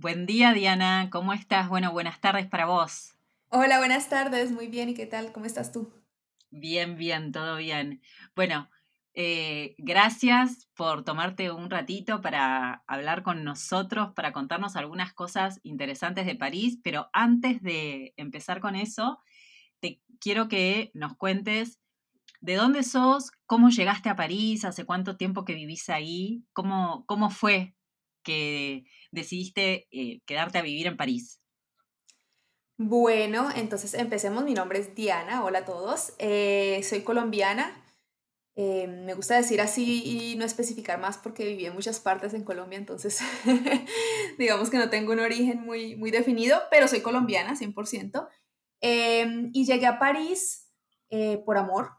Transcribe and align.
Buen 0.00 0.24
día, 0.24 0.54
Diana. 0.54 1.10
¿Cómo 1.12 1.34
estás? 1.34 1.68
Bueno, 1.68 1.92
buenas 1.92 2.22
tardes 2.22 2.46
para 2.46 2.64
vos. 2.64 3.18
Hola, 3.50 3.76
buenas 3.76 4.08
tardes. 4.08 4.50
Muy 4.50 4.66
bien. 4.66 4.88
¿Y 4.88 4.94
qué 4.94 5.04
tal? 5.04 5.30
¿Cómo 5.30 5.44
estás 5.44 5.72
tú? 5.72 5.92
Bien, 6.48 6.96
bien, 6.96 7.32
todo 7.32 7.58
bien. 7.58 8.00
Bueno, 8.34 8.70
eh, 9.12 9.74
gracias 9.76 10.70
por 10.74 11.04
tomarte 11.04 11.50
un 11.50 11.68
ratito 11.68 12.22
para 12.22 12.82
hablar 12.86 13.22
con 13.22 13.44
nosotros, 13.44 14.14
para 14.14 14.32
contarnos 14.32 14.74
algunas 14.74 15.12
cosas 15.12 15.60
interesantes 15.64 16.24
de 16.24 16.34
París, 16.34 16.78
pero 16.82 17.10
antes 17.12 17.62
de 17.62 18.14
empezar 18.16 18.60
con 18.60 18.76
eso, 18.76 19.18
te 19.80 20.00
quiero 20.18 20.48
que 20.48 20.92
nos 20.94 21.14
cuentes 21.14 21.78
de 22.40 22.54
dónde 22.54 22.84
sos, 22.84 23.32
cómo 23.44 23.68
llegaste 23.68 24.08
a 24.08 24.16
París, 24.16 24.64
hace 24.64 24.86
cuánto 24.86 25.18
tiempo 25.18 25.44
que 25.44 25.54
vivís 25.54 25.90
ahí, 25.90 26.42
cómo, 26.54 27.04
cómo 27.04 27.28
fue 27.28 27.74
que 28.22 28.84
decidiste 29.10 29.88
eh, 29.90 30.20
quedarte 30.26 30.58
a 30.58 30.62
vivir 30.62 30.86
en 30.86 30.96
París. 30.96 31.40
Bueno, 32.76 33.48
entonces 33.54 33.94
empecemos. 33.94 34.44
Mi 34.44 34.54
nombre 34.54 34.78
es 34.78 34.94
Diana. 34.94 35.44
Hola 35.44 35.60
a 35.60 35.64
todos. 35.64 36.14
Eh, 36.18 36.80
soy 36.82 37.02
colombiana. 37.02 37.84
Eh, 38.56 38.88
me 38.88 39.14
gusta 39.14 39.36
decir 39.36 39.60
así 39.60 40.02
y 40.04 40.36
no 40.36 40.44
especificar 40.44 41.00
más 41.00 41.18
porque 41.18 41.46
viví 41.46 41.66
en 41.66 41.74
muchas 41.74 42.00
partes 42.00 42.34
en 42.34 42.44
Colombia, 42.44 42.78
entonces 42.78 43.20
digamos 44.38 44.70
que 44.70 44.76
no 44.76 44.90
tengo 44.90 45.12
un 45.12 45.20
origen 45.20 45.62
muy, 45.62 45.96
muy 45.96 46.10
definido, 46.10 46.60
pero 46.70 46.88
soy 46.88 47.00
colombiana, 47.00 47.54
100%. 47.56 48.28
Em, 48.80 49.50
y 49.52 49.64
llegué 49.64 49.86
a 49.86 49.98
París 49.98 50.68
eh, 51.10 51.38
por 51.46 51.58
amor. 51.58 51.92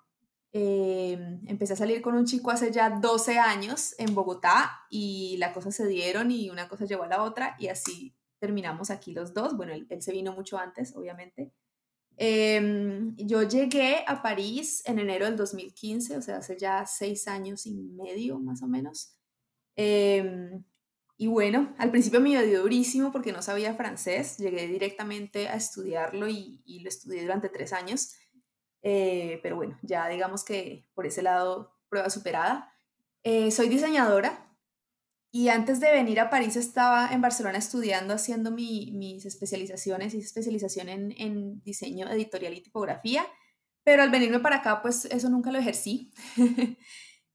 Em, 0.54 1.42
empecé 1.48 1.74
a 1.74 1.78
salir 1.78 2.02
con 2.02 2.14
un 2.16 2.26
chico 2.26 2.52
hace 2.52 2.72
ya 2.72 2.90
12 2.90 3.40
años 3.40 3.96
en 3.98 4.14
Bogotá 4.14 4.86
y 4.90 5.38
la 5.38 5.54
cosa 5.54 5.72
se 5.72 5.88
dieron 5.88 6.30
y 6.30 6.50
una 6.50 6.68
cosa 6.68 6.86
llegó 6.86 7.04
a 7.04 7.08
la 7.08 7.24
otra 7.24 7.56
y 7.58 7.68
así 7.68 8.16
terminamos 8.40 8.90
aquí 8.90 9.14
los 9.14 9.34
dos. 9.34 9.56
Bueno, 9.56 9.74
él, 9.74 9.88
él 9.90 10.02
se 10.02 10.12
vino 10.12 10.34
mucho 10.34 10.58
antes, 10.58 10.96
obviamente. 10.96 11.54
Em, 12.18 13.16
yo 13.18 13.44
llegué 13.44 14.04
a 14.06 14.22
París 14.22 14.84
en 14.86 15.00
enero 15.00 15.26
del 15.26 15.38
2015, 15.38 16.18
o 16.18 16.22
sea, 16.22 16.38
hace 16.38 16.58
ya 16.58 16.86
seis 16.86 17.28
años 17.28 17.66
y 17.66 17.74
medio 17.74 18.38
más 18.40 18.62
o 18.62 18.68
menos. 18.68 19.16
Em, 19.76 20.64
y 21.18 21.28
bueno, 21.28 21.74
al 21.78 21.92
principio 21.92 22.20
me 22.20 22.30
dio 22.46 22.62
durísimo 22.62 23.12
porque 23.12 23.32
no 23.32 23.42
sabía 23.42 23.76
francés, 23.76 24.38
llegué 24.38 24.68
directamente 24.68 25.48
a 25.48 25.56
estudiarlo 25.56 26.28
y, 26.28 26.62
y 26.66 26.82
lo 26.82 26.90
estudié 26.90 27.22
durante 27.22 27.50
tres 27.50 27.74
años. 27.74 28.14
Eh, 28.84 29.40
pero 29.44 29.56
bueno, 29.56 29.78
ya 29.82 30.08
digamos 30.08 30.44
que 30.44 30.88
por 30.94 31.06
ese 31.06 31.22
lado, 31.22 31.76
prueba 31.90 32.10
superada. 32.10 32.74
Eh, 33.24 33.52
soy 33.52 33.70
diseñadora, 33.70 34.52
y 35.34 35.48
antes 35.48 35.80
de 35.80 35.92
venir 35.92 36.20
a 36.20 36.30
París 36.30 36.58
estaba 36.58 37.08
en 37.14 37.22
Barcelona 37.22 37.58
estudiando, 37.58 38.14
haciendo 38.14 38.52
mis 38.52 39.26
especializaciones, 39.26 40.14
y 40.14 40.18
especialización 40.18 40.90
en, 40.90 41.14
en, 41.18 41.64
diseño 41.64 42.10
editorial 42.12 42.54
y 42.54 42.62
tipografía, 42.62 43.26
pero 43.84 44.04
al 44.04 44.12
venirme 44.12 44.40
para 44.40 44.58
acá, 44.58 44.82
pues 44.82 45.06
eso 45.06 45.30
nunca 45.30 45.52
lo 45.52 45.60
ejercí. 45.60 46.12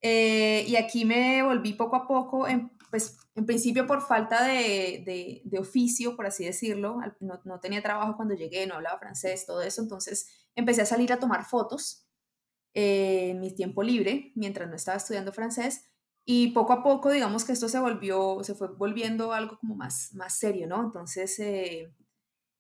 eh, 0.03 0.65
y 0.69 0.77
aquí 0.77 1.07
me 1.07 1.43
volví 1.43 1.73
poco 1.73 1.97
a 1.97 2.07
poco, 2.07 2.47
en, 2.47 2.71
pues 2.91 3.17
en 3.35 3.47
principio 3.47 3.87
por 3.87 4.03
falta 4.03 4.45
de, 4.45 5.03
de, 5.07 5.41
de 5.45 5.59
oficio, 5.59 6.17
por 6.17 6.27
así 6.27 6.45
decirlo, 6.45 6.99
no, 7.21 7.41
no, 7.45 7.61
tenía 7.61 7.83
trabajo 7.83 8.15
cuando 8.15 8.35
llegué, 8.35 8.67
no 8.67 8.75
hablaba 8.75 8.99
francés, 8.99 9.47
todo 9.47 9.63
eso, 9.63 9.81
entonces 9.81 10.46
empecé 10.57 10.83
a 10.83 10.87
salir 10.87 11.13
a 11.13 11.21
tomar 11.21 11.45
fotos 11.45 12.09
eh, 12.75 13.31
en 13.31 13.41
mi 13.41 13.55
tiempo 13.55 13.85
libre, 13.85 14.33
mientras 14.35 14.69
no 14.69 14.75
estaba 14.75 14.97
estudiando 14.97 15.33
francés 15.33 15.85
y 16.29 16.49
poco 16.49 16.73
a 16.73 16.83
poco, 16.83 17.13
digamos 17.13 17.45
que 17.45 17.53
esto 17.53 17.69
se 17.69 17.79
volvió, 17.79 18.43
se 18.43 18.57
fue 18.57 18.67
volviendo 18.67 19.33
algo 19.33 19.59
como 19.61 19.77
más, 19.77 20.13
más 20.15 20.37
serio, 20.37 20.67
¿no? 20.67 20.83
Entonces, 20.83 21.39
eh, 21.39 21.95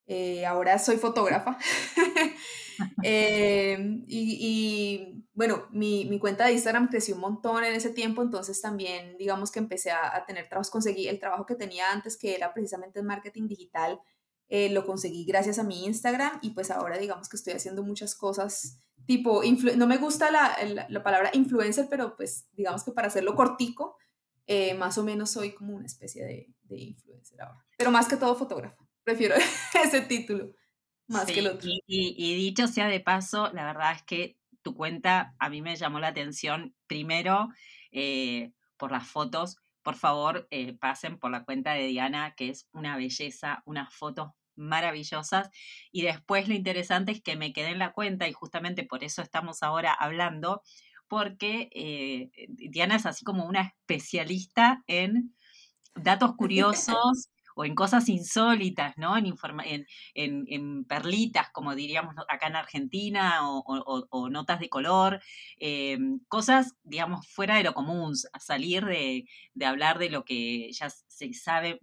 eh, 0.07 0.47
ahora 0.47 0.79
soy 0.79 0.99
fotógrafa. 0.99 1.59
eh, 3.03 3.77
y, 4.07 4.39
y, 4.41 5.25
bueno, 5.35 5.67
mi, 5.73 6.05
mi, 6.05 6.21
cuenta 6.21 6.47
de 6.47 6.53
Instagram 6.53 6.89
creció 6.89 7.17
un 7.17 7.23
montón 7.23 7.65
en 7.65 7.75
ese 7.75 7.91
tiempo, 7.91 8.23
entonces 8.23 8.61
también, 8.61 9.17
digamos 9.19 9.51
que 9.51 9.59
empecé 9.59 9.91
a, 9.91 10.15
a 10.15 10.25
tener 10.25 10.49
trabajos, 10.49 10.71
conseguí 10.71 11.09
el 11.09 11.19
trabajo 11.19 11.45
que 11.45 11.57
tenía 11.57 11.91
antes, 11.91 12.17
que 12.17 12.37
era 12.37 12.55
precisamente 12.55 13.01
en 13.01 13.07
marketing 13.07 13.49
digital, 13.49 14.01
eh, 14.49 14.71
lo 14.71 14.87
conseguí 14.87 15.25
gracias 15.25 15.59
a 15.59 15.65
mi 15.65 15.85
Instagram 15.85 16.39
y 16.43 16.51
pues 16.51 16.71
ahora 16.71 16.99
digamos 16.99 17.29
que 17.29 17.37
estoy 17.37 17.55
haciendo 17.55 17.83
muchas 17.83 18.15
cosas 18.15 18.81
tipo, 19.07 19.43
no 19.77 19.87
me 19.87 19.99
gusta 19.99 20.31
la, 20.31 20.57
la, 20.65 20.87
la, 20.89 21.03
palabra 21.03 21.31
influencer, 21.33 21.87
pero 21.89 22.17
pues 22.17 22.49
digamos 22.53 22.83
que 22.85 22.93
para 22.93 23.07
hacerlo 23.07 23.37
cortico, 23.37 23.97
eh, 24.47 24.75
más 24.75 24.99
o 24.99 25.05
menos 25.05 25.31
soy 25.31 25.55
como 25.55 25.75
una 25.75 25.87
especie 25.87 26.25
de, 26.25 26.55
de, 26.65 26.79
influencer 26.79 27.41
ahora. 27.41 27.65
Pero 27.77 27.91
más 27.91 28.09
que 28.09 28.17
todo 28.17 28.37
fotógrafo. 28.37 28.89
Prefiero 29.05 29.37
ese 29.85 30.01
título 30.03 30.53
más 31.07 31.27
sí, 31.27 31.35
que 31.35 31.41
el 31.41 31.47
otro. 31.49 31.69
Y, 31.69 31.83
y, 31.87 32.15
y, 32.17 32.37
dicho 32.37 32.67
sea 32.67 32.89
de 32.89 33.01
paso, 33.01 33.53
la 33.53 33.65
verdad 33.65 33.93
es 33.93 34.03
que 34.03 34.39
tu 34.63 34.75
cuenta 34.75 35.35
a 35.39 35.49
mí 35.49 35.63
me 35.63 35.77
llamó 35.77 36.01
la 36.01 36.09
atención 36.09 36.75
primero 36.89 37.49
eh, 37.93 38.53
por 38.77 38.91
las 38.91 39.07
fotos. 39.07 39.59
Por 39.87 39.95
favor, 39.95 40.49
eh, 40.51 40.77
pasen 40.77 41.17
por 41.17 41.31
la 41.31 41.45
cuenta 41.45 41.75
de 41.75 41.87
Diana, 41.87 42.35
que 42.37 42.49
es 42.49 42.69
una 42.73 42.97
belleza, 42.97 43.63
unas 43.67 43.95
fotos 43.95 44.31
maravillosas. 44.57 45.49
Y 45.93 46.03
después 46.03 46.49
lo 46.49 46.55
interesante 46.55 47.13
es 47.13 47.23
que 47.23 47.37
me 47.37 47.53
quedé 47.53 47.69
en 47.69 47.79
la 47.79 47.93
cuenta 47.93 48.27
y 48.27 48.33
justamente 48.33 48.83
por 48.83 49.05
eso 49.05 49.23
estamos 49.23 49.63
ahora 49.63 49.95
hablando, 49.95 50.63
porque 51.07 51.69
eh, 51.73 52.31
Diana 52.49 52.97
es 52.97 53.07
así 53.07 53.25
como 53.25 53.47
una 53.47 53.61
especialista 53.61 54.83
en 54.89 55.37
datos 55.95 56.35
curiosos 56.37 57.31
o 57.57 57.65
en 57.65 57.75
cosas 57.75 58.09
insólitas, 58.11 58.97
¿no? 58.99 59.17
En, 59.17 59.27
informa 59.27 59.65
en, 59.65 59.87
en, 60.15 60.45
en, 60.49 60.85
perlitas, 60.85 61.51
como 61.51 61.75
diríamos 61.75 62.15
acá 62.29 62.49
en 62.49 62.57
Argentina, 62.57 63.41
o, 63.49 64.29
notas 64.31 64.61
de 64.61 64.69
color, 64.69 65.21
eh, 65.59 65.99
cosas, 66.29 66.77
digamos, 66.85 67.27
fuera 67.27 67.57
de 67.57 67.65
lo 67.65 67.73
común, 67.73 68.13
a 68.35 68.41
salir 68.41 68.85
de, 68.85 69.25
de 69.55 69.67
hablar 69.67 69.99
de 69.99 70.11
lo 70.11 70.25
que 70.25 70.71
ya 70.73 70.91
se 70.91 71.33
sabe 71.33 71.81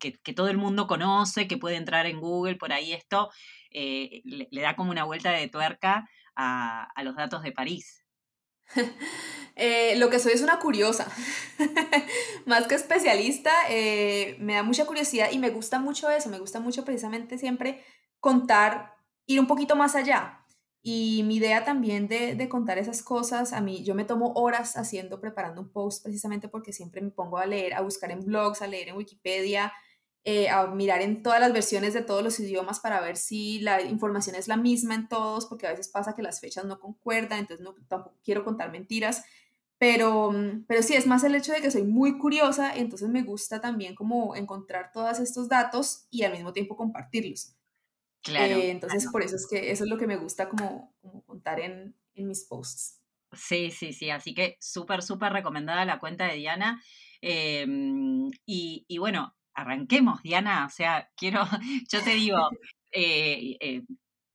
que, 0.00 0.14
que, 0.18 0.32
todo 0.32 0.48
el 0.48 0.58
mundo 0.58 0.88
conoce, 0.88 1.46
que 1.46 1.58
puede 1.58 1.76
entrar 1.76 2.06
en 2.06 2.20
Google, 2.20 2.56
por 2.56 2.72
ahí 2.72 2.92
esto 2.92 3.30
eh, 3.70 4.20
le, 4.24 4.48
le, 4.50 4.60
da 4.60 4.74
como 4.74 4.90
una 4.90 5.04
vuelta 5.04 5.30
de 5.30 5.48
tuerca 5.48 6.08
a, 6.34 6.88
a 6.94 7.04
los 7.04 7.14
datos 7.14 7.42
de 7.44 7.52
París. 7.52 8.04
eh, 9.56 9.96
lo 9.96 10.10
que 10.10 10.18
soy 10.18 10.32
es 10.32 10.42
una 10.42 10.58
curiosa, 10.58 11.10
más 12.46 12.66
que 12.66 12.74
especialista, 12.74 13.50
eh, 13.68 14.36
me 14.40 14.54
da 14.54 14.62
mucha 14.62 14.86
curiosidad 14.86 15.30
y 15.30 15.38
me 15.38 15.50
gusta 15.50 15.78
mucho 15.78 16.10
eso, 16.10 16.28
me 16.28 16.38
gusta 16.38 16.60
mucho 16.60 16.84
precisamente 16.84 17.38
siempre 17.38 17.82
contar, 18.20 18.94
ir 19.26 19.40
un 19.40 19.46
poquito 19.46 19.76
más 19.76 19.94
allá. 19.94 20.44
Y 20.80 21.22
mi 21.24 21.36
idea 21.36 21.64
también 21.64 22.06
de, 22.06 22.34
de, 22.36 22.48
contar 22.48 22.78
esas 22.78 23.02
cosas, 23.02 23.52
a 23.52 23.60
mí 23.60 23.82
yo 23.84 23.94
me 23.94 24.04
tomo 24.04 24.32
horas 24.34 24.76
haciendo, 24.76 25.20
preparando 25.20 25.60
un 25.60 25.72
post 25.72 26.04
precisamente 26.04 26.48
porque 26.48 26.72
siempre 26.72 27.00
me 27.00 27.10
pongo 27.10 27.36
a 27.38 27.46
leer, 27.46 27.74
a 27.74 27.80
buscar 27.80 28.12
en 28.12 28.24
blogs, 28.24 28.62
a 28.62 28.68
leer 28.68 28.88
en 28.88 28.96
Wikipedia, 28.96 29.72
eh, 30.30 30.50
a 30.50 30.66
mirar 30.66 31.00
en 31.00 31.22
todas 31.22 31.40
las 31.40 31.54
versiones 31.54 31.94
de 31.94 32.02
todos 32.02 32.22
los 32.22 32.38
idiomas 32.38 32.80
para 32.80 33.00
ver 33.00 33.16
si 33.16 33.60
la 33.60 33.80
información 33.80 34.36
es 34.36 34.46
la 34.46 34.58
misma 34.58 34.94
en 34.94 35.08
todos, 35.08 35.46
porque 35.46 35.66
a 35.66 35.70
veces 35.70 35.88
pasa 35.88 36.14
que 36.14 36.20
las 36.20 36.38
fechas 36.38 36.66
no 36.66 36.78
concuerdan, 36.78 37.38
entonces 37.38 37.64
no, 37.64 37.74
tampoco 37.88 38.18
quiero 38.22 38.44
contar 38.44 38.70
mentiras. 38.70 39.24
Pero, 39.78 40.30
pero 40.66 40.82
sí, 40.82 40.92
es 40.92 41.06
más 41.06 41.24
el 41.24 41.34
hecho 41.34 41.52
de 41.52 41.62
que 41.62 41.70
soy 41.70 41.84
muy 41.84 42.18
curiosa, 42.18 42.76
entonces 42.76 43.08
me 43.08 43.22
gusta 43.22 43.62
también 43.62 43.94
como 43.94 44.36
encontrar 44.36 44.92
todos 44.92 45.18
estos 45.18 45.48
datos 45.48 46.08
y 46.10 46.24
al 46.24 46.32
mismo 46.32 46.52
tiempo 46.52 46.76
compartirlos. 46.76 47.56
Claro. 48.22 48.56
Eh, 48.56 48.70
entonces, 48.70 49.04
claro. 49.04 49.12
por 49.12 49.22
eso 49.22 49.36
es 49.36 49.46
que 49.48 49.70
eso 49.70 49.84
es 49.84 49.88
lo 49.88 49.96
que 49.96 50.06
me 50.06 50.18
gusta 50.18 50.50
como, 50.50 50.94
como 51.00 51.24
contar 51.24 51.58
en, 51.58 51.96
en, 52.14 52.28
mis 52.28 52.44
posts. 52.44 53.00
Sí, 53.32 53.70
sí, 53.70 53.94
sí. 53.94 54.10
Así 54.10 54.34
que 54.34 54.58
súper, 54.60 55.02
súper 55.02 55.32
recomendada 55.32 55.86
la 55.86 55.98
cuenta 55.98 56.26
de 56.26 56.34
Diana. 56.34 56.82
Eh, 57.22 57.64
y, 58.44 58.84
y, 58.86 58.98
bueno, 58.98 59.37
arranquemos, 59.58 60.22
Diana. 60.22 60.66
O 60.66 60.70
sea, 60.70 61.10
quiero, 61.16 61.42
yo 61.90 62.02
te 62.02 62.10
digo, 62.10 62.50
eh, 62.92 63.56
eh, 63.60 63.82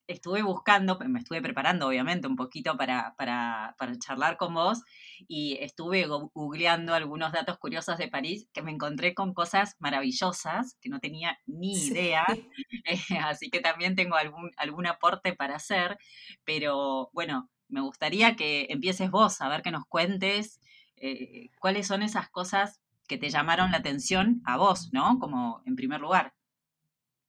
estuve 0.08 0.42
buscando, 0.42 1.00
me 1.08 1.20
estuve 1.20 1.42
preparando 1.42 1.88
obviamente 1.88 2.28
un 2.28 2.36
poquito 2.36 2.78
para, 2.78 3.16
para, 3.18 3.76
para 3.78 3.98
charlar 3.98 4.38
con 4.38 4.54
vos 4.54 4.82
y 5.28 5.58
estuve 5.62 6.06
googleando 6.06 6.94
algunos 6.94 7.32
datos 7.32 7.58
curiosos 7.58 7.98
de 7.98 8.10
París 8.10 8.48
que 8.54 8.62
me 8.62 8.72
encontré 8.72 9.14
con 9.14 9.34
cosas 9.34 9.76
maravillosas 9.80 10.78
que 10.82 10.90
no 10.90 11.00
tenía 11.00 11.40
ni 11.46 11.74
idea, 11.88 12.26
sí. 12.34 12.50
eh, 12.86 13.00
así 13.24 13.50
que 13.50 13.62
también 13.62 13.96
tengo 13.96 14.16
algún, 14.16 14.52
algún 14.58 14.88
aporte 14.88 15.34
para 15.34 15.56
hacer, 15.56 15.98
pero 16.44 17.10
bueno, 17.14 17.50
me 17.70 17.82
gustaría 17.82 18.36
que 18.36 18.68
empieces 18.70 19.10
vos 19.10 19.40
a 19.42 19.48
ver 19.48 19.62
que 19.62 19.72
nos 19.72 19.86
cuentes 19.86 20.60
eh, 20.98 21.50
cuáles 21.60 21.88
son 21.88 22.04
esas 22.04 22.30
cosas 22.30 22.83
que 23.08 23.18
te 23.18 23.30
llamaron 23.30 23.72
la 23.72 23.78
atención 23.78 24.42
a 24.46 24.58
vos, 24.58 24.90
¿no? 24.94 25.20
Como 25.20 25.62
en 25.66 25.76
primer 25.76 26.02
lugar. 26.02 26.34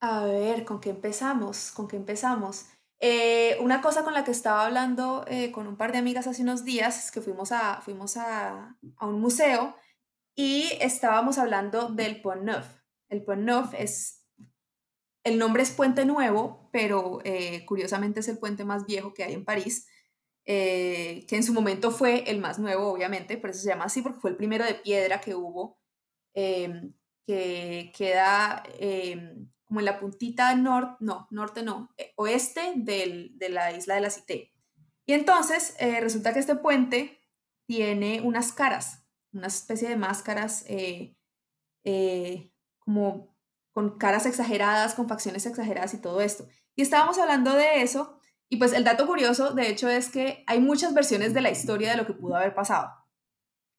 A 0.01 0.25
ver, 0.25 0.65
¿con 0.65 0.81
qué 0.81 0.91
empezamos? 0.91 1.71
¿Con 1.73 1.89
qué 1.89 1.97
empezamos? 1.97 2.67
Eh, 3.01 3.57
una 3.61 3.81
cosa 3.81 4.05
con 4.05 4.15
la 4.15 4.25
que 4.25 4.31
estaba 4.31 4.65
hablando 4.65 5.25
eh, 5.29 5.51
con 5.51 5.67
un 5.67 5.77
par 5.77 5.93
de 5.93 5.99
amigas 5.99 6.27
hace 6.27 6.43
unos 6.43 6.65
días 6.65 7.07
es 7.07 7.11
que 7.11 7.21
fuimos 7.21 7.53
a, 7.53 7.81
fuimos 7.83 8.17
a, 8.17 8.77
a 8.97 9.07
un 9.07 9.21
museo 9.21 9.77
y 10.35 10.71
estábamos 10.81 11.39
hablando 11.39 11.89
del 11.89 12.21
Pont 12.21 12.43
Neuf. 12.43 12.67
El 13.09 13.25
Pont 13.25 13.43
Neuf 13.43 13.75
es, 13.75 14.27
el 15.23 15.39
nombre 15.39 15.63
es 15.63 15.71
Puente 15.71 16.05
Nuevo, 16.05 16.69
pero 16.73 17.21
eh, 17.25 17.65
curiosamente 17.67 18.21
es 18.21 18.29
el 18.29 18.39
puente 18.39 18.65
más 18.65 18.87
viejo 18.87 19.15
que 19.15 19.25
hay 19.25 19.35
en 19.35 19.45
París, 19.45 19.87
eh, 20.45 21.25
que 21.29 21.37
en 21.37 21.43
su 21.43 21.53
momento 21.53 21.91
fue 21.91 22.31
el 22.31 22.39
más 22.39 22.59
nuevo, 22.59 22.93
obviamente, 22.93 23.37
por 23.39 23.51
eso 23.51 23.61
se 23.61 23.69
llama 23.69 23.85
así, 23.85 24.03
porque 24.03 24.21
fue 24.21 24.31
el 24.31 24.37
primero 24.37 24.65
de 24.65 24.75
piedra 24.75 25.21
que 25.21 25.35
hubo, 25.35 25.79
em, 26.35 26.93
que 27.27 27.93
queda 27.97 28.63
em, 28.79 29.51
como 29.65 29.81
en 29.81 29.87
la 29.87 29.99
puntita 29.99 30.55
norte, 30.55 30.97
no, 31.01 31.27
norte 31.31 31.63
no, 31.63 31.91
eh, 31.97 32.13
oeste 32.17 32.73
de 32.77 33.49
la 33.49 33.73
isla 33.73 33.95
de 33.95 34.01
la 34.01 34.11
Cité. 34.11 34.53
Y 35.07 35.13
entonces 35.13 35.77
resulta 36.01 36.33
que 36.33 36.41
este 36.41 36.57
puente 36.57 37.21
tiene 37.67 38.21
unas 38.23 38.53
caras, 38.53 39.05
una 39.33 39.49
especie 39.49 39.89
de 39.89 39.97
máscaras 39.97 40.65
eh, 41.85 42.51
como 42.79 43.37
con 43.73 43.99
caras 43.99 44.25
exageradas, 44.25 44.95
con 44.95 45.09
facciones 45.09 45.47
exageradas 45.47 45.95
y 45.95 46.01
todo 46.01 46.21
esto. 46.21 46.47
Y 46.77 46.83
estábamos 46.83 47.19
hablando 47.19 47.55
de 47.55 47.83
eso, 47.83 48.19
y 48.49 48.57
pues 48.57 48.73
el 48.73 48.85
dato 48.85 49.07
curioso, 49.07 49.53
de 49.53 49.69
hecho, 49.69 49.89
es 49.89 50.11
que 50.11 50.45
hay 50.47 50.61
muchas 50.61 50.95
versiones 50.95 51.35
de 51.35 51.41
la 51.41 51.51
historia 51.51 51.91
de 51.91 51.97
lo 51.97 52.07
que 52.07 52.15
pudo 52.15 52.37
haber 52.37 52.55
pasado. 52.55 52.91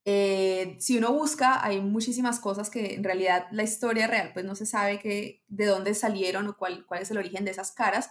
Eh, 0.06 0.76
si 0.80 0.98
uno 0.98 1.14
busca, 1.14 1.64
hay 1.66 1.82
muchísimas 1.82 2.40
cosas 2.40 2.70
que 2.70 2.94
en 2.94 3.04
realidad 3.04 3.48
la 3.52 3.64
historia 3.64 4.08
real, 4.08 4.32
pues 4.34 4.46
no 4.46 4.56
se 4.56 4.66
sabe 4.66 5.00
que, 5.00 5.44
de 5.48 5.66
dónde 5.66 5.96
salieron 5.96 6.48
o 6.48 6.58
cuál, 6.58 6.86
cuál 6.86 7.02
es 7.02 7.12
el 7.12 7.18
origen 7.18 7.46
de 7.46 7.52
esas 7.52 7.72
caras, 7.72 8.10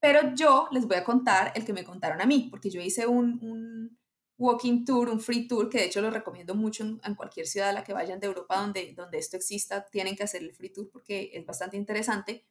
pero 0.00 0.34
yo 0.34 0.68
les 0.70 0.86
voy 0.86 0.96
a 0.96 1.04
contar 1.04 1.52
el 1.54 1.64
que 1.64 1.72
me 1.72 1.84
contaron 1.84 2.20
a 2.20 2.26
mí, 2.26 2.48
porque 2.50 2.70
yo 2.70 2.80
hice 2.80 3.06
un 3.06 3.98
walking 4.40 4.86
tour, 4.86 5.10
un 5.10 5.20
free 5.20 5.46
tour, 5.46 5.68
que 5.68 5.78
de 5.78 5.84
hecho 5.84 6.00
lo 6.00 6.10
recomiendo 6.10 6.54
mucho 6.54 6.82
en, 6.82 7.14
cualquier 7.14 7.46
ciudad 7.46 7.68
a 7.68 7.72
la 7.72 7.84
que 7.84 7.92
vayan 7.92 8.18
de 8.18 8.26
Europa 8.26 8.56
donde, 8.56 8.94
donde 8.96 9.18
esto 9.18 9.36
exista, 9.36 9.84
tienen 9.84 10.16
que 10.16 10.22
hacer 10.22 10.42
el 10.42 10.54
free 10.54 10.72
tour 10.72 10.88
porque 10.90 11.30
es 11.34 11.44
bastante 11.44 11.76
interesante. 11.76 12.46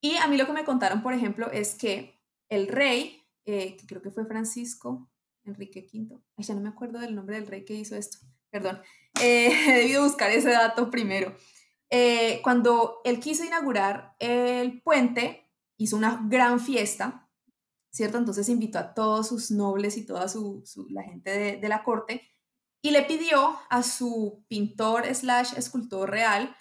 Y 0.00 0.16
a 0.16 0.26
mí 0.26 0.36
lo 0.36 0.46
que 0.46 0.52
me 0.52 0.64
contaron, 0.64 1.00
por 1.00 1.14
ejemplo, 1.14 1.50
es 1.52 1.76
que 1.76 2.20
el 2.54 2.68
rey, 2.68 3.22
eh, 3.44 3.76
que 3.76 3.86
creo 3.86 4.02
que 4.02 4.10
fue 4.10 4.26
Francisco 4.26 5.10
Enrique 5.44 5.86
V, 5.92 6.20
ya 6.38 6.54
no 6.54 6.60
me 6.60 6.68
acuerdo 6.68 7.00
del 7.00 7.14
nombre 7.14 7.36
del 7.36 7.46
rey 7.46 7.64
que 7.64 7.74
hizo 7.74 7.96
esto, 7.96 8.18
perdón, 8.50 8.80
eh, 9.20 9.50
he 9.68 9.72
debido 9.80 10.04
buscar 10.04 10.30
ese 10.30 10.50
dato 10.50 10.90
primero. 10.90 11.34
Eh, 11.90 12.40
cuando 12.42 13.00
él 13.04 13.20
quiso 13.20 13.44
inaugurar 13.44 14.16
el 14.18 14.80
puente, 14.82 15.50
hizo 15.76 15.96
una 15.96 16.24
gran 16.28 16.58
fiesta 16.58 17.22
¿cierto? 17.92 18.16
Entonces 18.18 18.48
invitó 18.48 18.78
a 18.78 18.94
todos 18.94 19.28
sus 19.28 19.50
nobles 19.50 19.96
y 19.96 20.06
toda 20.06 20.26
su, 20.28 20.64
la 20.90 21.02
gente 21.02 21.58
de, 21.58 21.68
la 21.68 21.84
corte 21.84 22.22
y 22.80 22.90
le 22.90 23.02
pidió 23.02 23.58
a 23.68 23.82
su 23.82 24.44
pintor 24.48 25.14
slash 25.14 25.52
escultor 25.56 26.10
real 26.10 26.56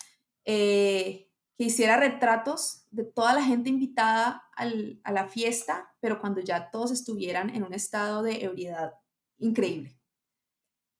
que 1.61 1.67
hiciera 1.67 1.95
retratos 1.95 2.87
de 2.89 3.03
toda 3.03 3.35
la 3.35 3.43
gente 3.43 3.69
invitada 3.69 4.49
a 4.55 5.11
la 5.11 5.27
fiesta, 5.27 5.93
pero 5.99 6.19
cuando 6.19 6.41
ya 6.41 6.71
todos 6.71 6.89
estuvieran 6.89 7.51
en 7.51 7.61
un 7.61 7.75
estado 7.75 8.23
de 8.23 8.43
ebriedad 8.43 8.95
increíble. 9.37 9.95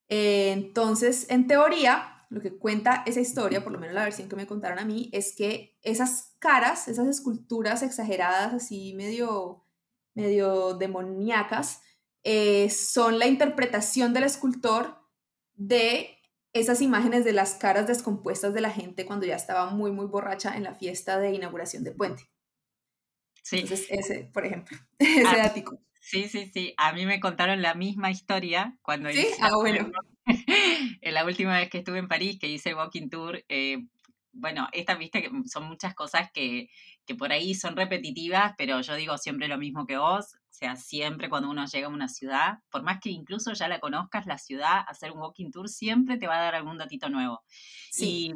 Eh, 0.07 0.51
entonces, 0.51 1.25
en 1.31 1.47
teoría, 1.47 2.27
lo 2.29 2.41
que 2.41 2.59
cuenta 2.59 3.01
esa 3.07 3.21
historia, 3.21 3.63
por 3.63 3.71
lo 3.71 3.79
menos 3.79 3.95
la 3.95 4.03
versión 4.03 4.29
que 4.29 4.35
me 4.35 4.45
contaron 4.45 4.77
a 4.77 4.85
mí, 4.85 5.09
es 5.13 5.35
que 5.35 5.79
esas 5.81 6.35
caras, 6.37 6.87
esas 6.87 7.07
esculturas 7.07 7.81
exageradas, 7.81 8.53
así 8.53 8.93
medio 8.93 9.65
medio 10.13 10.75
demoníacas, 10.75 11.81
eh, 12.23 12.69
son 12.69 13.17
la 13.17 13.25
interpretación 13.25 14.13
del 14.13 14.25
escultor 14.25 14.95
de 15.55 16.19
esas 16.53 16.81
imágenes 16.81 17.23
de 17.25 17.33
las 17.33 17.55
caras 17.55 17.87
descompuestas 17.87 18.53
de 18.53 18.61
la 18.61 18.71
gente 18.71 19.05
cuando 19.05 19.25
ya 19.25 19.35
estaba 19.35 19.69
muy, 19.71 19.91
muy 19.91 20.05
borracha 20.05 20.55
en 20.55 20.63
la 20.63 20.73
fiesta 20.73 21.19
de 21.19 21.31
inauguración 21.31 21.83
del 21.83 21.95
puente. 21.95 22.23
Sí. 23.43 23.59
Entonces, 23.59 23.87
ese, 23.89 24.29
por 24.33 24.45
ejemplo, 24.45 24.77
ese 24.99 25.25
ah, 25.25 25.45
ático. 25.45 25.79
Sí, 25.99 26.27
sí, 26.27 26.49
sí. 26.53 26.73
A 26.77 26.93
mí 26.93 27.05
me 27.05 27.19
contaron 27.19 27.61
la 27.61 27.73
misma 27.73 28.11
historia 28.11 28.77
cuando 28.81 29.09
¿Sí? 29.09 29.27
ah, 29.41 29.51
bueno. 29.55 29.91
la 31.01 31.25
última 31.25 31.57
vez 31.57 31.69
que 31.69 31.79
estuve 31.79 31.99
en 31.99 32.07
París, 32.07 32.37
que 32.39 32.47
hice 32.47 32.75
Walking 32.75 33.09
Tour. 33.09 33.43
Eh, 33.49 33.85
bueno, 34.33 34.67
esta, 34.71 34.95
viste, 34.95 35.21
que 35.21 35.29
son 35.45 35.65
muchas 35.65 35.93
cosas 35.93 36.29
que 36.33 36.69
que 37.05 37.15
por 37.15 37.31
ahí 37.31 37.53
son 37.53 37.75
repetitivas, 37.75 38.53
pero 38.57 38.81
yo 38.81 38.95
digo 38.95 39.17
siempre 39.17 39.47
lo 39.47 39.57
mismo 39.57 39.85
que 39.85 39.97
vos, 39.97 40.37
o 40.51 40.53
sea, 40.53 40.75
siempre 40.75 41.29
cuando 41.29 41.49
uno 41.49 41.65
llega 41.65 41.87
a 41.87 41.89
una 41.89 42.09
ciudad, 42.09 42.59
por 42.69 42.83
más 42.83 42.99
que 42.99 43.09
incluso 43.09 43.53
ya 43.53 43.69
la 43.69 43.79
conozcas, 43.79 44.25
la 44.25 44.37
ciudad, 44.37 44.83
hacer 44.85 45.11
un 45.11 45.19
walking 45.19 45.49
tour 45.49 45.69
siempre 45.69 46.17
te 46.17 46.27
va 46.27 46.37
a 46.37 46.43
dar 46.43 46.55
algún 46.55 46.77
datito 46.77 47.09
nuevo. 47.09 47.41
Sí. 47.89 48.33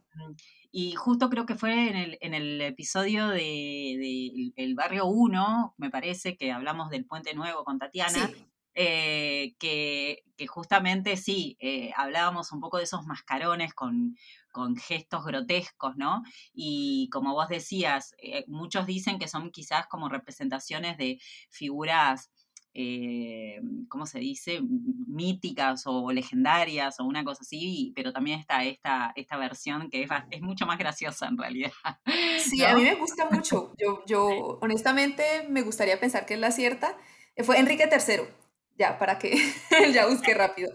Y, 0.71 0.93
justo 0.95 1.29
creo 1.29 1.45
que 1.45 1.55
fue 1.55 1.89
en 1.89 1.95
el, 1.95 2.17
en 2.21 2.33
el 2.33 2.61
episodio 2.61 3.27
de, 3.27 4.53
El 4.55 4.75
Barrio 4.75 5.05
1, 5.07 5.75
me 5.77 5.89
parece, 5.89 6.37
que 6.37 6.51
hablamos 6.51 6.89
del 6.89 7.05
Puente 7.05 7.33
Nuevo 7.33 7.63
con 7.63 7.79
Tatiana. 7.79 8.29
Eh, 8.75 9.55
que, 9.57 10.23
justamente 10.47 11.15
sí, 11.15 11.57
eh, 11.61 11.91
hablábamos 11.95 12.51
un 12.51 12.59
poco 12.59 12.77
de 12.77 12.83
esos 12.83 13.05
mascarones 13.05 13.73
con, 13.73 14.17
con 14.51 14.75
gestos 14.75 15.25
grotescos, 15.25 15.95
¿no? 15.95 16.23
Y 16.53 17.09
como 17.11 17.33
vos 17.33 17.47
decías, 17.47 18.13
eh, 18.17 18.43
muchos 18.47 18.85
dicen 18.85 19.17
que 19.17 19.27
son 19.29 19.51
quizás 19.51 19.87
como 19.87 20.09
representaciones 20.09 20.97
de 20.97 21.19
figuras, 21.49 22.31
eh, 22.77 23.61
¿cómo 23.87 24.05
se 24.05 24.19
dice? 24.19 24.59
Míticas 24.61 25.83
o 25.85 26.11
legendarias 26.11 26.99
o 26.99 27.05
una 27.05 27.23
cosa 27.23 27.43
así, 27.43 27.93
pero 27.95 28.11
también 28.11 28.39
está 28.39 28.65
esta, 28.65 29.13
esta 29.15 29.37
versión 29.37 29.89
que 29.89 30.03
es, 30.03 30.41
mucho 30.41 30.65
más 30.65 30.77
graciosa 30.77 31.27
en 31.27 31.37
realidad. 31.37 31.71
Sí, 32.39 32.63
a 32.63 32.75
mí 32.75 32.83
me 32.83 32.95
gusta 32.95 33.27
mucho. 33.31 33.73
Yo, 33.77 34.03
yo 34.05 34.27
honestamente 34.61 35.47
me 35.49 35.63
gustaría 35.63 35.99
pensar 35.99 36.25
que 36.25 36.35
es 36.35 36.39
la 36.39 36.51
cierta. 36.51 36.95
Fue 37.43 37.57
Enrique 37.57 37.89
III, 37.89 38.27
ya, 38.75 38.97
para 38.97 39.17
que 39.19 39.35
ya 39.93 40.07
busque 40.07 40.33
rápido. 40.33 40.71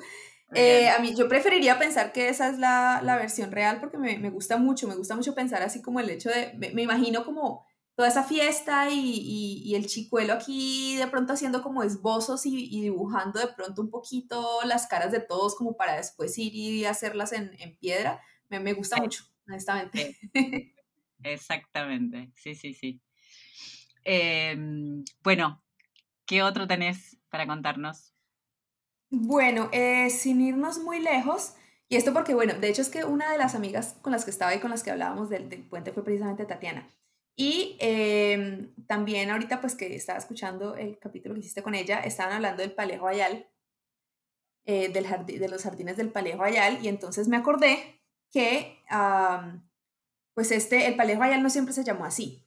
Eh, 0.52 0.88
a 0.88 0.98
mí, 0.98 1.14
yo 1.14 1.28
preferiría 1.28 1.78
pensar 1.78 2.12
que 2.12 2.28
esa 2.28 2.48
es 2.48 2.58
la, 2.58 3.00
la 3.04 3.16
versión 3.16 3.52
real 3.52 3.78
porque 3.78 3.98
me, 3.98 4.18
me, 4.18 4.30
gusta 4.30 4.56
mucho, 4.56 4.88
me 4.88 4.96
gusta 4.96 5.14
mucho 5.14 5.34
pensar 5.34 5.62
así 5.62 5.80
como 5.80 6.00
el 6.00 6.10
hecho 6.10 6.28
de, 6.28 6.52
me, 6.56 6.82
imagino 6.82 7.24
como 7.24 7.64
toda 7.94 8.08
esa 8.08 8.24
fiesta 8.24 8.90
y, 8.90 9.62
y, 9.64 9.74
el 9.76 9.86
chicuelo 9.86 10.32
aquí 10.32 10.96
de 10.96 11.06
pronto 11.06 11.34
haciendo 11.34 11.62
como 11.62 11.84
esbozos 11.84 12.46
y, 12.46 12.66
y, 12.68 12.82
dibujando 12.82 13.38
de 13.38 13.48
pronto 13.48 13.80
un 13.80 13.90
poquito 13.90 14.60
las 14.64 14.88
caras 14.88 15.12
de 15.12 15.20
todos 15.20 15.54
como 15.54 15.76
para 15.76 15.96
después 15.96 16.36
ir 16.38 16.54
y 16.54 16.84
hacerlas 16.84 17.32
en, 17.32 17.54
en 17.60 17.76
piedra, 17.76 18.20
me, 18.48 18.58
me 18.58 18.72
gusta 18.72 18.96
mucho, 18.96 19.24
honestamente. 19.46 20.18
Exactamente, 21.22 22.32
sí, 22.34 22.56
sí, 22.56 22.74
sí. 22.74 23.00
Em, 24.02 25.04
bueno, 25.22 25.62
¿qué 26.24 26.42
otro 26.42 26.66
tenés 26.66 27.19
para 27.30 27.46
contarnos? 27.46 28.14
Bueno, 29.10 29.68
eh, 29.72 30.10
sin 30.10 30.40
irnos 30.40 30.78
muy 30.78 31.00
lejos, 31.00 31.54
y 31.88 31.96
esto 31.96 32.12
porque, 32.12 32.34
bueno, 32.34 32.54
de 32.54 32.68
hecho 32.68 32.82
es 32.82 32.88
que 32.88 33.04
una 33.04 33.32
de 33.32 33.38
las 33.38 33.54
amigas 33.54 33.96
con 34.02 34.12
las 34.12 34.24
que 34.24 34.30
estaba 34.30 34.54
y 34.54 34.60
con 34.60 34.70
las 34.70 34.84
que 34.84 34.92
hablábamos 34.92 35.28
del, 35.28 35.48
puente 35.68 35.92
fue 35.92 36.04
precisamente 36.04 36.44
Tatiana. 36.44 36.88
Y 37.36 37.76
em, 37.80 38.72
también 38.86 39.30
ahorita, 39.30 39.60
pues 39.60 39.74
que 39.74 39.96
estaba 39.96 40.18
escuchando 40.18 40.76
el 40.76 40.98
capítulo 40.98 41.34
que 41.34 41.40
hiciste 41.40 41.62
con 41.62 41.74
ella, 41.74 42.00
estaban 42.00 42.34
hablando 42.34 42.62
del 42.62 42.72
Palejo 42.72 43.08
Ayal, 43.08 43.48
eh, 44.66 44.90
del 44.90 45.06
de 45.26 45.48
los 45.48 45.62
jardines 45.62 45.96
del 45.96 46.10
Palejo 46.10 46.44
Ayal, 46.44 46.84
y 46.84 46.88
entonces 46.88 47.26
me 47.28 47.36
acordé 47.36 48.00
que, 48.30 48.78
pues 50.34 50.52
este, 50.52 50.86
el 50.86 50.96
Palejo 50.96 51.22
Ayal 51.22 51.42
no 51.42 51.50
siempre 51.50 51.74
se 51.74 51.84
llamó 51.84 52.04
así. 52.04 52.46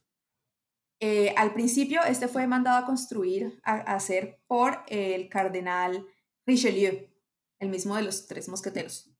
Eh, 1.00 1.34
al 1.36 1.52
principio, 1.52 2.02
este 2.02 2.28
fue 2.28 2.46
mandado 2.46 2.78
a 2.78 2.86
construir, 2.86 3.60
a 3.64 3.74
hacer 3.94 4.40
por 4.46 4.84
el 4.88 5.28
cardenal 5.28 6.06
Richelieu, 6.46 7.08
el 7.58 7.68
mismo 7.68 7.96
de 7.96 8.02
los 8.02 8.26
tres 8.26 8.48
mosqueteros. 8.48 9.10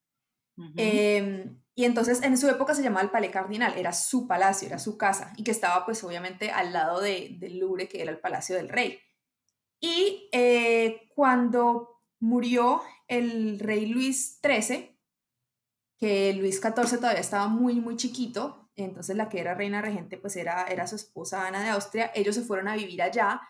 Em, 0.76 1.61
y 1.75 1.85
entonces 1.85 2.23
en 2.23 2.38
su 2.38 2.49
época 2.49 2.75
se 2.75 2.83
llamaba 2.83 3.02
el 3.02 3.11
Palais 3.11 3.33
Cardinal, 3.33 3.76
era 3.76 3.93
su 3.93 4.28
palacio, 4.28 4.69
era 4.69 4.78
su 4.78 4.97
casa, 4.97 5.33
y 5.37 5.43
que 5.43 5.50
estaba 5.50 5.85
pues 5.85 6.04
obviamente 6.04 6.50
al 6.50 6.73
lado 6.73 7.00
de, 7.00 7.37
del 7.40 7.59
Louvre, 7.59 7.88
que 7.88 8.02
era 8.02 8.12
el 8.12 8.21
palacio 8.21 8.54
del 8.54 8.69
rey. 8.69 8.99
Y 9.81 10.28
eh, 10.33 11.09
cuando 11.14 12.02
murió 12.21 12.83
el 13.09 13.59
rey 13.59 13.87
Luis 13.87 14.40
XIII, 14.43 14.97
que 15.99 16.33
Luis 16.35 16.61
XIV 16.61 16.97
todavía 16.97 17.21
estaba 17.21 17.49
muy, 17.49 17.81
muy 17.81 17.97
chiquito, 17.97 18.63
entonces 18.76 19.16
la 19.16 19.28
que 19.28 19.40
era 19.40 19.54
reina 19.54 19.83
regente 19.83 20.16
pues 20.16 20.37
era, 20.37 20.64
era 20.64 20.87
su 20.87 20.97
esposa 20.97 21.47
Ana 21.47 21.62
de 21.62 21.71
Austria, 21.71 22.11
ellos 22.14 22.35
se 22.35 22.43
fueron 22.43 22.69
a 22.69 22.76
vivir 22.76 23.02
allá 23.02 23.40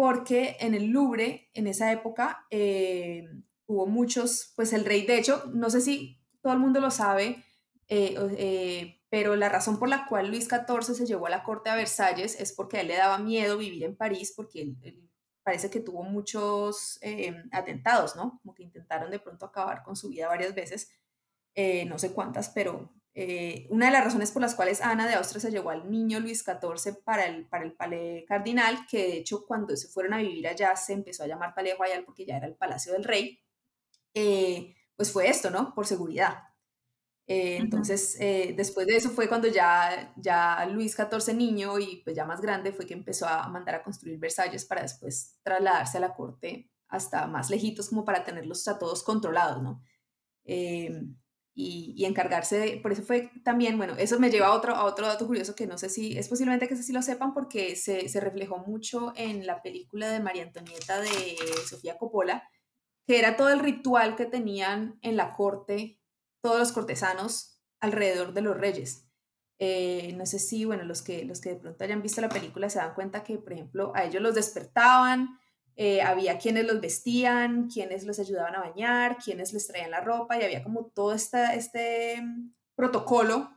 porque 0.00 0.56
en 0.60 0.74
el 0.74 0.86
Louvre, 0.86 1.50
en 1.52 1.66
esa 1.66 1.92
época, 1.92 2.46
eh, 2.48 3.28
hubo 3.66 3.86
muchos, 3.86 4.54
pues 4.56 4.72
el 4.72 4.86
rey, 4.86 5.04
de 5.04 5.18
hecho, 5.18 5.50
no 5.52 5.68
sé 5.68 5.82
si 5.82 6.18
todo 6.40 6.54
el 6.54 6.58
mundo 6.58 6.80
lo 6.80 6.90
sabe, 6.90 7.44
eh, 7.86 8.16
eh, 8.38 9.02
pero 9.10 9.36
la 9.36 9.50
razón 9.50 9.78
por 9.78 9.90
la 9.90 10.06
cual 10.06 10.28
Luis 10.28 10.48
XIV 10.48 10.94
se 10.94 11.04
llevó 11.04 11.26
a 11.26 11.30
la 11.30 11.42
corte 11.42 11.68
a 11.68 11.74
Versalles 11.74 12.40
es 12.40 12.54
porque 12.54 12.78
a 12.78 12.80
él 12.80 12.88
le 12.88 12.96
daba 12.96 13.18
miedo 13.18 13.58
vivir 13.58 13.84
en 13.84 13.94
París, 13.94 14.32
porque 14.34 14.62
él, 14.62 15.10
parece 15.42 15.68
que 15.68 15.80
tuvo 15.80 16.02
muchos 16.02 16.98
atentados, 17.52 18.16
¿no? 18.16 18.40
Como 18.40 18.54
que 18.54 18.62
intentaron 18.62 19.10
de 19.10 19.18
pronto 19.18 19.44
acabar 19.44 19.82
con 19.82 19.96
su 19.96 20.08
vida 20.08 20.28
varias 20.28 20.54
veces, 20.54 20.90
no 21.86 21.98
sé 21.98 22.12
cuántas, 22.12 22.48
pero, 22.48 22.90
Eh, 23.12 23.66
una 23.70 23.86
de 23.86 23.92
las 23.92 24.04
razones 24.04 24.30
por 24.30 24.40
las 24.40 24.54
cuales 24.54 24.80
Ana 24.80 25.08
de 25.08 25.14
Austria 25.14 25.40
se 25.40 25.50
llevó 25.50 25.70
al 25.70 25.90
niño 25.90 26.20
Luis 26.20 26.44
XIV 26.44 27.02
para 27.02 27.26
el, 27.26 27.46
para 27.48 27.64
el 27.64 27.72
Palais 27.72 28.24
Cardinal, 28.26 28.86
que 28.88 28.98
de 28.98 29.16
hecho 29.18 29.44
cuando 29.46 29.76
se 29.76 29.88
fueron 29.88 30.14
a 30.14 30.18
vivir 30.18 30.46
allá 30.46 30.76
se 30.76 30.92
empezó 30.92 31.24
a 31.24 31.26
llamar 31.26 31.54
Palais 31.54 31.76
Royal 31.76 32.04
porque 32.04 32.24
ya 32.24 32.36
era 32.36 32.46
el 32.46 32.54
Palacio 32.54 32.92
del 32.92 33.04
Rey, 33.04 33.40
eh, 34.14 34.76
pues 34.94 35.10
fue 35.12 35.28
esto, 35.28 35.50
¿no? 35.50 35.74
Por 35.74 35.86
seguridad. 35.86 36.44
Eh, 37.26 37.56
entonces, 37.58 38.16
después 38.56 38.86
de 38.86 38.96
eso 38.96 39.10
fue 39.10 39.28
cuando 39.28 39.48
ya, 39.48 40.12
ya 40.16 40.66
Luis 40.66 40.96
XIV 40.96 41.34
niño 41.34 41.78
y 41.78 42.02
pues 42.04 42.16
ya 42.16 42.24
más 42.24 42.40
grande 42.40 42.72
fue 42.72 42.86
que 42.86 42.94
empezó 42.94 43.26
a 43.26 43.48
mandar 43.48 43.76
a 43.76 43.82
construir 43.82 44.18
Versalles 44.18 44.64
para 44.64 44.82
después 44.82 45.38
trasladarse 45.42 45.98
a 45.98 46.00
la 46.00 46.14
corte 46.14 46.70
hasta 46.88 47.26
más 47.28 47.50
lejitos 47.50 47.88
como 47.88 48.04
para 48.04 48.24
tenerlos 48.24 48.66
a 48.66 48.78
todos 48.78 49.02
controlados, 49.04 49.62
¿no? 49.62 49.82
Y, 51.96 52.04
encargarse 52.04 52.58
de, 52.58 52.76
por 52.78 52.92
eso 52.92 53.02
fue 53.02 53.30
también, 53.44 53.76
bueno, 53.76 53.94
eso 53.98 54.18
me 54.18 54.30
lleva 54.30 54.48
a 54.48 54.54
otro, 54.54 54.74
a 54.74 54.84
otro 54.84 55.06
dato 55.06 55.26
curioso 55.26 55.54
que 55.54 55.66
no 55.66 55.78
sé 55.78 55.88
si, 55.88 56.16
es 56.16 56.28
posiblemente 56.28 56.68
que 56.68 56.76
sí 56.76 56.92
lo 56.92 57.02
sepan 57.02 57.34
porque 57.34 57.76
se, 57.76 58.08
se 58.08 58.20
reflejó 58.20 58.58
mucho 58.58 59.12
en 59.16 59.46
la 59.46 59.62
película 59.62 60.08
de 60.08 60.20
María 60.20 60.44
Antonieta 60.44 61.00
de 61.00 61.36
Sofía 61.68 61.98
Coppola, 61.98 62.48
que 63.06 63.18
era 63.18 63.36
todo 63.36 63.50
el 63.50 63.60
ritual 63.60 64.16
que 64.16 64.26
tenían 64.26 64.98
en 65.02 65.16
la 65.16 65.32
corte 65.32 66.00
todos 66.42 66.58
los 66.58 66.72
cortesanos 66.72 67.60
alrededor 67.80 68.32
de 68.32 68.42
los 68.42 68.56
reyes. 68.56 69.06
Eh, 69.58 70.14
no 70.16 70.24
sé 70.24 70.38
si, 70.38 70.64
bueno, 70.64 70.84
los 70.84 71.02
que, 71.02 71.24
los 71.24 71.40
que 71.40 71.50
de 71.50 71.56
pronto 71.56 71.84
hayan 71.84 72.02
visto 72.02 72.20
la 72.20 72.30
película 72.30 72.70
se 72.70 72.78
dan 72.78 72.94
cuenta 72.94 73.22
que, 73.22 73.36
por 73.36 73.52
ejemplo, 73.52 73.92
a 73.94 74.04
ellos 74.04 74.22
los 74.22 74.34
despertaban, 74.34 75.38
eh, 75.76 76.02
había 76.02 76.38
quienes 76.38 76.66
los 76.66 76.80
vestían, 76.80 77.68
quienes 77.68 78.04
los 78.04 78.18
ayudaban 78.18 78.54
a 78.54 78.60
bañar, 78.60 79.16
quienes 79.16 79.52
les 79.52 79.66
traían 79.66 79.90
la 79.90 80.00
ropa 80.00 80.38
y 80.38 80.42
había 80.42 80.62
como 80.62 80.86
todo 80.86 81.12
esta, 81.14 81.54
este 81.54 82.20
mm, 82.20 82.52
protocolo 82.74 83.50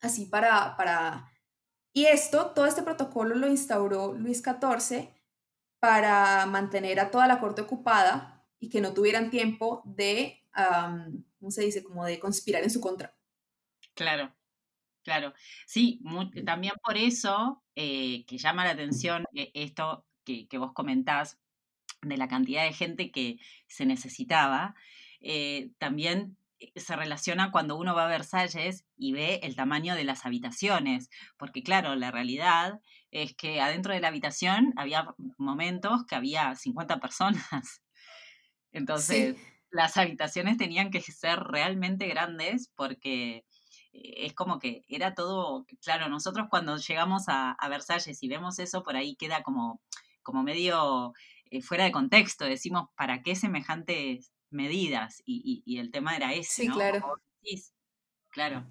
así 0.00 0.26
para, 0.26 0.76
para... 0.76 1.32
Y 1.92 2.06
esto, 2.06 2.52
todo 2.54 2.66
este 2.66 2.82
protocolo 2.82 3.34
lo 3.34 3.48
instauró 3.48 4.12
Luis 4.12 4.42
XIV 4.42 5.08
para 5.80 6.46
mantener 6.46 7.00
a 7.00 7.10
toda 7.10 7.26
la 7.26 7.40
corte 7.40 7.62
ocupada 7.62 8.46
y 8.60 8.68
que 8.68 8.80
no 8.80 8.92
tuvieran 8.92 9.30
tiempo 9.30 9.82
de, 9.84 10.44
¿cómo 11.38 11.50
se 11.50 11.62
dice?, 11.62 11.82
como 11.82 12.04
de 12.04 12.18
conspirar 12.18 12.62
en 12.62 12.70
su 12.70 12.80
contra. 12.80 13.16
Claro, 13.94 14.34
claro. 15.02 15.32
Sí, 15.66 16.00
también 16.44 16.74
por 16.82 16.96
eso 16.96 17.64
eh, 17.74 18.24
que 18.26 18.38
llama 18.38 18.64
la 18.64 18.72
atención 18.72 19.24
eh, 19.34 19.50
esto 19.54 20.04
que, 20.48 20.58
vos 20.58 20.72
comentás, 20.72 21.38
de 22.02 22.16
la 22.16 22.28
cantidad 22.28 22.64
de 22.64 22.72
gente 22.72 23.10
que 23.10 23.38
se 23.66 23.86
necesitaba, 23.86 24.74
eh, 25.20 25.70
también 25.78 26.36
eh, 26.60 26.72
se 26.76 26.96
relaciona 26.96 27.50
cuando 27.50 27.76
uno 27.76 27.94
va 27.94 28.04
a 28.04 28.08
Versalles 28.08 28.84
y 28.96 29.12
ve 29.12 29.40
el 29.42 29.56
tamaño 29.56 29.94
de 29.94 30.04
las 30.04 30.26
habitaciones, 30.26 31.10
porque 31.36 31.62
claro, 31.62 31.94
la 31.96 32.10
realidad 32.10 32.80
es 33.10 33.34
que 33.34 33.60
adentro 33.60 33.94
de 33.94 34.00
la 34.00 34.08
habitación 34.08 34.74
había 34.76 35.14
momentos 35.38 36.04
que 36.06 36.14
había 36.14 36.54
50 36.54 37.00
personas. 37.00 37.48
Entonces, 38.72 39.36
las 39.70 39.96
habitaciones 39.96 40.56
tenían 40.56 40.90
que 40.90 41.00
ser 41.00 41.40
realmente 41.40 42.06
grandes 42.06 42.70
porque 42.76 43.44
eh, 43.92 44.26
es 44.26 44.34
como 44.34 44.58
que 44.58 44.84
era 44.88 45.14
todo, 45.14 45.66
claro, 45.82 46.08
nosotros 46.08 46.46
cuando 46.50 46.76
llegamos 46.76 47.24
a 47.28 47.56
Versalles 47.68 48.22
y 48.22 48.28
vemos 48.28 48.58
eso, 48.58 48.82
por 48.84 48.96
ahí 48.96 49.16
queda 49.16 49.42
como 49.42 49.80
como 50.28 50.42
medio 50.42 51.14
eh, 51.50 51.62
fuera 51.62 51.84
de 51.84 51.90
contexto, 51.90 52.44
decimos, 52.44 52.90
¿para 52.94 53.22
qué 53.22 53.34
semejantes 53.34 54.30
medidas? 54.50 55.22
Y, 55.24 55.78
el 55.78 55.90
tema 55.90 56.14
era 56.14 56.34
ese, 56.34 56.64
sí, 56.64 56.68
claro. 56.68 57.18
claro. 58.28 58.70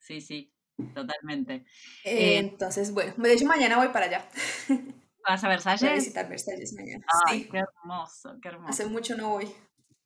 Sí, 0.00 0.20
sí, 0.20 0.52
totalmente. 0.94 1.64
Eh, 2.02 2.38
entonces, 2.38 2.92
bueno, 2.92 3.14
de 3.16 3.32
hecho 3.32 3.46
mañana 3.46 3.76
voy 3.76 3.90
para 3.90 4.06
allá. 4.06 4.28
¿Vas 5.28 5.44
a 5.44 5.48
Versalles? 5.48 5.82
Voy 5.82 5.90
a 5.90 5.94
visitar 5.94 6.28
Versalles 6.28 6.74
mañana. 6.74 7.06
Ay, 7.28 7.48
qué 7.48 7.58
hermoso, 7.58 8.36
qué 8.42 8.48
hermoso. 8.48 8.70
Hace 8.70 8.86
mucho 8.86 9.16
no 9.16 9.28
voy. 9.28 9.48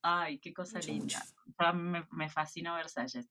Ay, 0.03 0.39
qué 0.39 0.53
cosa 0.53 0.81
linda. 0.81 1.25
Me, 1.73 2.07
me, 2.13 2.29
fascinó 2.29 2.75
Versalles. 2.75 3.31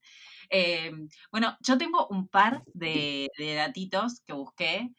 Eh, 0.49 0.91
bueno, 1.31 1.55
yo 1.59 1.77
tengo 1.77 2.07
un 2.07 2.27
par 2.27 2.63
de, 2.73 3.29
de 3.37 3.53
datitos 3.53 4.21
que 4.25 4.33
busqué. 4.33 4.89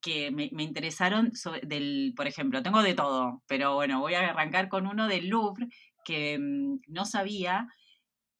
Que 0.00 0.30
me, 0.30 0.50
interesaron, 0.62 1.32
del, 1.62 2.14
por 2.16 2.26
ejemplo, 2.26 2.62
tengo 2.62 2.82
de 2.82 2.94
todo, 2.94 3.42
pero 3.46 3.74
bueno, 3.74 4.00
voy 4.00 4.14
a 4.14 4.30
arrancar 4.30 4.68
con 4.68 4.86
uno 4.86 5.08
del 5.08 5.28
Louvre, 5.28 5.68
que 6.04 6.38
mm, 6.38 6.80
no 6.88 7.04
sabía 7.04 7.68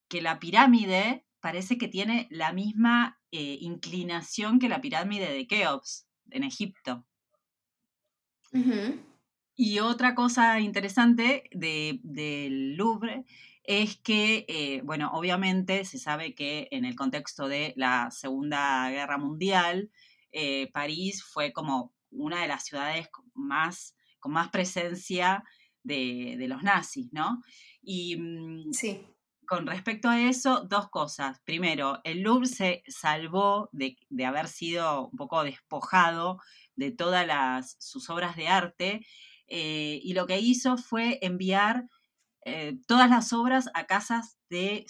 que 0.07 0.21
la 0.21 0.39
pirámide 0.39 1.25
parece 1.39 1.77
que 1.77 1.87
tiene 1.87 2.27
la 2.29 2.53
misma 2.53 3.19
eh, 3.31 3.57
inclinación 3.61 4.59
que 4.59 4.69
la 4.69 4.81
pirámide 4.81 5.31
de 5.31 5.47
Keops 5.47 6.07
en 6.31 6.43
Egipto. 6.43 7.05
Y 9.55 9.79
otra 9.79 10.15
cosa 10.15 10.59
interesante 10.59 11.49
del 11.51 12.75
Louvre 12.75 13.25
es 13.63 13.97
que, 13.97 14.45
eh, 14.47 14.81
bueno, 14.83 15.11
obviamente 15.13 15.85
se 15.85 15.99
sabe 15.99 16.33
que 16.33 16.67
en 16.71 16.83
el 16.83 16.95
contexto 16.95 17.47
de 17.47 17.73
la 17.77 18.09
Segunda 18.11 18.89
Guerra 18.89 19.17
Mundial, 19.17 19.91
eh, 20.31 20.71
París 20.71 21.23
fue 21.23 21.53
como 21.53 21.93
una 22.11 22.41
de 22.41 22.47
las 22.47 22.65
ciudades 22.65 23.09
más, 23.33 23.95
con 24.19 24.33
más 24.33 24.49
presencia 24.49 25.43
de, 25.83 26.35
los 26.47 26.63
nazis, 26.63 27.11
¿no? 27.11 27.41
Y 27.81 28.17
mm, 28.17 28.73
sí. 28.73 29.05
con 29.47 29.65
respecto 29.65 30.09
a 30.09 30.21
eso, 30.21 30.65
dos 30.69 30.89
cosas. 30.89 31.39
Primero, 31.45 31.99
el 32.03 32.21
Louvre 32.21 32.47
se 32.47 32.83
salvó 32.87 33.69
de, 33.71 33.97
haber 34.25 34.47
sido 34.47 35.07
un 35.07 35.17
poco 35.17 35.43
despojado 35.43 36.39
de 36.75 36.91
todas 36.91 37.75
sus 37.79 38.09
obras 38.09 38.35
de 38.35 38.47
arte 38.47 39.05
eh, 39.47 39.99
y 40.03 40.13
lo 40.13 40.27
que 40.27 40.39
hizo 40.39 40.77
fue 40.77 41.19
enviar 41.21 41.85
eh, 42.43 42.77
todas 42.87 43.09
las 43.09 43.33
obras 43.33 43.69
a 43.75 43.85
casas 43.85 44.37
de, 44.49 44.85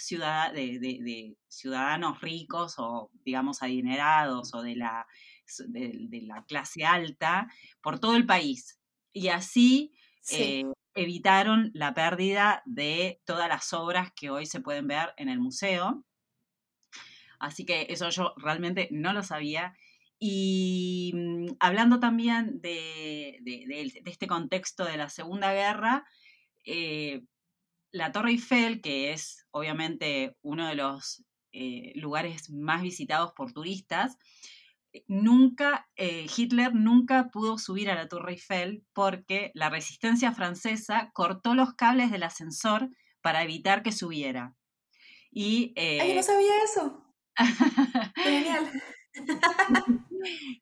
de, 0.54 1.36
ciudadanos 1.50 2.22
ricos 2.22 2.76
o, 2.78 3.12
digamos, 3.26 3.62
adinerados 3.62 4.54
o 4.54 4.62
de 4.62 4.76
la 4.76 5.06
de, 5.68 6.22
la 6.24 6.44
clase 6.46 6.86
alta 6.86 7.48
por 7.82 8.00
todo 8.00 8.16
el 8.16 8.26
país. 8.26 8.80
Y 9.14 9.28
así 9.30 9.94
eh, 10.32 10.64
evitaron 10.94 11.72
la 11.74 11.94
pérdida 11.94 12.62
de 12.66 13.22
todas 13.26 13.50
las 13.50 13.74
obras 13.74 14.12
que 14.16 14.30
hoy 14.30 14.46
se 14.46 14.62
pueden 14.62 14.88
ver 14.88 15.14
en 15.18 15.30
el 15.30 15.40
museo. 15.40 16.06
Así 17.40 17.66
que 17.66 17.88
eso 17.90 18.10
yo 18.10 18.34
realmente 18.38 18.88
no 18.92 19.14
lo 19.14 19.24
sabía. 19.24 19.74
Y 20.20 21.12
mm, 21.16 21.56
hablando 21.60 22.00
también 22.00 22.62
de, 22.62 23.40
este 24.06 24.28
contexto 24.28 24.86
de 24.86 24.98
la 24.98 25.10
Segunda 25.10 25.54
Guerra, 25.54 26.06
eh, 26.66 27.24
la 27.92 28.12
Torre 28.12 28.32
Eiffel, 28.32 28.82
que 28.82 29.12
es 29.12 29.48
obviamente 29.52 30.38
uno 30.44 30.68
de 30.68 30.76
los 30.76 31.24
eh, 31.52 31.92
lugares 31.96 32.50
más 32.52 32.82
visitados 32.82 33.34
por 33.34 33.52
turistas, 33.52 34.18
nunca, 35.08 35.88
eh, 35.96 36.28
Hitler 36.36 36.74
nunca 36.74 37.30
pudo 37.30 37.58
subir 37.58 37.90
a 37.90 37.96
la 37.96 38.08
Torre 38.08 38.34
Eiffel 38.34 38.84
porque 38.94 39.52
la 39.54 39.70
resistencia 39.70 40.32
francesa 40.32 41.12
cortó 41.14 41.54
los 41.56 41.74
cables 41.76 42.12
del 42.12 42.24
ascensor 42.24 42.90
para 43.22 43.44
evitar 43.44 43.84
que 43.84 43.92
subiera. 43.92 44.56
Y, 45.32 45.74
¡Ay, 45.78 46.14
no 46.14 46.20
eh, 46.20 46.24
sabía 46.24 46.54
eso! 46.64 47.06
Genial. 48.16 48.70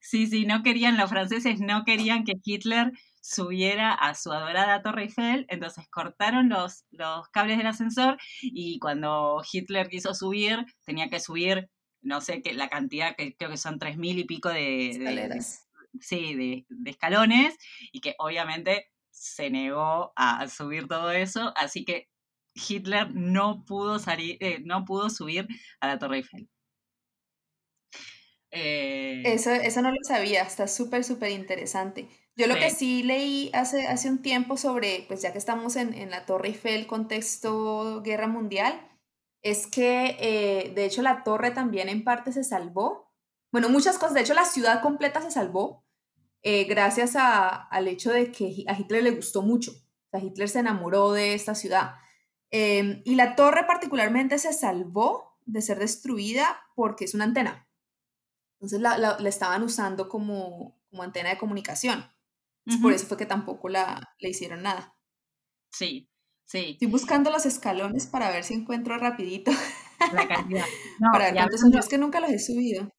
sí, 0.02 0.28
sí, 0.28 0.46
no 0.46 0.64
querían, 0.64 0.98
los 0.98 1.10
franceses 1.10 1.60
no 1.60 1.84
querían 1.84 2.24
que 2.24 2.34
Hitler 2.44 2.92
subiera 3.22 3.94
a 3.94 4.16
su 4.16 4.32
adorada 4.32 4.82
Torre 4.82 5.04
Eiffel, 5.04 5.46
entonces 5.50 5.88
cortaron 5.90 6.50
los, 6.50 6.86
los 6.92 7.28
cables 7.30 7.58
del 7.58 7.68
ascensor 7.68 8.18
y 8.42 8.80
cuando 8.80 9.42
Hitler 9.52 9.90
quiso 9.90 10.14
subir, 10.14 10.66
tenía 10.86 11.10
que 11.10 11.20
subir 11.20 11.70
no 12.02 12.22
sé 12.22 12.42
qué, 12.42 12.54
la 12.54 12.70
cantidad, 12.70 13.16
que 13.16 13.36
creo 13.36 13.50
que 13.50 13.58
son 13.58 13.80
tres 13.80 13.98
mil 13.98 14.18
y 14.20 14.26
pico 14.26 14.50
de, 14.50 14.92
Escaleras. 14.92 15.68
sí, 16.00 16.36
de, 16.36 16.66
escalones, 16.90 17.58
y 17.92 18.02
que 18.02 18.16
obviamente 18.18 18.90
se 19.12 19.50
negó 19.50 20.14
a 20.16 20.48
subir 20.48 20.88
todo 20.88 21.12
eso, 21.12 21.54
así 21.56 21.84
que 21.84 22.08
Hitler 22.56 23.14
no 23.14 23.66
pudo 23.66 24.00
salir, 24.00 24.38
eh, 24.40 24.60
no 24.64 24.86
pudo 24.86 25.10
subir 25.10 25.48
a 25.80 25.88
la 25.88 26.00
Torre 26.00 26.18
Eiffel. 26.18 26.50
Eh, 28.52 29.22
eso, 29.26 29.52
eso 29.52 29.82
no 29.82 29.92
lo 29.92 30.04
sabía, 30.04 30.42
está 30.42 30.68
súper, 30.68 31.04
súper 31.04 31.32
interesante. 31.32 32.08
Yo 32.36 32.48
lo 32.48 32.56
que 32.56 32.70
sí 32.70 33.04
leí 33.04 33.52
hace, 33.54 33.86
hace 33.88 34.10
un 34.10 34.22
tiempo 34.22 34.56
sobre, 34.56 35.04
pues 35.10 35.22
ya 35.22 35.34
que 35.34 35.38
estamos 35.38 35.76
en, 35.76 35.94
en 35.94 36.10
la 36.10 36.26
Torre 36.26 36.48
Eiffel, 36.48 36.88
contexto 36.88 38.02
guerra 38.02 38.28
mundial, 38.28 38.89
es 39.42 39.68
que 39.68 40.18
eh, 40.20 40.74
de 40.74 40.86
hecho 40.86 41.02
la 41.02 41.24
torre 41.24 41.52
también 41.52 41.90
en 41.90 42.04
parte 42.04 42.32
se 42.32 42.44
salvó. 42.44 43.12
Bueno, 43.52 43.70
muchas 43.70 43.98
cosas, 43.98 44.14
de 44.14 44.22
hecho 44.22 44.34
la 44.34 44.46
ciudad 44.46 44.82
completa 44.82 45.22
se 45.22 45.32
salvó 45.32 45.86
eh, 46.42 46.66
gracias 46.66 47.16
a, 47.16 47.50
al 47.50 47.88
hecho 47.88 48.12
de 48.12 48.32
que 48.32 48.64
a 48.68 48.78
Hitler 48.78 49.04
le 49.04 49.12
gustó 49.12 49.42
mucho. 49.42 49.72
O 49.72 50.10
sea, 50.12 50.20
Hitler 50.22 50.50
se 50.50 50.60
enamoró 50.60 51.12
de 51.12 51.34
esta 51.34 51.56
ciudad. 51.56 51.96
Em, 52.52 53.02
y 53.06 53.16
la 53.16 53.36
torre 53.36 53.66
particularmente 53.66 54.40
se 54.40 54.54
salvó 54.54 55.38
de 55.46 55.62
ser 55.62 55.80
destruida 55.80 56.62
porque 56.76 57.06
es 57.06 57.14
una 57.14 57.26
antena. 57.26 57.68
Entonces 58.54 58.82
la, 58.82 58.98
la, 58.98 59.30
estaban 59.30 59.64
usando 59.64 60.10
como, 60.10 60.80
como, 60.90 61.04
antena 61.04 61.30
de 61.30 61.38
comunicación. 61.38 62.06
Por 62.82 62.94
eso 62.94 63.08
fue 63.08 63.18
que 63.18 63.26
tampoco 63.26 63.68
la, 63.68 64.16
le 64.20 64.30
hicieron 64.30 64.62
nada. 64.62 64.96
Sí, 65.72 66.09
sí. 66.50 66.72
Estoy 66.72 66.88
buscando 66.88 67.32
los 67.32 67.46
escalones 67.46 68.08
para 68.08 68.30
ver 68.32 68.44
si 68.44 68.56
encuentro 68.56 68.98
rapidito. 68.98 69.52
La 70.14 70.28
cantidad. 70.28 70.66
para 71.14 71.32
ver 71.32 71.36
cuántos 71.36 71.64
es 71.86 71.88
que 71.88 71.98
nunca 71.98 72.20
los 72.20 72.30
he 72.30 72.40
subido. 72.40 72.92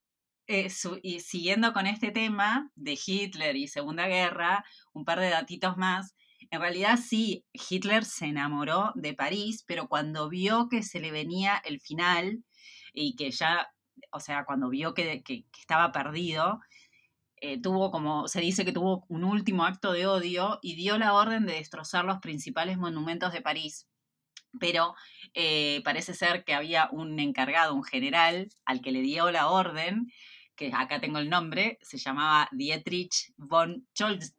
Eh, 0.47 0.69
y 1.01 1.19
siguiendo 1.21 1.71
con 1.71 1.87
este 1.87 2.11
tema 2.11 2.71
de 2.75 2.99
Hitler 3.05 3.55
y 3.55 3.67
Segunda 3.67 4.07
Guerra, 4.07 4.65
un 4.93 5.05
par 5.05 5.19
de 5.19 5.29
datitos 5.29 5.77
más. 5.77 6.15
En 6.49 6.59
realidad 6.59 6.99
sí, 7.01 7.45
Hitler 7.53 8.03
se 8.03 8.25
enamoró 8.25 8.91
de 8.95 9.13
París, 9.13 9.63
pero 9.65 9.87
cuando 9.87 10.27
vio 10.27 10.67
que 10.69 10.83
se 10.83 10.99
le 10.99 11.11
venía 11.11 11.61
el 11.63 11.79
final 11.79 12.43
y 12.93 13.15
que 13.15 13.31
ya, 13.31 13.71
o 14.11 14.19
sea, 14.19 14.43
cuando 14.43 14.69
vio 14.69 14.93
que, 14.93 15.23
estaba 15.57 15.91
perdido, 15.91 16.59
eh, 17.43 17.59
tuvo 17.59 17.89
como, 17.89 18.27
se 18.27 18.39
dice 18.39 18.63
que 18.63 18.71
tuvo 18.71 19.03
un 19.09 19.23
último 19.23 19.65
acto 19.65 19.91
de 19.93 20.05
odio 20.05 20.59
y 20.61 20.75
dio 20.75 20.99
la 20.99 21.15
orden 21.15 21.47
de 21.47 21.53
destrozar 21.53 22.05
los 22.05 22.19
principales 22.19 22.77
monumentos 22.77 23.33
de 23.33 23.41
París. 23.41 23.87
Pero 24.59 24.93
eh, 25.33 25.81
parece 25.83 26.13
ser 26.13 26.43
que 26.43 26.53
había 26.53 26.87
un 26.91 27.19
encargado, 27.19 27.73
un 27.73 27.83
general, 27.83 28.49
al 28.63 28.81
que 28.81 28.91
le 28.91 29.01
dio 29.01 29.31
la 29.31 29.47
orden, 29.49 30.11
que 30.55 30.71
acá 30.71 31.01
tengo 31.01 31.17
el 31.17 31.31
nombre, 31.31 31.79
se 31.81 31.97
llamaba 31.97 32.47
Dietrich 32.51 33.33
von 33.37 33.87
Scholz, 33.97 34.35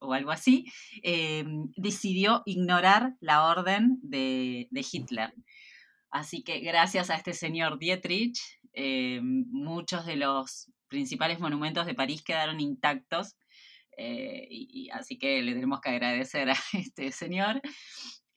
o 0.00 0.12
algo 0.12 0.30
así, 0.30 0.66
eh, 1.02 1.44
decidió 1.76 2.42
ignorar 2.44 3.14
la 3.20 3.46
orden 3.46 4.00
de, 4.02 4.68
Hitler. 4.70 5.32
Así 6.10 6.42
que 6.42 6.60
gracias 6.60 7.08
a 7.08 7.14
este 7.14 7.32
señor 7.32 7.78
Dietrich, 7.78 8.38
muchos 9.50 10.04
de 10.04 10.16
los 10.16 10.70
principales 10.88 11.40
monumentos 11.40 11.86
de 11.86 11.94
París 11.94 12.22
quedaron 12.22 12.60
intactos. 12.60 13.36
Eh, 13.96 14.46
y, 14.50 14.90
así 14.90 15.18
que 15.18 15.42
le 15.42 15.54
tenemos 15.54 15.80
que 15.80 15.90
agradecer 15.90 16.50
a 16.50 16.54
este 16.72 17.12
señor. 17.12 17.60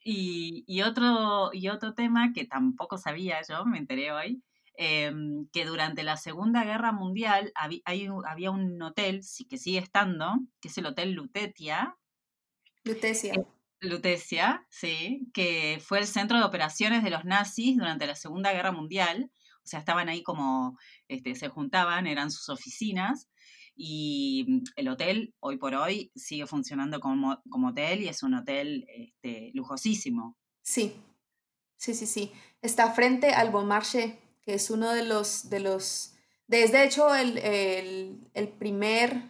Y, 0.04 0.82
otro, 0.82 1.52
y 1.54 1.70
otro 1.70 1.94
tema 1.94 2.34
que 2.34 2.46
tampoco 2.46 2.98
sabía 2.98 3.42
yo, 3.48 3.66
me 3.66 3.78
enteré 3.78 4.12
hoy, 4.12 4.42
Em, 4.84 5.48
que 5.54 5.66
durante 5.66 6.02
la 6.02 6.18
Segunda 6.18 6.64
Guerra 6.64 6.92
Mundial 6.92 7.52
había 7.56 8.50
un 8.52 8.82
hotel 8.82 9.22
que 9.48 9.58
sigue 9.58 9.78
estando, 9.78 10.40
que 10.60 10.70
es 10.70 10.78
el 10.80 10.88
Hotel 10.88 11.12
Lutetia. 11.12 11.98
Lutecia. 12.84 13.34
Eh, 13.34 13.46
Lutecia, 13.82 14.66
sí, 14.72 15.30
que 15.34 15.80
fue 15.84 16.00
el 16.00 16.08
centro 16.08 16.38
de 16.38 16.46
operaciones 16.46 17.04
de 17.04 17.10
los 17.10 17.26
nazis 17.26 17.78
durante 17.78 18.08
la 18.08 18.16
Segunda 18.16 18.54
Guerra 18.54 18.72
Mundial. 18.72 19.30
O 19.64 19.68
sea, 19.68 19.80
estaban 19.80 20.10
ahí 20.10 20.24
como, 20.24 20.78
este, 21.08 21.36
se 21.36 21.50
juntaban, 21.50 22.08
eran 22.08 22.32
sus 22.32 22.50
oficinas. 22.50 23.30
Y 23.76 24.46
mm, 24.48 24.64
el 24.76 24.88
hotel, 24.90 25.34
hoy 25.40 25.58
por 25.58 25.76
hoy, 25.76 26.12
sigue 26.16 26.46
funcionando 26.48 27.00
como, 27.00 27.42
como 27.50 27.70
hotel 27.70 28.02
y 28.02 28.08
es 28.08 28.24
un 28.24 28.34
hotel 28.36 28.86
este, 28.90 29.52
lujosísimo. 29.54 30.38
Sí, 30.62 30.96
sí, 31.78 31.94
sí, 31.94 32.06
sí. 32.06 32.32
Está 32.62 32.92
frente 32.92 33.34
al 33.34 33.50
Bon 33.50 33.68
Marché, 33.68 34.20
que 34.42 34.56
es 34.56 34.70
uno 34.70 34.92
de 34.92 35.06
los, 35.06 35.50
de 35.50 35.60
los, 35.60 36.16
desde 36.48 36.84
hecho 36.84 37.14
el, 37.16 37.38
el, 38.34 38.50
primer, 38.50 39.30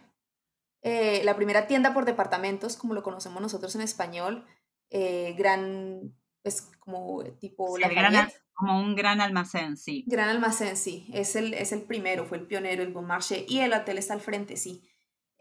eh, 0.82 1.22
la 1.24 1.36
primera 1.36 1.66
tienda 1.66 1.94
por 1.94 2.04
departamentos, 2.04 2.76
como 2.76 2.94
lo 2.94 3.02
conocemos 3.02 3.40
nosotros 3.40 3.74
en 3.74 3.82
español, 3.82 4.46
eh, 4.90 5.34
gran, 5.38 6.14
pues 6.42 6.62
como 6.80 7.22
tipo 7.38 7.78
la 7.78 7.88
gran, 7.88 8.28
como 8.52 8.78
un 8.80 8.94
gran 8.94 9.20
almacén, 9.20 9.76
sí. 9.76 10.04
Gran 10.06 10.28
almacén, 10.28 10.76
sí, 10.76 11.08
es 11.12 11.36
el, 11.36 11.54
es 11.54 11.72
el 11.72 11.82
primero, 11.82 12.24
fue 12.24 12.38
el 12.38 12.46
pionero, 12.46 12.82
el 12.82 12.92
Bon 12.92 13.06
Marché, 13.06 13.44
y 13.48 13.60
el 13.60 13.72
hotel 13.72 13.98
está 13.98 14.14
al 14.14 14.20
frente, 14.20 14.56
sí. 14.56 14.88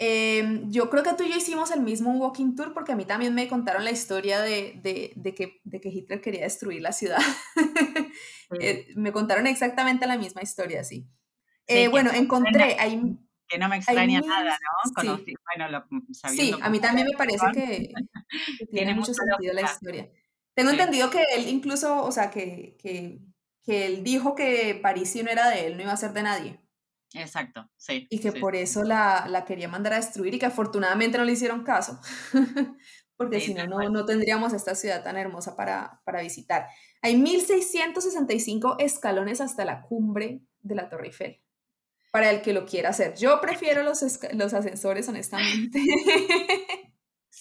Em, 0.04 0.72
yo 0.72 0.90
creo 0.90 1.04
que 1.04 1.14
tú 1.14 1.24
y 1.24 1.30
yo 1.30 1.38
hicimos 1.38 1.70
el 1.70 1.82
mismo 1.82 2.12
walking 2.14 2.56
tour 2.56 2.74
porque 2.74 2.94
a 2.94 2.96
mí 2.96 3.06
también 3.06 3.36
me 3.36 3.48
contaron 3.48 3.84
la 3.84 3.92
historia 3.92 4.42
de, 4.42 4.80
de, 4.82 5.14
de, 5.16 5.36
que, 5.36 5.62
de 5.64 5.80
que, 5.80 5.90
Hitler 5.90 6.22
quería 6.22 6.42
destruir 6.42 6.82
la 6.82 6.92
ciudad. 6.92 7.20
Eh, 8.60 8.88
me 8.98 9.14
contaron 9.14 9.48
exactamente 9.48 10.06
la 10.08 10.18
misma 10.18 10.42
historia, 10.42 10.84
sí. 10.84 11.08
Eh, 11.68 11.88
bueno, 11.88 12.12
encontré... 12.12 12.76
Hay, 12.78 13.18
que 13.48 13.58
no 13.58 13.70
me 13.70 13.78
extraña 13.78 14.20
nada, 14.20 14.58
¿no? 14.58 15.18
sí. 15.24 15.34
bueno, 15.58 15.86
sí, 16.12 16.54
a 16.62 16.70
mí 16.70 16.80
también 16.82 17.08
me 17.08 17.18
parece 17.18 17.46
que, 17.54 17.94
tiene, 18.72 18.94
mucho 18.94 19.14
sentido 19.14 19.54
la 19.54 19.62
historia. 19.62 20.10
Tengo 20.54 20.72
entendido 20.72 21.10
que 21.10 21.24
él 21.36 21.48
incluso, 21.48 22.04
o 22.04 22.12
sea, 22.12 22.30
que, 22.30 22.76
que, 22.80 23.20
que 23.64 23.86
él 23.86 24.04
dijo 24.04 24.36
que 24.36 24.80
París 24.82 25.10
si 25.12 25.24
no 25.24 25.30
era 25.30 25.50
de 25.50 25.68
él, 25.68 25.78
no 25.78 25.84
iba 25.84 25.94
a 25.94 25.98
ser 25.98 26.14
de 26.14 26.24
nadie. 26.24 26.60
Exacto, 27.14 27.70
sí. 27.76 28.08
Y 28.10 28.20
que 28.20 28.32
por 28.32 28.56
eso 28.56 28.84
la, 28.84 29.26
la, 29.30 29.44
quería 29.44 29.68
mandar 29.68 29.94
a 29.94 29.98
destruir 29.98 30.34
y 30.34 30.40
que 30.40 30.46
afortunadamente 30.46 31.18
no 31.18 31.26
le 31.26 31.34
hicieron 31.34 31.64
caso, 31.64 32.00
porque 33.18 33.42
si 33.42 33.54
no, 33.54 33.68
no, 33.68 34.06
tendríamos 34.06 34.54
esta 34.54 34.76
ciudad 34.76 35.04
tan 35.04 35.18
hermosa 35.18 35.56
para, 35.56 36.02
para 36.06 36.22
visitar. 36.22 36.68
Hay 37.02 37.18
1665 37.18 38.78
escalones 38.80 39.42
hasta 39.42 39.66
la 39.66 39.82
cumbre 39.82 40.42
de 40.62 40.76
la 40.76 40.90
Torre 40.90 41.08
Eiffel, 41.08 41.42
para 42.12 42.30
el 42.30 42.42
que 42.42 42.54
lo 42.54 42.66
quiera 42.66 42.90
hacer. 42.90 43.16
Yo 43.16 43.42
prefiero 43.42 43.84
los, 43.84 44.02
los 44.34 44.54
ascensores, 44.54 45.08
honestamente. 45.10 45.82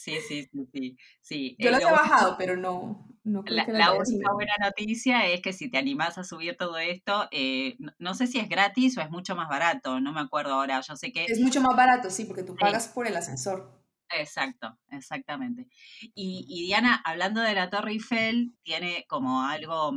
Sí, 0.01 0.15
sí, 0.27 0.49
sí, 0.73 0.97
sí. 1.21 1.57
Yo 1.59 1.71
los 1.71 1.83
he 1.83 1.85
bajado, 1.85 2.37
pero 2.39 2.57
no, 2.57 3.07
no 3.23 3.45
creo 3.45 3.55
la, 3.55 3.67
que 3.67 3.73
la 3.73 3.93
única 3.93 4.33
buena 4.33 4.55
noticia 4.59 5.27
es 5.27 5.43
que 5.43 5.53
si 5.53 5.71
te 5.71 5.77
animas 5.77 6.17
a 6.17 6.25
subir 6.25 6.57
todo 6.57 6.79
esto, 6.79 7.29
eh, 7.33 7.77
no, 7.99 8.15
sé 8.15 8.27
si 8.27 8.39
es 8.39 8.49
gratis 8.49 8.97
o 8.97 9.03
es 9.03 9.11
mucho 9.11 9.37
más 9.37 9.51
barato, 9.51 10.01
no 10.01 10.15
me 10.15 10.21
acuerdo 10.21 10.55
ahora, 10.55 10.81
yo 10.81 10.97
sé 10.97 11.13
que... 11.13 11.27
Es 11.27 11.39
mucho 11.39 11.61
más 11.61 11.77
barato, 11.77 12.09
sí, 12.09 12.25
porque 12.25 12.45
tú 12.45 12.57
pagas 12.57 12.89
por 12.89 13.07
el 13.07 13.15
ascensor. 13.15 13.79
Exacto, 14.09 14.79
exactamente. 14.91 15.69
Y, 16.15 16.47
y, 16.49 16.65
Diana, 16.65 17.03
hablando 17.05 17.43
de 17.43 17.55
la 17.55 17.69
Torre 17.69 17.93
Eiffel, 17.93 18.55
tiene 18.63 19.05
como 19.07 19.43
algo 19.43 19.93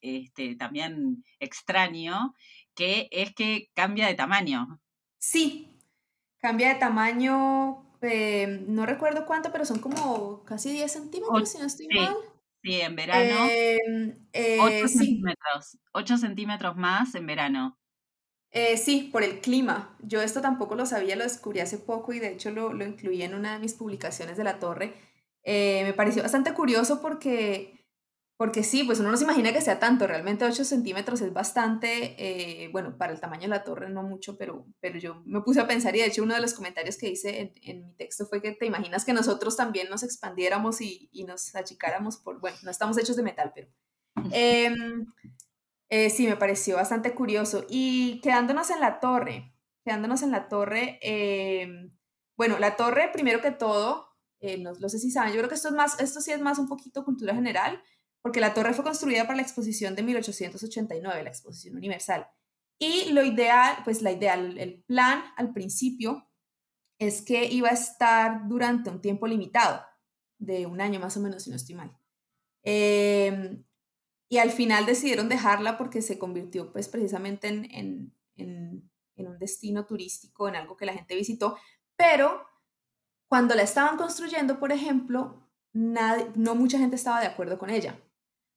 este, 0.00 0.54
también 0.54 1.24
extraño, 1.40 2.36
que 2.76 3.08
es 3.10 3.34
que 3.34 3.70
cambia 3.74 4.06
de 4.06 4.14
tamaño. 4.14 4.80
Sí, 5.18 5.80
cambia 6.38 6.68
de 6.68 6.76
tamaño 6.76 7.91
eh, 8.02 8.64
no 8.66 8.86
recuerdo 8.86 9.26
cuánto, 9.26 9.52
pero 9.52 9.64
son 9.64 9.78
como 9.78 10.44
casi 10.44 10.72
10 10.72 10.92
centímetros, 10.92 11.48
si 11.48 11.58
no 11.58 11.66
estoy 11.66 11.88
mal. 11.88 12.16
Sí, 12.62 12.80
en 12.80 12.94
verano. 12.94 13.44
8 13.44 13.52
em, 13.52 14.14
eh, 14.32 14.88
centímetros. 14.88 15.78
8 15.92 16.18
centímetros 16.18 16.76
más 16.76 17.14
en 17.14 17.26
verano. 17.26 17.78
Eh, 18.50 18.76
sí, 18.76 19.08
por 19.10 19.22
el 19.22 19.40
clima. 19.40 19.96
Yo 20.02 20.20
esto 20.20 20.40
tampoco 20.40 20.74
lo 20.74 20.86
sabía, 20.86 21.16
lo 21.16 21.24
descubrí 21.24 21.60
hace 21.60 21.78
poco 21.78 22.12
y 22.12 22.18
de 22.18 22.32
hecho 22.32 22.50
lo, 22.50 22.72
lo 22.72 22.84
incluí 22.84 23.22
en 23.22 23.34
una 23.34 23.54
de 23.54 23.58
mis 23.58 23.74
publicaciones 23.74 24.36
de 24.36 24.44
la 24.44 24.58
torre. 24.58 24.94
me 25.44 25.94
pareció 25.96 26.22
bastante 26.22 26.52
curioso 26.52 27.00
porque 27.00 27.81
porque 28.42 28.64
sí, 28.64 28.82
pues 28.82 28.98
uno 28.98 29.12
no 29.12 29.16
se 29.16 29.22
imagina 29.22 29.52
que 29.52 29.60
sea 29.60 29.78
tanto, 29.78 30.04
realmente 30.04 30.44
8 30.44 30.64
centímetros 30.64 31.20
es 31.20 31.32
bastante, 31.32 32.16
eh, 32.18 32.70
bueno, 32.72 32.98
para 32.98 33.12
el 33.12 33.20
tamaño 33.20 33.42
de 33.42 33.50
la 33.50 33.62
torre 33.62 33.88
no 33.88 34.02
mucho, 34.02 34.36
pero, 34.36 34.66
pero 34.80 34.98
yo 34.98 35.22
me 35.26 35.42
puse 35.42 35.60
a 35.60 35.68
pensar 35.68 35.94
y 35.94 36.00
de 36.00 36.06
hecho 36.06 36.24
uno 36.24 36.34
de 36.34 36.40
los 36.40 36.52
comentarios 36.52 36.98
que 36.98 37.08
hice 37.08 37.52
en, 37.62 37.86
mi 37.86 37.94
texto 37.94 38.26
fue 38.26 38.42
que 38.42 38.50
te 38.50 38.66
imaginas 38.66 39.04
que 39.04 39.12
nosotros 39.12 39.56
también 39.56 39.88
nos 39.88 40.02
expandiéramos 40.02 40.80
y, 40.80 41.08
y 41.12 41.22
nos 41.22 41.54
achicáramos 41.54 42.16
por, 42.16 42.40
bueno, 42.40 42.56
no 42.64 42.72
estamos 42.72 42.98
hechos 42.98 43.14
de 43.14 43.22
metal, 43.22 43.52
pero... 43.54 43.68
Em, 44.32 45.06
eh, 45.88 46.10
sí, 46.10 46.26
me 46.26 46.36
pareció 46.36 46.74
bastante 46.74 47.14
curioso. 47.14 47.64
Y 47.68 48.20
quedándonos 48.22 48.70
en 48.70 48.80
la 48.80 48.98
torre, 48.98 49.54
quedándonos 49.84 50.20
en 50.22 50.32
la 50.32 50.48
torre, 50.48 50.98
em, 51.00 51.90
bueno, 52.36 52.58
la 52.58 52.74
torre, 52.74 53.08
primero 53.12 53.40
que 53.40 53.52
todo, 53.52 54.08
eh, 54.40 54.58
no, 54.58 54.72
no, 54.72 54.88
sé 54.88 54.98
si 54.98 55.12
saben, 55.12 55.32
yo 55.32 55.38
creo 55.38 55.48
que 55.48 55.54
esto, 55.54 55.68
es 55.68 55.74
más, 55.74 56.00
esto 56.00 56.20
sí 56.20 56.32
es 56.32 56.40
más 56.40 56.58
un 56.58 56.66
poquito 56.66 57.04
cultura 57.04 57.36
general, 57.36 57.80
porque 58.22 58.40
la 58.40 58.54
torre 58.54 58.74
fue 58.74 58.84
construida 58.84 59.24
para 59.24 59.36
la 59.36 59.42
exposición 59.42 59.94
de 59.94 60.02
1889, 60.02 61.22
la 61.22 61.28
exposición 61.30 61.76
universal. 61.76 62.28
Y 62.78 63.12
lo 63.12 63.22
ideal, 63.24 63.78
pues 63.84 64.02
la 64.02 64.12
idea, 64.12 64.34
el 64.34 64.82
plan 64.86 65.22
al 65.36 65.52
principio 65.52 66.28
es 66.98 67.22
que 67.22 67.44
iba 67.46 67.68
a 67.68 67.72
estar 67.72 68.48
durante 68.48 68.90
un 68.90 69.00
tiempo 69.00 69.26
limitado, 69.26 69.84
de 70.38 70.66
un 70.66 70.80
año 70.80 71.00
más 71.00 71.16
o 71.16 71.20
menos, 71.20 71.42
si 71.42 71.50
no 71.50 71.56
estoy 71.56 71.74
mal. 71.74 71.96
Em, 72.62 73.64
y 74.28 74.38
al 74.38 74.50
final 74.50 74.86
decidieron 74.86 75.28
dejarla 75.28 75.76
porque 75.78 76.02
se 76.02 76.18
convirtió 76.18 76.72
pues 76.72 76.88
precisamente 76.88 77.48
en, 77.48 78.12
en, 78.36 78.90
un 79.16 79.38
destino 79.38 79.86
turístico, 79.86 80.48
en 80.48 80.56
algo 80.56 80.76
que 80.76 80.86
la 80.86 80.94
gente 80.94 81.14
visitó, 81.14 81.56
pero 81.96 82.44
cuando 83.28 83.54
la 83.54 83.62
estaban 83.62 83.96
construyendo, 83.96 84.58
por 84.58 84.72
ejemplo, 84.72 85.48
no 85.72 86.54
mucha 86.56 86.78
gente 86.78 86.96
estaba 86.96 87.20
de 87.20 87.26
acuerdo 87.26 87.56
con 87.58 87.70
ella. 87.70 88.00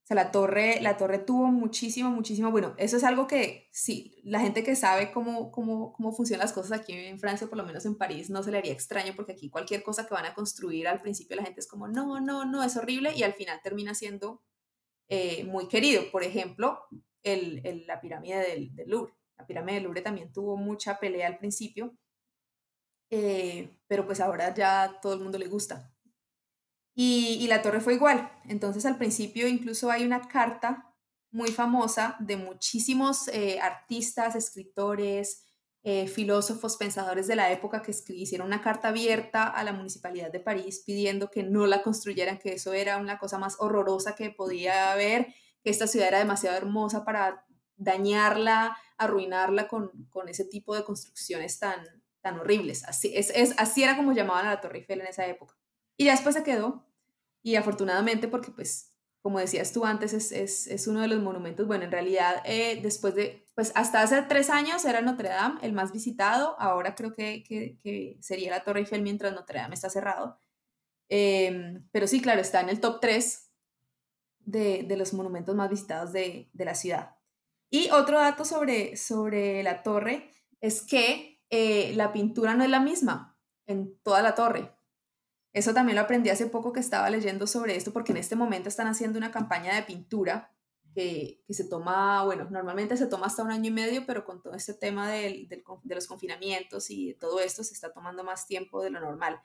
O 0.06 0.08
sea, 0.08 0.16
la 0.16 0.32
torre, 0.32 0.82
la 0.82 0.98
torre 0.98 1.18
tuvo 1.18 1.48
muchísimo, 1.48 2.12
muchísimo, 2.12 2.52
bueno, 2.52 2.76
eso 2.78 2.96
es 2.96 3.04
algo 3.04 3.26
que 3.26 3.68
sí, 3.72 4.22
la 4.24 4.40
gente 4.40 4.64
que 4.64 4.76
sabe 4.76 5.12
cómo, 5.12 5.52
cómo, 5.52 5.94
cómo 5.94 6.12
funcionan 6.12 6.46
las 6.46 6.54
cosas 6.54 6.80
aquí 6.80 6.94
en 6.94 7.18
Francia, 7.18 7.48
por 7.48 7.58
lo 7.58 7.66
menos 7.66 7.88
en 7.88 7.98
París, 7.98 8.30
no 8.30 8.44
se 8.44 8.52
le 8.52 8.60
haría 8.60 8.72
extraño 8.72 9.14
porque 9.16 9.32
aquí 9.32 9.50
cualquier 9.50 9.82
cosa 9.82 10.06
que 10.06 10.14
van 10.14 10.28
a 10.28 10.36
construir 10.36 10.88
al 10.88 11.02
principio 11.02 11.36
la 11.36 11.44
gente 11.44 11.60
es 11.60 11.68
como, 11.68 11.88
no, 11.88 12.20
no, 12.20 12.46
no, 12.46 12.62
es 12.62 12.78
horrible 12.78 13.16
y 13.16 13.24
al 13.24 13.34
final 13.34 13.60
termina 13.64 13.96
siendo 13.96 14.44
eh, 15.08 15.44
muy 15.46 15.68
querido. 15.68 16.04
Por 16.12 16.22
ejemplo, 16.22 16.84
el, 17.24 17.84
la 17.88 18.00
pirámide 18.00 18.38
del, 18.48 18.76
del, 18.76 18.88
Louvre. 18.88 19.14
La 19.38 19.48
pirámide 19.48 19.76
del 19.78 19.86
Louvre 19.86 20.02
también 20.02 20.32
tuvo 20.32 20.56
mucha 20.56 21.00
pelea 21.00 21.26
al 21.26 21.40
principio, 21.40 21.98
eh, 23.10 23.76
pero 23.88 24.06
pues 24.06 24.20
ahora 24.20 24.54
ya 24.54 25.00
todo 25.02 25.16
el 25.16 25.22
mundo 25.22 25.40
le 25.40 25.48
gusta. 25.48 25.95
Y, 26.98 27.46
la 27.48 27.62
torre 27.62 27.82
fue 27.82 27.96
igual. 27.96 28.32
Entonces 28.46 28.86
al 28.86 28.98
principio 28.98 29.48
incluso 29.48 29.92
hay 29.92 30.06
una 30.06 30.28
carta 30.28 30.94
muy 31.30 31.50
famosa 31.50 32.16
de 32.20 32.38
muchísimos 32.38 33.28
eh, 33.28 33.60
artistas, 33.60 34.36
escritores, 34.36 35.44
eh, 35.84 36.08
filósofos, 36.08 36.78
pensadores 36.78 37.28
de 37.28 37.36
la 37.36 37.52
época 37.52 37.82
que 37.82 37.94
hicieron 38.14 38.48
una 38.48 38.62
carta 38.62 38.88
abierta 38.88 39.48
a 39.48 39.64
la 39.64 39.74
municipalidad 39.74 40.32
de 40.32 40.40
París 40.40 40.84
pidiendo 40.86 41.30
que 41.30 41.44
no 41.44 41.68
la 41.68 41.84
construyeran, 41.84 42.40
que 42.40 42.54
eso 42.54 42.74
era 42.74 42.98
una 42.98 43.20
cosa 43.20 43.38
más 43.38 43.58
horrorosa 43.60 44.16
que 44.16 44.32
podía 44.32 44.94
haber, 44.94 45.28
que 45.62 45.70
esta 45.70 45.88
ciudad 45.88 46.08
era 46.08 46.20
demasiado 46.20 46.56
hermosa 46.56 47.04
para 47.04 47.46
dañarla, 47.76 48.78
arruinarla 48.98 49.68
con, 49.68 49.92
con 50.10 50.30
ese 50.30 50.46
tipo 50.46 50.74
de 50.74 50.86
construcciones 50.86 51.60
tan, 51.60 51.86
tan 52.22 52.40
horribles. 52.40 52.84
Así, 52.86 53.12
es, 53.14 53.32
así 53.58 53.84
era 53.84 53.96
como 53.96 54.14
llamaban 54.14 54.48
a 54.48 54.52
la 54.52 54.62
Torre 54.62 54.80
Eiffel 54.80 55.02
en 55.02 55.08
esa 55.08 55.28
época. 55.28 55.56
Y 55.98 56.06
ya 56.06 56.12
después 56.12 56.36
se 56.36 56.44
quedó, 56.44 56.86
y 57.44 57.56
afortunadamente 57.56 58.28
porque 58.28 58.52
pues 58.52 58.96
como 59.26 59.40
decías 59.40 59.74
tú 59.74 59.86
antes, 59.86 60.14
es, 60.14 60.32
es, 60.32 60.68
es 60.68 60.86
uno 60.86 61.02
de 61.02 61.08
los 61.08 61.20
monumentos, 61.20 61.66
bueno, 61.66 61.86
en 61.86 61.92
realidad 61.92 62.44
eh, 62.46 62.80
después 62.84 63.16
de, 63.16 63.48
pues 63.56 63.72
hasta 63.74 64.04
hace 64.04 64.22
tres 64.22 64.52
años 64.52 64.86
era 64.86 65.02
Notre 65.02 65.30
Dame 65.30 65.60
el 65.64 65.74
más 65.74 65.92
visitado, 65.92 66.56
ahora 66.60 66.94
creo 66.94 67.12
que, 67.12 67.44
que, 67.44 67.80
que 67.82 68.20
sería 68.22 68.52
la 68.52 68.64
Torre 68.64 68.82
Eiffel 68.82 69.02
mientras 69.02 69.34
Notre 69.34 69.58
Dame 69.58 69.74
está 69.74 69.90
cerrado. 69.90 70.40
Eh, 71.10 71.82
pero 71.92 72.06
sí, 72.06 72.22
claro, 72.22 72.40
está 72.40 72.62
en 72.62 72.70
el 72.70 72.80
top 72.80 73.00
3 73.02 73.52
de, 74.42 74.84
de 74.84 74.96
los 74.96 75.12
monumentos 75.16 75.56
más 75.56 75.72
visitados 75.72 76.14
de, 76.14 76.52
de, 76.54 76.66
la 76.66 76.76
ciudad. 76.76 77.16
Y 77.72 77.90
otro 77.90 78.20
dato 78.20 78.46
sobre, 78.46 78.96
sobre 78.96 79.64
la 79.64 79.82
torre 79.82 80.30
es 80.62 80.84
que 80.84 81.42
eh, 81.50 81.94
la 81.96 82.14
pintura 82.14 82.54
no 82.54 82.64
es 82.64 82.70
la 82.70 82.80
misma 82.80 83.40
en 83.66 83.98
toda 84.04 84.22
la 84.22 84.36
torre. 84.36 84.75
Eso 85.56 85.74
también 85.74 85.96
lo 85.96 86.02
aprendí 86.02 86.30
hace 86.30 86.48
poco 86.48 86.74
que 86.74 86.82
estaba 86.82 87.10
leyendo 87.10 87.48
sobre 87.48 87.78
esto, 87.78 87.94
porque 87.94 88.12
en 88.12 88.18
este 88.18 88.36
momento 88.36 88.68
están 88.68 88.88
haciendo 88.88 89.18
una 89.18 89.32
campaña 89.32 89.74
de 89.74 89.84
pintura 89.84 90.54
que, 90.94 91.46
que 91.48 91.54
se 91.54 91.64
toma, 91.64 92.26
bueno, 92.26 92.50
normalmente 92.52 92.98
se 92.98 93.08
toma 93.08 93.28
hasta 93.28 93.42
un 93.42 93.52
año 93.52 93.70
y 93.70 93.74
medio, 93.74 94.06
pero 94.06 94.26
con 94.26 94.42
todo 94.42 94.54
este 94.54 94.74
tema 94.74 95.10
del, 95.10 95.48
de 95.48 95.96
los 95.96 96.08
confinamientos 96.08 96.90
y 96.90 97.14
todo 97.14 97.40
esto 97.40 97.64
se 97.64 97.74
está 97.74 97.94
tomando 97.94 98.26
más 98.26 98.48
tiempo 98.48 98.84
de 98.84 98.90
lo 98.90 99.00
normal. 99.00 99.42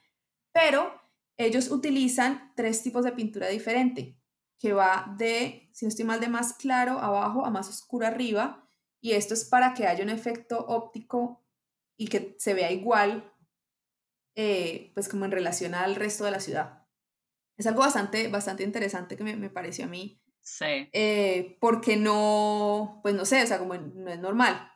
Pero 0.51 1.01
ellos 1.37 1.70
utilizan 1.70 2.55
tres 2.57 2.83
tipos 2.83 3.05
de 3.05 3.12
pintura 3.12 3.46
diferente, 3.46 4.18
que 4.59 4.73
va 4.73 5.14
de, 5.16 5.70
si 5.73 5.85
no 5.85 5.90
estoy 5.90 6.07
mal, 6.07 6.18
de 6.18 6.29
más 6.29 6.55
claro 6.55 6.99
abajo 6.99 7.46
a 7.46 7.51
más 7.51 7.68
oscuro 7.68 8.09
arriba, 8.09 8.68
y 9.01 9.12
esto 9.12 9.35
es 9.35 9.44
para 9.44 9.75
que 9.75 9.87
haya 9.87 10.03
un 10.03 10.11
efecto 10.11 10.59
óptico 10.66 11.44
y 11.96 12.09
que 12.09 12.35
se 12.40 12.53
vea 12.53 12.73
igual 12.73 13.33
eh, 14.42 14.90
pues 14.94 15.09
como 15.09 15.26
en 15.26 15.33
relación 15.33 15.74
al 15.74 15.96
resto 15.96 16.24
de 16.24 16.31
la 16.31 16.40
ciudad. 16.40 16.87
Es 17.59 17.66
algo 17.66 17.81
bastante, 17.81 18.29
bastante 18.29 18.62
interesante 18.62 19.16
que 19.16 19.24
me, 19.24 19.37
me 19.37 19.50
pareció 19.50 19.85
a 19.85 19.88
mí. 19.88 20.22
Sí. 20.40 20.88
Eh, 20.92 21.59
porque 21.61 21.98
no, 21.98 23.00
pues 23.03 23.14
no 23.14 23.26
sé, 23.26 23.42
o 23.42 23.46
sea, 23.46 23.59
como 23.59 23.74
no 23.74 24.11
es 24.11 24.18
normal. 24.18 24.72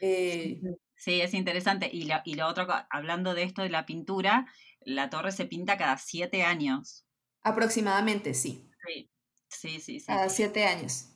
Eh, 0.00 0.60
sí, 0.94 1.20
es 1.20 1.34
interesante. 1.34 1.90
Y 1.92 2.04
lo, 2.04 2.14
y 2.24 2.34
lo 2.34 2.46
otro, 2.46 2.68
hablando 2.90 3.34
de 3.34 3.42
esto 3.42 3.62
de 3.62 3.70
la 3.70 3.86
pintura, 3.86 4.46
la 4.82 5.10
torre 5.10 5.32
se 5.32 5.46
pinta 5.46 5.76
cada 5.76 5.98
siete 5.98 6.44
años. 6.44 7.04
Aproximadamente, 7.42 8.34
sí. 8.34 8.70
Sí, 8.86 9.10
sí, 9.48 9.80
sí. 9.80 9.98
sí. 9.98 10.06
Cada 10.06 10.28
siete 10.28 10.64
años. 10.64 11.12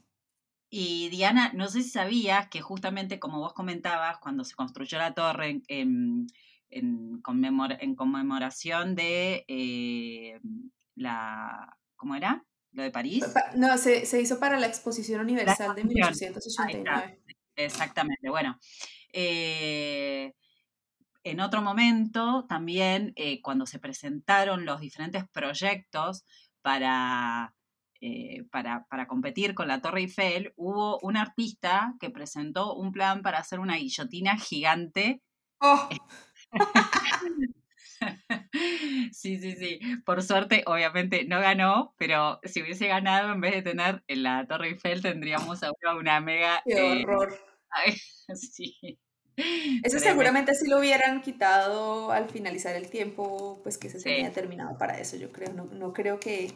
Y 0.68 1.09
Diana, 1.11 1.52
no 1.54 1.68
sé 1.68 1.83
si 1.83 1.90
sabías 1.90 2.48
que 2.48 2.62
justamente 2.62 3.20
como 3.20 3.38
vos 3.38 3.52
comentabas, 3.52 4.18
cuando 4.18 4.44
se 4.44 4.56
construyó 4.56 4.98
la 4.98 5.14
torre 5.14 5.50
en, 5.50 5.62
en, 5.68 6.26
conmemor 7.22 7.76
en 7.80 7.94
conmemoración 7.94 8.94
de 8.94 9.44
eh, 9.48 10.40
la, 10.94 11.76
¿cómo 11.96 12.14
era? 12.14 12.44
¿Lo 12.72 12.83
de 12.83 12.90
París? 12.90 13.24
No, 13.56 13.76
se, 13.78 14.06
se 14.06 14.20
hizo 14.20 14.38
para 14.38 14.59
la 14.59 14.66
Exposición 14.66 15.20
Universal 15.20 15.68
la 15.68 15.74
de 15.74 15.85
1889. 15.85 17.20
Exactamente, 17.56 18.30
bueno. 18.30 18.59
Eh, 19.12 20.33
en 21.22 21.40
otro 21.40 21.61
momento, 21.62 22.46
también, 22.48 23.12
eh, 23.16 23.42
cuando 23.42 23.66
se 23.66 23.78
presentaron 23.78 24.64
los 24.64 24.80
diferentes 24.80 25.24
proyectos 25.28 26.24
para, 26.62 27.54
eh, 28.00 28.44
para, 28.50 28.87
para, 28.88 29.06
competir 29.06 29.54
con 29.54 29.68
la 29.68 29.83
Torre 29.83 30.00
Eiffel, 30.00 30.52
hubo 30.56 30.98
un 31.00 31.16
artista 31.16 31.94
que 32.00 32.11
presentó 32.11 32.74
un 32.74 32.92
plan 32.92 33.22
para 33.22 33.38
hacer 33.38 33.61
una 33.61 33.76
guillotina 33.76 34.38
gigante. 34.38 35.22
Oh. 35.61 35.88
Sí, 39.12 39.38
sí, 39.38 39.56
sí. 39.56 39.80
Por 40.04 40.22
suerte, 40.22 40.62
obviamente 40.66 41.24
no 41.24 41.40
ganó, 41.40 41.94
pero 41.98 42.40
si 42.44 42.62
hubiese 42.62 42.86
ganado, 42.88 43.32
en 43.32 43.40
vez 43.40 43.54
de 43.54 43.62
tener 43.62 44.02
en 44.06 44.22
la 44.22 44.46
Torre 44.46 44.68
Eiffel, 44.68 45.02
tendríamos 45.02 45.62
ahora 45.62 45.96
una 45.96 46.20
mega. 46.20 46.62
¡Qué 46.64 47.00
eh, 47.00 47.04
horror! 47.04 47.38
Ay, 47.70 47.94
sí. 48.34 48.98
Eso 49.82 49.98
seguramente 49.98 50.54
sí 50.54 50.68
lo 50.68 50.78
hubieran 50.78 51.22
quitado 51.22 52.10
al 52.10 52.28
finalizar 52.28 52.74
el 52.76 52.90
tiempo, 52.90 53.60
pues 53.62 53.78
que 53.78 53.88
se 53.88 53.98
sí. 53.98 54.04
tenía 54.04 54.32
terminado 54.32 54.76
para 54.76 54.98
eso, 54.98 55.16
yo 55.16 55.32
creo. 55.32 55.52
No, 55.52 55.64
no 55.66 55.92
creo 55.92 56.20
que, 56.20 56.52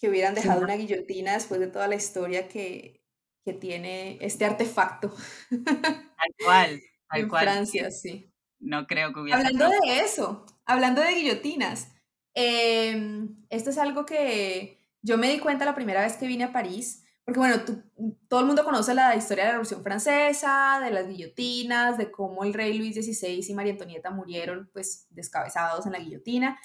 que 0.00 0.08
hubieran 0.08 0.34
dejado 0.34 0.60
sí. 0.60 0.64
una 0.64 0.76
guillotina 0.76 1.34
después 1.34 1.60
de 1.60 1.68
toda 1.68 1.86
la 1.86 1.94
historia 1.94 2.48
que, 2.48 3.02
que 3.44 3.52
tiene 3.52 4.18
este 4.20 4.44
artefacto. 4.44 5.14
Tal 5.50 6.34
cual. 6.44 6.80
Tal 7.08 7.20
en 7.20 7.28
cual. 7.28 7.42
Francia, 7.42 7.90
sí 7.90 8.32
no 8.58 8.86
creo 8.86 9.12
que 9.12 9.20
hubiera. 9.20 9.38
Hablando 9.38 9.68
de 9.68 10.00
eso, 10.00 10.46
hablando 10.64 11.00
de 11.02 11.14
guillotinas, 11.14 11.92
eh, 12.34 13.28
esto 13.50 13.70
es 13.70 13.78
algo 13.78 14.04
que 14.04 14.86
yo 15.02 15.18
me 15.18 15.30
di 15.30 15.38
cuenta 15.38 15.64
la 15.64 15.74
primera 15.74 16.02
vez 16.02 16.16
que 16.16 16.26
vine 16.26 16.44
a 16.44 16.52
París, 16.52 17.04
porque 17.24 17.38
bueno, 17.38 17.60
tú, 17.64 17.82
todo 18.28 18.40
el 18.40 18.46
mundo 18.46 18.64
conoce 18.64 18.94
la 18.94 19.14
historia 19.16 19.44
de 19.44 19.48
la 19.48 19.52
Revolución 19.52 19.82
Francesa, 19.82 20.80
de 20.82 20.90
las 20.90 21.08
guillotinas, 21.08 21.98
de 21.98 22.10
cómo 22.10 22.44
el 22.44 22.54
rey 22.54 22.76
Luis 22.76 22.94
XVI 22.94 23.44
y 23.48 23.54
María 23.54 23.72
Antonieta 23.72 24.10
murieron 24.10 24.68
pues 24.72 25.06
descabezados 25.10 25.86
en 25.86 25.92
la 25.92 25.98
guillotina, 25.98 26.58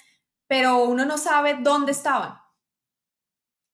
pero 0.46 0.84
uno 0.84 1.04
no 1.04 1.18
sabe 1.18 1.58
dónde 1.60 1.92
estaban. 1.92 2.34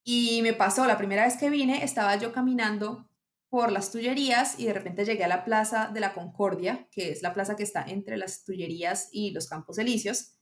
Y 0.04 0.40
me 0.42 0.54
pasó, 0.54 0.86
la 0.86 0.96
primera 0.96 1.24
vez 1.24 1.36
que 1.36 1.50
vine, 1.50 1.84
estaba 1.84 2.16
yo 2.16 2.32
caminando 2.32 3.07
por 3.50 3.72
las 3.72 3.90
Tullerías 3.90 4.58
y 4.58 4.66
de 4.66 4.74
repente 4.74 5.04
llegué 5.04 5.24
a 5.24 5.28
la 5.28 5.44
Plaza 5.44 5.90
de 5.92 6.00
la 6.00 6.12
Concordia, 6.12 6.86
que 6.90 7.10
es 7.10 7.22
la 7.22 7.32
plaza 7.32 7.56
que 7.56 7.62
está 7.62 7.82
entre 7.82 8.16
las 8.16 8.44
Tullerías 8.44 9.08
y 9.12 9.30
los 9.30 9.48
Campos 9.48 9.78
Elíseos, 9.78 10.38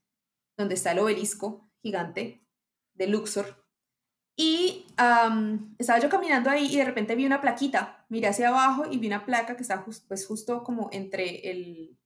donde 0.57 0.75
está 0.75 0.93
el 0.93 0.99
obelisco 0.99 1.71
gigante 1.83 2.45
de 2.95 3.07
Luxor. 3.07 3.65
Y 4.39 4.87
um, 5.01 5.75
estaba 5.79 5.99
yo 5.99 6.11
caminando 6.11 6.51
ahí 6.51 6.67
y 6.67 6.77
de 6.77 6.85
repente 6.85 7.15
vi 7.15 7.25
una 7.25 7.41
plaquita, 7.41 8.05
miré 8.09 8.29
hacia 8.29 8.49
abajo 8.49 8.85
y 8.91 8.99
vi 8.99 9.07
una 9.07 9.25
placa 9.25 9.57
que 9.57 9.63
está 9.63 9.79
just, 9.79 10.07
pues 10.09 10.27
justo 10.27 10.63
como 10.63 10.91
entre 10.93 11.51
el, 11.51 11.99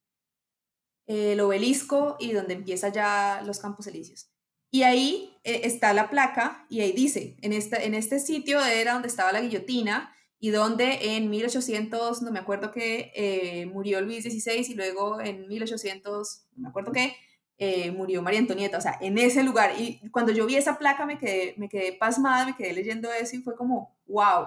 el 1.06 1.40
obelisco 1.40 2.16
y 2.20 2.32
donde 2.32 2.54
empieza 2.54 2.90
ya 2.90 3.42
los 3.44 3.58
Campos 3.58 3.86
Elíseos. 3.88 4.30
Y 4.70 4.84
ahí 4.84 5.36
eh, 5.42 5.62
está 5.64 5.92
la 5.92 6.08
placa 6.08 6.66
y 6.68 6.80
ahí 6.80 6.92
dice, 6.92 7.36
en, 7.42 7.52
esta, 7.52 7.82
en 7.82 7.94
este 7.94 8.20
sitio 8.20 8.64
era 8.64 8.92
donde 8.92 9.08
estaba 9.08 9.32
la 9.32 9.40
guillotina 9.40 10.14
y 10.40 10.50
donde 10.50 11.16
en 11.16 11.28
1800, 11.28 12.22
no 12.22 12.32
me 12.32 12.38
acuerdo 12.38 12.72
qué, 12.72 13.12
eh, 13.14 13.66
murió 13.66 14.00
Luis 14.00 14.24
XVI 14.24 14.72
y 14.72 14.74
luego 14.74 15.20
en 15.20 15.46
1800, 15.46 16.46
no 16.56 16.62
me 16.62 16.68
acuerdo 16.70 16.92
qué, 16.92 17.14
eh, 17.58 17.90
murió 17.90 18.22
María 18.22 18.40
Antonieta, 18.40 18.78
o 18.78 18.80
sea, 18.80 18.96
en 19.02 19.18
ese 19.18 19.42
lugar. 19.42 19.78
Y 19.78 20.00
cuando 20.10 20.32
yo 20.32 20.46
vi 20.46 20.56
esa 20.56 20.78
placa 20.78 21.04
me 21.04 21.18
quedé, 21.18 21.54
me 21.58 21.68
quedé 21.68 21.92
pasmada, 21.92 22.46
me 22.46 22.56
quedé 22.56 22.72
leyendo 22.72 23.12
eso 23.12 23.36
y 23.36 23.42
fue 23.42 23.54
como, 23.54 23.94
wow. 24.06 24.46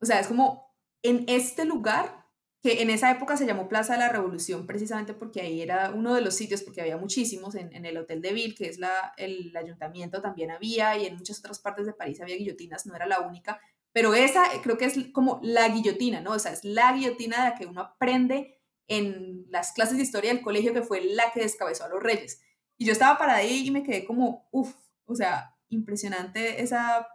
O 0.00 0.04
sea, 0.04 0.18
es 0.18 0.26
como 0.26 0.74
en 1.04 1.24
este 1.28 1.64
lugar, 1.64 2.26
que 2.60 2.82
en 2.82 2.90
esa 2.90 3.08
época 3.12 3.36
se 3.36 3.46
llamó 3.46 3.68
Plaza 3.68 3.92
de 3.92 4.00
la 4.00 4.08
Revolución, 4.08 4.66
precisamente 4.66 5.14
porque 5.14 5.40
ahí 5.40 5.62
era 5.62 5.92
uno 5.92 6.14
de 6.14 6.20
los 6.20 6.34
sitios, 6.34 6.62
porque 6.62 6.80
había 6.80 6.96
muchísimos, 6.96 7.54
en, 7.54 7.72
en 7.72 7.86
el 7.86 7.96
Hotel 7.96 8.20
de 8.20 8.32
Ville, 8.32 8.56
que 8.56 8.66
es 8.66 8.78
la, 8.78 9.12
el 9.16 9.56
ayuntamiento, 9.56 10.20
también 10.20 10.50
había, 10.50 10.98
y 10.98 11.06
en 11.06 11.16
muchas 11.16 11.38
otras 11.38 11.60
partes 11.60 11.86
de 11.86 11.92
París 11.92 12.20
había 12.20 12.34
guillotinas, 12.34 12.86
no 12.86 12.96
era 12.96 13.06
la 13.06 13.20
única, 13.20 13.60
pero 13.92 14.14
esa 14.14 14.54
eh, 14.54 14.60
creo 14.62 14.78
que 14.78 14.84
es 14.84 14.96
como 15.12 15.40
la 15.42 15.68
guillotina, 15.68 16.20
¿no? 16.20 16.32
O 16.32 16.38
sea, 16.38 16.52
es 16.52 16.64
la 16.64 16.92
guillotina 16.92 17.44
de 17.44 17.50
la 17.50 17.54
que 17.56 17.66
uno 17.66 17.80
aprende 17.80 18.60
en 18.86 19.46
las 19.50 19.72
clases 19.72 19.96
de 19.96 20.02
historia 20.02 20.32
del 20.32 20.42
colegio, 20.42 20.72
que 20.72 20.82
fue 20.82 21.02
la 21.02 21.30
que 21.32 21.40
descabezó 21.40 21.84
a 21.84 21.88
los 21.88 22.02
reyes. 22.02 22.40
Y 22.76 22.86
yo 22.86 22.92
estaba 22.92 23.18
para 23.18 23.34
ahí 23.36 23.66
y 23.66 23.70
me 23.70 23.82
quedé 23.82 24.04
como, 24.04 24.48
uff, 24.50 24.74
o 25.04 25.14
sea, 25.14 25.56
impresionante 25.68 26.62
esa 26.62 27.06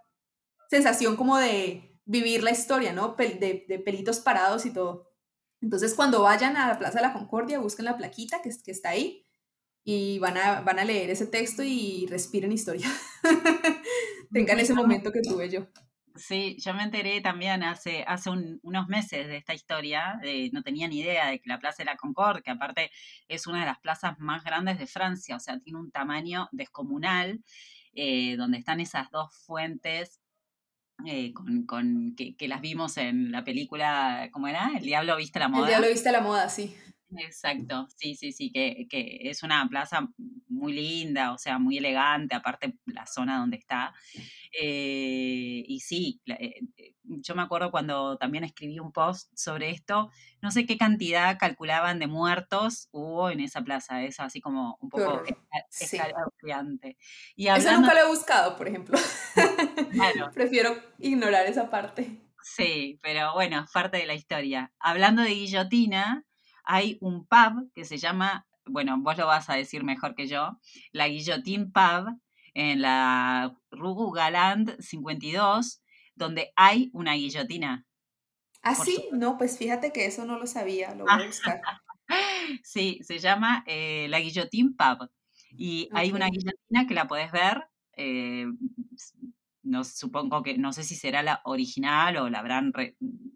sensación 0.70 1.16
como 1.16 1.38
de 1.38 2.00
vivir 2.06 2.44
la 2.44 2.52
historia, 2.52 2.94
¿no? 2.94 3.16
De, 3.18 3.66
de, 3.68 3.80
pelitos 3.80 4.20
parados 4.20 4.66
y 4.66 4.72
todo. 4.72 5.10
Entonces, 5.62 5.94
cuando 5.94 6.22
vayan 6.22 6.58
a 6.58 6.68
la 6.68 6.78
Plaza 6.78 7.00
de 7.00 7.08
la 7.08 7.14
Concordia, 7.14 7.60
busquen 7.60 7.86
la 7.86 7.98
plaquita 7.98 8.42
que, 8.42 8.50
que 8.64 8.72
está 8.72 8.90
ahí 8.90 9.26
y 9.84 10.20
van 10.20 10.38
a, 10.38 10.62
van 10.62 10.80
a 10.80 10.86
leer 10.86 11.10
ese 11.10 11.28
texto 11.28 11.64
y 11.64 12.06
respiren 12.08 12.52
historia. 12.52 12.88
Tengan 14.34 14.60
ese 14.60 14.74
momento 14.74 15.12
que 15.12 15.22
tuve 15.22 15.50
yo. 15.50 15.68
Sí, 16.16 16.58
yo 16.60 16.74
me 16.76 16.84
enteré 16.84 17.22
también 17.22 17.64
hace, 17.64 18.04
hace 18.08 18.30
unos 18.30 18.88
meses 18.88 19.28
de 19.28 19.38
esta 19.38 19.54
historia, 19.54 20.20
no 20.52 20.62
tenía 20.62 20.88
ni 20.88 21.00
idea 21.00 21.28
de 21.28 21.40
que 21.40 21.50
la 21.50 21.60
Plaza 21.60 21.80
de 21.80 21.86
la 21.86 21.98
Concorde, 21.98 22.44
que 22.44 22.52
aparte 22.52 22.92
es 23.28 23.48
una 23.48 23.62
de 23.62 23.66
las 23.66 23.80
plazas 23.80 24.20
más 24.20 24.44
grandes 24.44 24.78
de 24.78 24.86
Francia, 24.86 25.36
o 25.36 25.40
sea, 25.40 25.58
tiene 25.60 25.80
un 25.80 25.92
tamaño 25.92 26.50
descomunal, 26.52 27.44
eh, 27.94 28.36
donde 28.38 28.60
están 28.60 28.80
esas 28.80 29.10
dos 29.10 29.36
fuentes 29.46 30.20
eh, 31.06 31.34
con, 31.34 31.66
con 31.66 32.16
que, 32.16 32.36
que, 32.36 32.48
las 32.48 32.62
vimos 32.62 32.98
en 32.98 33.32
la 33.32 33.44
película, 33.44 34.30
¿cómo 34.32 34.48
era? 34.48 34.72
El 34.78 34.84
Diablo 34.84 35.18
Viste 35.18 35.40
la 35.40 35.48
Moda. 35.48 35.64
El 35.64 35.70
Diablo 35.70 35.88
Viste 35.90 36.12
la 36.12 36.22
Moda, 36.22 36.50
sí. 36.50 36.76
Exacto, 37.18 37.88
sí, 37.96 38.16
sí, 38.16 38.32
sí, 38.32 38.52
que, 38.52 38.88
que, 38.90 39.30
es 39.30 39.44
una 39.44 39.68
plaza 39.70 40.08
muy 40.48 40.74
linda, 40.74 41.34
o 41.34 41.38
sea, 41.38 41.60
muy 41.60 41.78
elegante, 41.78 42.36
aparte 42.36 42.78
la 42.86 43.06
zona 43.06 43.40
donde 43.40 43.58
está. 43.58 43.94
Eh, 44.60 45.64
y 45.68 45.80
sí, 45.80 46.22
eh, 46.26 46.60
eh, 46.78 46.94
yo 47.04 47.36
me 47.36 47.42
acuerdo 47.42 47.72
cuando 47.72 48.18
también 48.18 48.44
escribí 48.44 48.80
un 48.80 48.92
post 48.92 49.32
sobre 49.36 49.72
esto, 49.72 50.10
no 50.42 50.52
sé 50.52 50.66
qué 50.66 50.78
cantidad 50.78 51.38
calculaban 51.38 52.00
de 52.00 52.08
muertos 52.08 52.88
hubo 52.92 53.30
en 53.30 53.40
esa 53.40 53.62
plaza, 53.62 54.04
es 54.04 54.20
así 54.20 54.42
como 54.42 54.78
un 54.80 54.90
poco 54.90 55.24
escalofriante. 55.70 56.98
Y 57.36 57.48
Eso 57.48 57.72
nunca 57.74 57.94
lo 57.94 58.00
he 58.00 58.08
buscado, 58.08 58.56
por 58.56 58.68
ejemplo. 58.68 58.98
Prefiero 60.34 60.76
ignorar 61.00 61.46
esa 61.46 61.70
parte. 61.70 62.24
Sí, 62.44 63.00
pero 63.02 63.34
bueno, 63.34 63.66
parte 63.74 63.98
de 63.98 64.06
la 64.06 64.16
historia. 64.16 64.72
Hablando 64.80 65.22
de 65.22 65.30
guillotina, 65.30 66.26
hay 66.64 66.98
un 67.02 67.26
pub 67.26 67.72
que 67.74 67.86
se 67.86 67.98
llama, 67.98 68.48
bueno, 68.66 68.98
vos 69.00 69.18
lo 69.18 69.28
vas 69.28 69.50
a 69.50 69.56
decir 69.56 69.84
mejor 69.84 70.16
que 70.16 70.28
yo, 70.28 70.60
la 70.92 71.08
Guillotín 71.08 71.72
Pub 71.72 72.20
en 72.54 72.82
la 72.82 73.56
Rue 73.72 74.12
Galand 74.14 74.80
52, 74.80 75.82
donde 76.16 76.52
hay 76.56 76.90
una 76.94 77.14
guillotina. 77.14 77.86
¿Ah, 78.62 78.76
sí? 78.76 79.10
No, 79.12 79.38
pues 79.38 79.58
fíjate 79.58 79.92
que 79.92 80.06
eso 80.06 80.26
no 80.26 80.40
lo 80.40 80.48
sabía, 80.48 80.96
lo 80.96 81.04
voy 81.06 81.24
a 81.24 81.26
buscar. 81.26 81.62
sí, 82.64 83.00
se 83.04 83.20
llama 83.20 83.64
eh, 83.68 84.08
la 84.10 84.20
Guillotín 84.20 84.76
Pub. 84.76 85.10
Y 85.56 85.90
hay 85.92 86.12
una 86.12 86.30
guillotina 86.30 86.88
que 86.88 86.94
la 86.94 87.08
podés 87.08 87.32
ver. 87.32 87.68
Eh, 87.96 88.46
no 89.64 89.84
supongo 89.84 90.44
que, 90.44 90.58
no 90.58 90.74
sé 90.74 90.84
si 90.84 90.96
será 90.96 91.24
la 91.24 91.42
original 91.46 92.18
o 92.18 92.30
la 92.30 92.40
habrán 92.40 92.74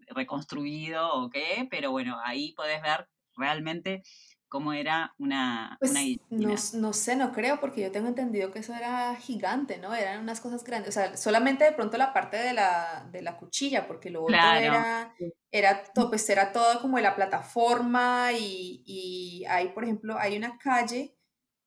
reconstruido 0.08 1.12
o 1.12 1.30
qué, 1.30 1.66
pero 1.70 1.90
bueno, 1.90 2.18
ahí 2.24 2.52
podés 2.54 2.82
ver 2.82 3.08
realmente 3.38 4.02
cómo 4.48 4.72
era 4.72 5.14
una, 5.18 5.76
pues, 5.78 5.92
no, 6.30 6.54
no, 6.72 6.92
sé, 6.92 7.16
no 7.16 7.32
creo, 7.32 7.60
porque 7.60 7.82
yo 7.82 7.92
tengo 7.92 8.08
entendido 8.08 8.50
que 8.50 8.60
eso 8.60 8.74
era 8.74 9.14
gigante, 9.16 9.78
¿no? 9.78 9.94
Eran 9.94 10.22
unas 10.22 10.40
cosas 10.40 10.64
grandes. 10.64 10.88
O 10.88 10.92
sea, 10.92 11.16
solamente 11.16 11.64
de 11.64 11.72
pronto 11.72 11.98
la 11.98 12.12
parte 12.14 12.38
de 12.38 12.54
la, 12.54 13.06
de 13.12 13.22
la 13.22 13.36
cuchilla, 13.36 13.86
porque 13.86 14.10
lo 14.10 14.22
otro 14.22 14.36
era, 14.36 15.14
era, 15.52 15.84
todo, 15.92 16.08
pues 16.08 16.28
era 16.30 16.52
todo 16.52 16.80
como 16.80 16.96
de 16.96 17.02
la 17.02 17.14
plataforma 17.14 18.32
y, 18.32 18.82
y 18.86 19.44
hay, 19.46 19.68
por 19.68 19.84
ejemplo, 19.84 20.16
hay 20.18 20.36
una 20.36 20.56
calle, 20.56 21.14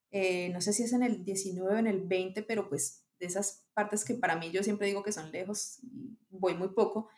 eh, 0.09 0.49
no 0.49 0.59
sé 0.59 0.73
si 0.73 0.83
es 0.83 0.93
en 0.93 1.03
el 1.03 1.23
19 1.23 1.75
o 1.75 1.77
en 1.77 1.87
el 1.87 2.01
20, 2.01 2.43
pero 2.43 2.67
pues 2.67 3.05
de 3.19 3.27
esas 3.27 3.67
partes 3.75 4.03
que 4.03 4.15
para 4.15 4.35
mí 4.35 4.49
yo 4.49 4.63
siempre 4.63 4.87
digo 4.87 5.03
que 5.03 5.11
son 5.11 5.31
lejos, 5.31 5.79
voy 6.29 6.55
muy 6.55 6.69
poco, 6.69 7.09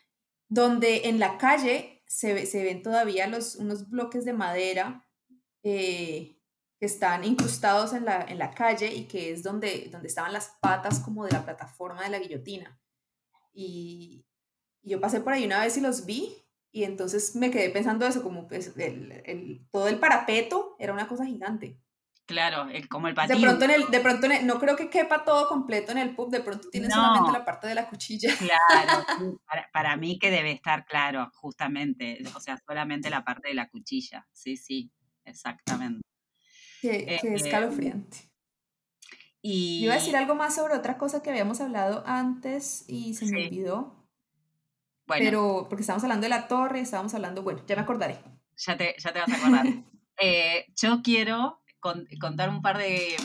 donde 0.49 1.07
en 1.07 1.19
la 1.19 1.37
calle 1.37 1.92
se, 2.05 2.45
se 2.45 2.63
ven 2.63 2.83
todavía 2.83 3.27
los, 3.27 3.55
unos 3.55 3.89
bloques 3.89 4.25
de 4.25 4.33
madera 4.33 5.07
eh, 5.63 6.37
que 6.79 6.85
están 6.85 7.23
incrustados 7.23 7.93
en 7.93 8.05
la, 8.05 8.21
en 8.21 8.37
la, 8.37 8.51
calle 8.51 8.93
y 8.93 9.05
que 9.05 9.31
es 9.31 9.43
donde, 9.43 9.89
donde 9.91 10.07
estaban 10.07 10.33
las 10.33 10.57
patas 10.61 10.99
como 10.99 11.25
de 11.25 11.31
la 11.31 11.43
plataforma 11.43 12.03
de 12.03 12.09
la 12.09 12.19
guillotina. 12.19 12.79
Y, 13.53 14.25
yo 14.83 14.99
pasé 14.99 15.21
por 15.21 15.33
ahí 15.33 15.45
una 15.45 15.61
vez 15.61 15.77
y 15.77 15.81
los 15.81 16.05
vi 16.05 16.35
y 16.71 16.83
entonces 16.83 17.35
me 17.35 17.51
quedé 17.51 17.69
pensando 17.69 18.05
eso, 18.05 18.21
como 18.21 18.47
pues 18.47 18.75
el, 18.77 19.23
el, 19.25 19.67
todo 19.71 19.87
el 19.87 19.99
parapeto 19.99 20.75
era 20.79 20.91
una 20.91 21.07
cosa 21.07 21.25
gigante. 21.25 21.79
Claro, 22.25 22.69
el, 22.69 22.87
como 22.87 23.09
el 23.09 23.15
patio. 23.15 23.35
De 23.35 23.41
pronto, 23.41 23.65
en 23.65 23.71
el, 23.71 23.91
de 23.91 23.99
pronto 23.99 24.27
no 24.43 24.59
creo 24.59 24.77
que 24.77 24.89
quepa 24.89 25.25
todo 25.25 25.47
completo 25.49 25.91
en 25.91 25.97
el 25.97 26.15
pub, 26.15 26.29
de 26.29 26.39
pronto 26.39 26.69
tiene 26.69 26.89
solamente 26.89 27.31
la 27.31 27.43
parte 27.43 27.67
de 27.67 27.75
la 27.75 27.89
cuchilla. 27.89 28.33
Claro, 28.37 29.05
para, 29.45 29.69
para, 29.73 29.97
mí 29.97 30.17
que 30.19 30.31
debe 30.31 30.51
estar 30.51 30.85
claro, 30.85 31.29
justamente, 31.33 32.19
o 32.33 32.39
sea, 32.39 32.57
solamente 32.65 33.09
la 33.09 33.25
parte 33.25 33.49
de 33.49 33.55
la 33.55 33.69
cuchilla, 33.69 34.25
sí, 34.31 34.55
sí 34.55 34.91
exactamente. 35.25 36.01
Qué, 36.81 37.19
qué 37.21 37.27
eh, 37.27 37.35
escalofriante. 37.35 38.17
Y... 39.41 39.83
Iba 39.83 39.93
a 39.93 39.97
decir 39.97 40.15
algo 40.15 40.35
más 40.35 40.55
sobre 40.55 40.75
otra 40.75 40.97
cosa 40.97 41.21
que 41.21 41.29
habíamos 41.29 41.59
hablado 41.59 42.03
antes 42.05 42.85
y 42.87 43.13
se 43.15 43.25
me 43.25 43.47
olvidó. 43.47 44.07
Bueno. 45.05 45.25
Pero 45.25 45.65
porque 45.67 45.81
estábamos 45.81 46.03
hablando 46.03 46.23
de 46.23 46.29
la 46.29 46.47
torre, 46.47 46.79
estábamos 46.79 47.13
hablando, 47.13 47.43
bueno, 47.43 47.61
ya 47.67 47.75
me 47.75 47.81
acordaré. 47.81 48.17
Ya 48.55 48.77
te, 48.77 48.95
ya 48.97 49.11
te 49.11 49.19
vas 49.19 49.29
a 49.29 49.35
acordar. 49.35 49.65
Eh, 50.21 50.67
yo 50.79 51.01
quiero 51.01 51.62
contar 52.19 52.49
un 52.49 52.61
par 52.61 52.77
de, 52.77 53.15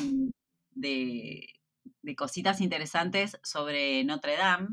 de, 0.71 1.55
de, 2.03 2.17
cositas 2.17 2.61
interesantes 2.61 3.39
sobre 3.43 4.05
Notre 4.05 4.37
Dame. 4.37 4.69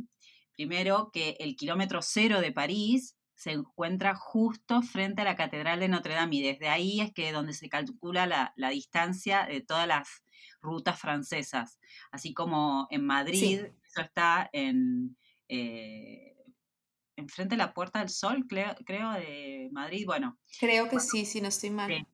Primero, 0.55 1.09
que 1.11 1.37
el 1.39 1.55
kilómetro 1.55 2.01
cero 2.01 2.41
de 2.41 2.51
París 2.51 3.15
se 3.35 3.51
encuentra 3.51 4.15
justo 4.15 4.81
frente 4.81 5.21
a 5.21 5.25
la 5.25 5.35
Catedral 5.35 5.79
de 5.79 5.89
Notre 5.89 6.13
Dame 6.13 6.37
y 6.37 6.41
desde 6.41 6.69
ahí 6.69 7.01
es 7.01 7.13
que 7.13 7.31
donde 7.31 7.53
se 7.53 7.69
calcula 7.69 8.25
la, 8.55 8.69
distancia 8.69 9.45
de 9.45 9.61
todas 9.61 9.87
las 9.87 10.23
rutas 10.61 10.99
francesas, 10.99 11.79
así 12.11 12.33
como 12.33 12.87
en 12.89 13.05
Madrid, 13.05 13.65
eso 13.83 14.01
está 14.01 14.49
en, 14.51 15.17
eh, 15.47 16.35
enfrente 17.15 17.55
de 17.55 17.57
la 17.59 17.73
Puerta 17.73 17.99
del 17.99 18.09
Sol, 18.09 18.45
creo, 18.47 18.75
creo, 18.85 19.11
de 19.11 19.69
Madrid, 19.71 20.05
bueno. 20.05 20.39
Creo 20.59 20.89
que 20.89 20.99
sí, 20.99 21.25
si 21.25 21.41
no 21.41 21.49
estoy 21.49 21.69
mal. 21.69 22.07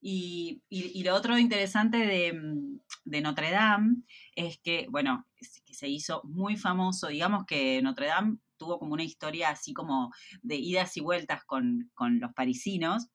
Y, 0.00 0.62
y, 0.68 1.02
lo 1.02 1.14
otro 1.14 1.38
interesante 1.38 1.98
de, 1.98 2.32
mm, 2.32 2.80
de, 3.04 3.20
Notre 3.20 3.50
Dame 3.50 3.96
es 4.36 4.58
que, 4.58 4.86
bueno, 4.90 5.26
que 5.36 5.74
se 5.74 5.88
hizo 5.88 6.22
muy 6.24 6.56
famoso, 6.56 7.08
digamos 7.08 7.44
que 7.46 7.82
Notre 7.82 8.06
Dame 8.06 8.38
tuvo 8.58 8.78
como 8.78 8.92
una 8.92 9.04
historia 9.04 9.48
así 9.50 9.72
como 9.72 10.12
de 10.42 10.56
idas 10.56 10.96
y 10.98 11.00
vueltas 11.00 11.44
con, 11.44 11.90
los 12.20 12.34
parisinos. 12.34 13.06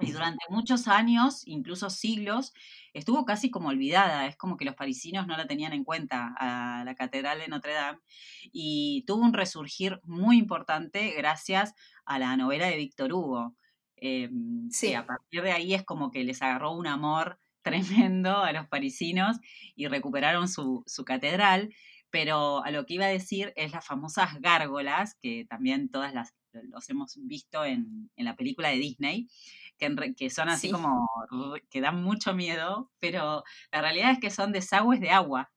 Y 0.00 0.12
durante 0.12 0.44
muchos 0.48 0.88
años, 0.88 1.46
incluso 1.46 1.90
siglos, 1.90 2.52
estuvo 2.92 3.24
casi 3.24 3.50
como 3.50 3.68
olvidada. 3.68 4.26
Es 4.26 4.36
como 4.36 4.56
que 4.56 4.64
los 4.64 4.74
parisinos 4.74 5.26
no 5.26 5.36
la 5.36 5.46
tenían 5.46 5.72
en 5.72 5.84
cuenta 5.84 6.34
a 6.38 6.82
la 6.84 6.94
Catedral 6.94 7.38
de 7.38 7.48
Notre 7.48 7.74
Dame. 7.74 7.98
Y 8.52 9.04
tuvo 9.06 9.22
un 9.22 9.32
resurgir 9.32 10.00
muy 10.04 10.38
importante 10.38 11.14
gracias 11.16 11.74
a 12.04 12.18
la 12.18 12.36
novela 12.36 12.66
de 12.66 12.76
Víctor 12.76 13.12
Hugo. 13.12 13.54
Eh, 14.04 14.28
sí. 14.70 14.94
a 14.94 15.06
partir 15.06 15.42
de 15.42 15.52
ahí 15.52 15.74
es 15.74 15.84
como 15.84 16.10
que 16.10 16.24
les 16.24 16.42
agarró 16.42 16.72
un 16.72 16.88
amor 16.88 17.38
tremendo 17.62 18.38
a 18.38 18.52
los 18.52 18.66
parisinos 18.66 19.36
y 19.76 19.86
recuperaron 19.86 20.48
su, 20.48 20.82
su 20.86 21.04
catedral 21.04 21.72
pero 22.10 22.62
a 22.62 22.70
lo 22.70 22.84
que 22.84 22.94
iba 22.94 23.06
a 23.06 23.08
decir 23.08 23.54
es 23.56 23.72
las 23.72 23.86
famosas 23.86 24.38
gárgolas, 24.40 25.14
que 25.22 25.46
también 25.48 25.88
todas 25.88 26.12
las 26.12 26.34
los 26.52 26.88
hemos 26.90 27.16
visto 27.16 27.64
en, 27.64 28.10
la 28.16 28.36
película 28.36 28.68
de 28.68 28.76
Disney, 28.76 29.28
que, 29.78 30.14
que 30.14 30.30
son 30.30 30.48
así 30.48 30.70
como, 30.70 31.08
que 31.70 31.80
dan 31.80 32.02
mucho 32.02 32.34
miedo, 32.34 32.90
pero 32.98 33.42
la 33.70 33.80
realidad 33.80 34.12
es 34.12 34.18
que 34.20 34.30
son 34.30 34.52
desagües 34.52 35.00
de 35.00 35.10
agua. 35.10 35.50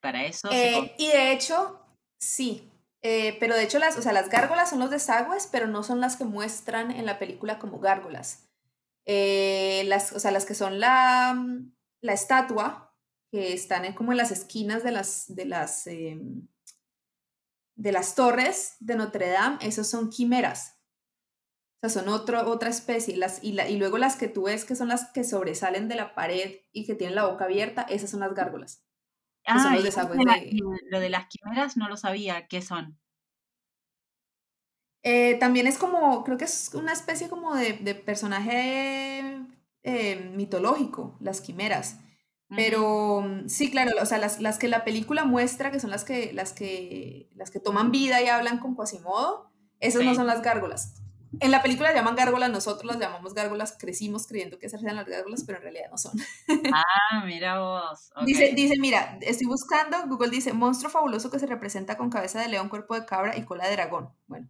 Para 0.00 0.24
eso... 0.24 0.48
Eh, 0.50 0.94
y 0.98 1.08
de 1.08 1.32
hecho, 1.32 1.84
sí, 2.18 2.71
eh, 3.02 3.36
pero 3.40 3.56
de 3.56 3.64
hecho 3.64 3.80
las, 3.80 3.96
o 3.96 4.02
sea, 4.02 4.12
las 4.12 4.28
gárgolas 4.28 4.70
son 4.70 4.78
los 4.78 4.90
desagües, 4.90 5.48
pero 5.50 5.66
no 5.66 5.82
son 5.82 6.00
las 6.00 6.16
que 6.16 6.24
muestran 6.24 6.92
en 6.92 7.04
la 7.04 7.18
película 7.18 7.58
como 7.58 7.80
gárgolas. 7.80 8.48
Eh, 9.04 9.82
las, 9.86 10.12
o 10.12 10.20
sea, 10.20 10.30
las 10.30 10.46
que 10.46 10.54
son 10.54 10.78
la, 10.78 11.36
la 12.00 12.12
estatua, 12.12 12.96
que 13.32 13.52
están 13.52 13.92
como 13.94 14.12
en 14.12 14.18
las 14.18 14.30
esquinas 14.30 14.84
de 14.84 14.92
las, 14.92 15.34
de 15.34 15.44
las, 15.46 15.86
em, 15.88 16.46
de 17.74 17.92
las 17.92 18.14
torres 18.14 18.76
de 18.78 18.94
Notre 18.94 19.28
Dame, 19.30 19.58
esos 19.62 19.88
son 19.88 20.10
quimeras. 20.10 20.78
O 21.82 21.88
sea, 21.88 22.02
son 22.02 22.08
otro, 22.08 22.48
otra 22.48 22.70
especie. 22.70 23.16
Las, 23.16 23.42
y, 23.42 23.60
y 23.60 23.76
luego 23.78 23.98
las 23.98 24.14
que 24.14 24.28
tú 24.28 24.44
ves 24.44 24.64
que 24.64 24.76
son 24.76 24.86
las 24.88 25.10
que 25.10 25.24
sobresalen 25.24 25.88
de 25.88 25.96
la 25.96 26.14
pared 26.14 26.60
y 26.70 26.86
que 26.86 26.94
tienen 26.94 27.16
la 27.16 27.26
boca 27.26 27.46
abierta, 27.46 27.82
esas 27.82 28.10
son 28.10 28.20
las 28.20 28.34
gárgolas. 28.34 28.84
Ah, 29.46 29.76
lo 30.90 31.00
de 31.00 31.10
las 31.10 31.26
quimeras 31.26 31.76
no 31.76 31.88
lo 31.88 31.96
sabía. 31.96 32.46
¿Qué 32.46 32.62
son? 32.62 32.98
Eh, 35.02 35.36
también 35.40 35.66
es 35.66 35.78
como, 35.78 36.22
creo 36.22 36.38
que 36.38 36.44
es 36.44 36.70
una 36.74 36.92
especie 36.92 37.28
como 37.28 37.56
de, 37.56 37.94
personaje 37.94 39.22
eh, 39.82 40.32
mitológico, 40.34 41.16
las 41.20 41.40
quimeras. 41.40 41.98
Pero 42.54 43.22
mm, 43.22 43.48
sí, 43.48 43.70
claro, 43.70 43.90
o 44.00 44.06
sea, 44.06 44.18
las, 44.18 44.40
las, 44.40 44.58
que 44.58 44.68
la 44.68 44.84
película 44.84 45.24
muestra, 45.24 45.70
que 45.70 45.80
son 45.80 45.90
las 45.90 46.04
que, 46.04 46.32
las 46.32 46.52
que, 46.52 47.30
las 47.34 47.50
que 47.50 47.60
toman 47.60 47.90
vida 47.90 48.22
y 48.22 48.28
hablan 48.28 48.58
con 48.58 48.76
Quasimodo, 48.76 49.50
esas 49.80 50.04
no 50.04 50.14
son 50.14 50.26
las 50.26 50.42
gárgolas. 50.42 51.01
En 51.40 51.50
la 51.50 51.62
película 51.62 51.92
llaman 51.94 52.16
gárgolas, 52.16 52.50
nosotros 52.50 52.84
las 52.84 52.98
llamamos 52.98 53.34
gárgolas, 53.34 53.76
crecimos 53.78 54.26
creyendo 54.26 54.58
que 54.58 54.66
esas 54.66 54.82
eran 54.82 54.96
las 54.96 55.06
gárgolas, 55.06 55.44
pero 55.44 55.58
en 55.58 55.62
realidad 55.64 55.90
no 55.90 55.98
son. 55.98 56.12
Ah, 56.70 57.24
mira 57.24 57.60
vos. 57.60 58.10
Dice, 58.24 58.52
dice, 58.54 58.74
mira, 58.78 59.18
estoy 59.22 59.46
buscando, 59.46 59.96
Google 60.06 60.30
dice, 60.30 60.52
monstruo 60.52 60.90
fabuloso 60.90 61.30
que 61.30 61.38
se 61.38 61.46
representa 61.46 61.96
con 61.96 62.10
cabeza 62.10 62.40
de 62.40 62.48
león, 62.48 62.68
cuerpo 62.68 62.94
de 62.98 63.06
cabra 63.06 63.36
y 63.36 63.44
cola 63.44 63.66
de 63.66 63.72
dragón. 63.72 64.10
Bueno, 64.26 64.48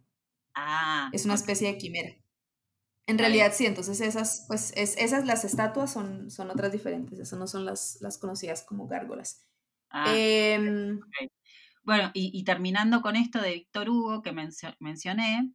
ah, 0.55 1.09
es 1.13 1.25
una 1.25 1.35
especie 1.35 1.67
de 1.71 1.77
quimera. 1.77 2.15
En 3.05 3.17
realidad 3.17 3.51
sí, 3.53 3.65
entonces 3.65 3.99
esas, 3.99 4.45
pues 4.47 4.71
es, 4.77 4.95
esas 4.97 5.25
las 5.25 5.43
estatuas 5.43 5.91
son, 5.91 6.31
son 6.31 6.49
otras 6.49 6.71
diferentes, 6.71 7.19
esas 7.19 7.37
no 7.37 7.47
son 7.47 7.65
las, 7.65 7.97
las 8.01 8.17
conocidas 8.17 8.63
como 8.63 8.87
gárgolas. 8.87 9.41
Ah, 9.89 10.13
Em, 10.15 10.99
Bueno, 11.83 12.11
y, 12.13 12.31
y 12.37 12.43
terminando 12.45 13.01
con 13.01 13.15
esto 13.17 13.41
de 13.41 13.53
Víctor 13.53 13.89
Hugo 13.89 14.21
que 14.21 14.31
mencio- 14.31 14.75
mencioné, 14.79 15.51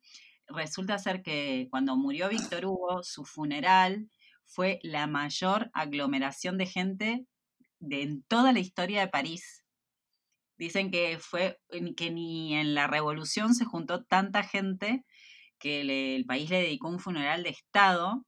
resulta 0.48 0.98
ser 0.98 1.22
que 1.22 1.68
cuando 1.70 1.96
murió 1.96 2.28
Víctor 2.28 2.64
Hugo, 2.66 3.02
su 3.02 3.24
funeral 3.24 4.10
fue 4.44 4.78
la 4.82 5.06
mayor 5.06 5.70
aglomeración 5.74 6.58
de 6.58 6.66
gente 6.66 7.26
de 7.80 8.02
en 8.02 8.22
toda 8.24 8.52
la 8.52 8.58
historia 8.60 9.00
de 9.00 9.08
París. 9.08 9.64
Dicen 10.56 10.90
que 10.90 11.18
fue 11.20 11.60
que 11.96 12.10
ni 12.10 12.54
en 12.54 12.74
la 12.74 12.86
revolución 12.88 13.54
se 13.54 13.64
juntó 13.64 14.04
tanta 14.04 14.42
gente 14.42 15.04
que 15.58 15.84
le- 15.84 16.16
el 16.16 16.24
país 16.26 16.50
le 16.50 16.62
dedicó 16.62 16.88
un 16.88 16.98
funeral 16.98 17.42
de 17.42 17.50
Estado 17.50 18.24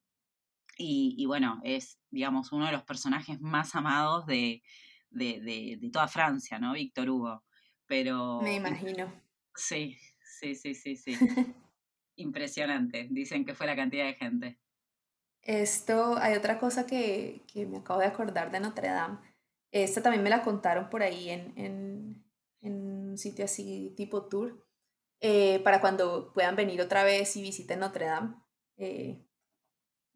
y, 0.77 1.15
y 1.19 1.27
bueno, 1.27 1.61
es, 1.65 1.99
digamos, 2.11 2.53
uno 2.53 2.67
de 2.67 2.73
los 2.73 2.85
personajes 2.85 3.41
más 3.41 3.75
amados 3.75 4.27
de, 4.27 4.63
de, 5.11 5.41
de- 5.41 5.79
de 5.81 5.91
toda 5.91 6.09
Francia, 6.09 6.59
¿no? 6.59 6.73
Víctor 6.75 7.11
Hugo. 7.11 7.45
Pero 7.87 8.41
me 8.43 8.55
imagino. 8.55 9.13
sí, 9.55 9.97
sí, 10.23 10.55
sí, 10.55 10.75
sí, 10.75 10.97
sí. 10.97 11.17
Impresionante. 12.21 13.09
Dicen 13.11 13.45
que 13.45 13.55
fue 13.55 13.67
la 13.67 13.77
cantidad 13.77 14.05
de 14.05 14.15
gente. 14.15 14.59
Esto, 15.43 16.17
hay 16.19 16.35
otra 16.35 16.59
cosa 16.59 16.87
que, 16.87 17.43
que 17.53 17.67
me 17.67 17.79
acabo 17.79 18.01
de 18.01 18.07
acordar 18.07 18.51
de 18.51 18.61
Notre 18.61 18.89
Dame. 18.89 19.19
Esta 19.73 20.03
también 20.03 20.23
me 20.23 20.31
la 20.31 20.43
contaron 20.43 20.91
por 20.91 21.03
ahí 21.03 21.31
en, 21.31 21.53
en, 21.57 22.25
en 22.61 23.11
un 23.11 23.19
sitio 23.19 23.45
así 23.45 23.95
tipo 23.97 24.27
tour, 24.27 24.67
eh, 25.21 25.61
para 25.61 25.81
cuando 25.81 26.33
puedan 26.33 26.57
venir 26.57 26.81
otra 26.81 27.05
vez 27.05 27.37
y 27.37 27.43
visiten 27.43 27.81
Notre 27.81 28.07
Dame. 28.07 28.35
Eh, 28.77 29.25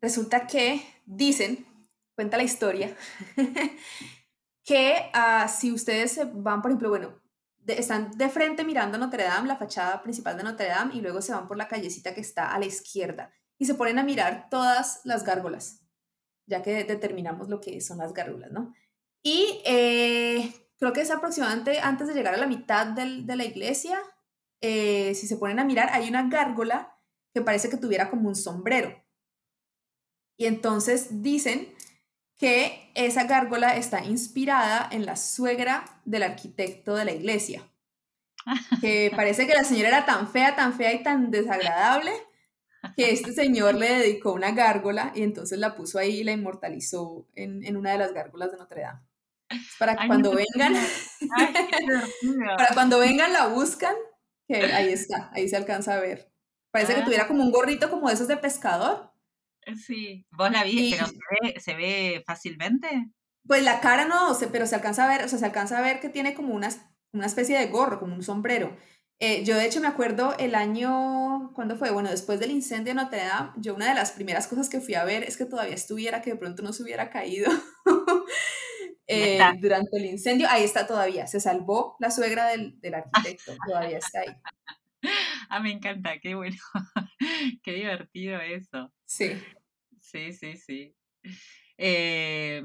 resulta 0.00 0.46
que 0.46 0.82
dicen, 1.06 1.66
cuenta 2.14 2.36
la 2.36 2.42
historia, 2.42 2.94
que 4.64 5.10
ah, 5.14 5.48
si 5.48 5.72
ustedes 5.72 6.20
van, 6.34 6.60
por 6.60 6.70
ejemplo, 6.70 6.90
bueno, 6.90 7.23
están 7.66 8.11
de 8.12 8.29
frente 8.29 8.64
mirando 8.64 8.98
Notre 8.98 9.24
Dame, 9.24 9.48
la 9.48 9.57
fachada 9.57 10.03
principal 10.03 10.37
de 10.37 10.42
Notre 10.42 10.66
Dame, 10.66 10.94
y 10.94 11.00
luego 11.00 11.22
se 11.22 11.33
van 11.33 11.46
por 11.46 11.57
la 11.57 11.68
callecita 11.68 12.14
que 12.14 12.20
está 12.20 12.53
a 12.55 12.59
la 12.59 12.66
izquierda 12.66 13.33
y 13.59 13.66
se 13.66 13.74
ponen 13.74 13.98
a 13.98 14.03
mirar 14.05 14.48
todas 14.50 15.00
las 15.05 15.24
gárgolas, 15.24 15.83
ya 16.46 16.62
que 16.62 16.85
determinamos 16.85 17.48
lo 17.48 17.61
que 17.61 17.81
son 17.81 17.98
las 17.98 18.12
gárgolas, 18.12 18.50
¿no? 18.53 18.74
Y 19.22 19.62
eh, 19.64 20.53
creo 20.79 20.92
que 20.92 21.00
es 21.00 21.11
aproximadamente 21.11 21.81
antes 21.81 22.09
de 22.09 22.14
llegar 22.14 22.35
a 22.35 22.38
la 22.38 22.46
mitad 22.46 22.87
del- 22.87 23.27
de 23.27 23.37
la 23.37 23.44
iglesia, 23.44 23.98
eh, 24.61 25.14
si 25.14 25.27
se 25.27 25.37
ponen 25.37 25.59
a 25.59 25.64
mirar, 25.64 25.88
hay 25.92 26.09
una 26.09 26.29
gárgola 26.29 26.98
que 27.35 27.42
parece 27.42 27.68
que 27.68 27.77
tuviera 27.77 28.11
como 28.11 28.29
un 28.29 28.37
sombrero. 28.37 29.03
Y 30.37 30.46
entonces 30.46 31.22
dicen 31.22 31.73
que 32.38 32.90
esa 32.94 33.24
gárgola 33.24 33.76
está 33.76 34.04
inspirada 34.04 34.88
en 34.92 35.06
la 35.06 35.16
suegra 35.16 35.84
del 36.04 36.24
arquitecto 36.24 36.94
de 36.96 37.04
la 37.04 37.12
iglesia. 37.12 37.62
Que 38.80 39.10
parece 39.16 39.46
que 39.46 39.54
la 39.54 39.64
señora 39.64 39.88
era 39.88 40.04
tan 40.06 40.28
fea, 40.30 40.54
tan 40.56 40.74
fea 40.74 40.92
y 40.92 41.02
tan 41.02 41.30
desagradable 41.30 42.12
que 42.96 43.10
este 43.12 43.32
señor 43.32 43.74
le 43.76 43.90
dedicó 43.98 44.32
una 44.32 44.52
gárgola 44.52 45.12
y 45.14 45.22
entonces 45.22 45.58
la 45.58 45.74
puso 45.74 45.98
ahí 45.98 46.20
y 46.20 46.24
la 46.24 46.32
inmortalizó 46.32 47.26
en, 47.34 47.64
en 47.64 47.76
una 47.76 47.92
de 47.92 47.98
las 47.98 48.12
gárgolas 48.12 48.50
de 48.52 48.58
Notre 48.58 48.82
Dame. 48.82 49.00
Para 49.78 49.96
que 49.96 50.06
cuando 50.06 50.32
vengan, 50.34 50.74
Ay, 51.30 51.54
para 52.58 52.74
cuando 52.74 52.98
vengan 52.98 53.32
la 53.32 53.46
buscan, 53.48 53.94
que 54.48 54.56
ahí 54.72 54.92
está, 54.92 55.30
ahí 55.34 55.48
se 55.48 55.56
alcanza 55.56 55.94
a 55.94 56.00
ver. 56.00 56.30
Parece 56.72 56.94
que 56.94 57.02
Ah. 57.02 57.04
tuviera 57.04 57.28
como 57.28 57.42
un 57.42 57.52
gorrito 57.52 57.90
como 57.90 58.08
de 58.08 58.14
esos 58.14 58.28
de 58.28 58.36
pescador. 58.36 59.12
Sí, 59.77 60.27
vos 60.31 60.50
la 60.50 60.64
vi, 60.64 60.88
Y- 60.88 60.90
pero 60.90 61.07
se 61.07 61.14
ve, 61.42 61.61
se 61.61 61.74
ve 61.74 62.22
fácilmente. 62.27 62.88
Pues 63.46 63.62
la 63.62 63.81
cara 63.81 64.07
no, 64.07 64.37
pero 64.53 64.66
se 64.66 64.74
alcanza 64.74 65.05
a 65.05 65.09
ver, 65.09 65.24
o 65.24 65.29
sea, 65.29 65.38
se 65.38 65.44
alcanza 65.44 65.79
a 65.79 65.83
ver 65.83 66.00
que 66.00 66.09
tiene 66.09 66.35
como 66.35 66.55
una, 66.55 66.70
una 67.12 67.27
especie 67.27 67.59
de 67.59 67.66
gorro, 67.66 67.98
como 68.00 68.14
un 68.14 68.22
sombrero. 68.22 68.74
Eh, 69.20 69.44
yo 69.44 69.57
de 69.57 69.66
hecho 69.66 69.81
me 69.81 69.87
acuerdo 69.87 70.35
el 70.38 70.55
año, 70.55 71.53
¿cuándo 71.55 71.77
fue? 71.77 71.90
Bueno, 71.90 72.11
después 72.11 72.40
del 72.40 72.50
incendio 72.50 72.94
de 72.94 73.00
Notre 73.03 73.24
Dame, 73.24 73.53
yo 73.59 73.74
una 73.74 73.88
de 73.88 73.94
las 73.94 74.12
primeras 74.12 74.46
cosas 74.48 74.68
que 74.68 74.81
fui 74.81 74.94
a 74.94 75.05
ver 75.05 75.22
es 75.24 75.37
que 75.37 75.44
todavía 75.44 75.74
estuviera, 75.74 76.20
que 76.22 76.31
de 76.31 76.37
pronto 76.37 76.62
no 76.62 76.72
se 76.72 76.83
hubiera 76.83 77.11
caído 77.11 77.50
eh, 79.07 79.40
durante 79.61 79.96
el 79.98 80.07
incendio. 80.07 80.48
Ahí 80.50 80.64
está 80.64 80.87
todavía, 80.87 81.27
se 81.27 81.40
salvó 81.40 81.96
la 82.00 82.11
suegra 82.11 82.46
del, 82.48 82.81
del 82.81 82.94
arquitecto, 82.94 83.53
todavía 83.66 83.98
está 83.98 84.20
ahí. 84.20 84.29
Ah, 85.50 85.61
me 85.61 85.70
encanta, 85.70 86.18
qué 86.18 86.35
bueno. 86.35 86.57
Qué 87.62 87.72
divertido 87.72 88.40
eso. 88.40 88.90
Sí. 89.06 89.32
Sí, 90.00 90.32
sí, 90.32 90.56
sí. 90.56 90.94
Eh, 91.78 92.62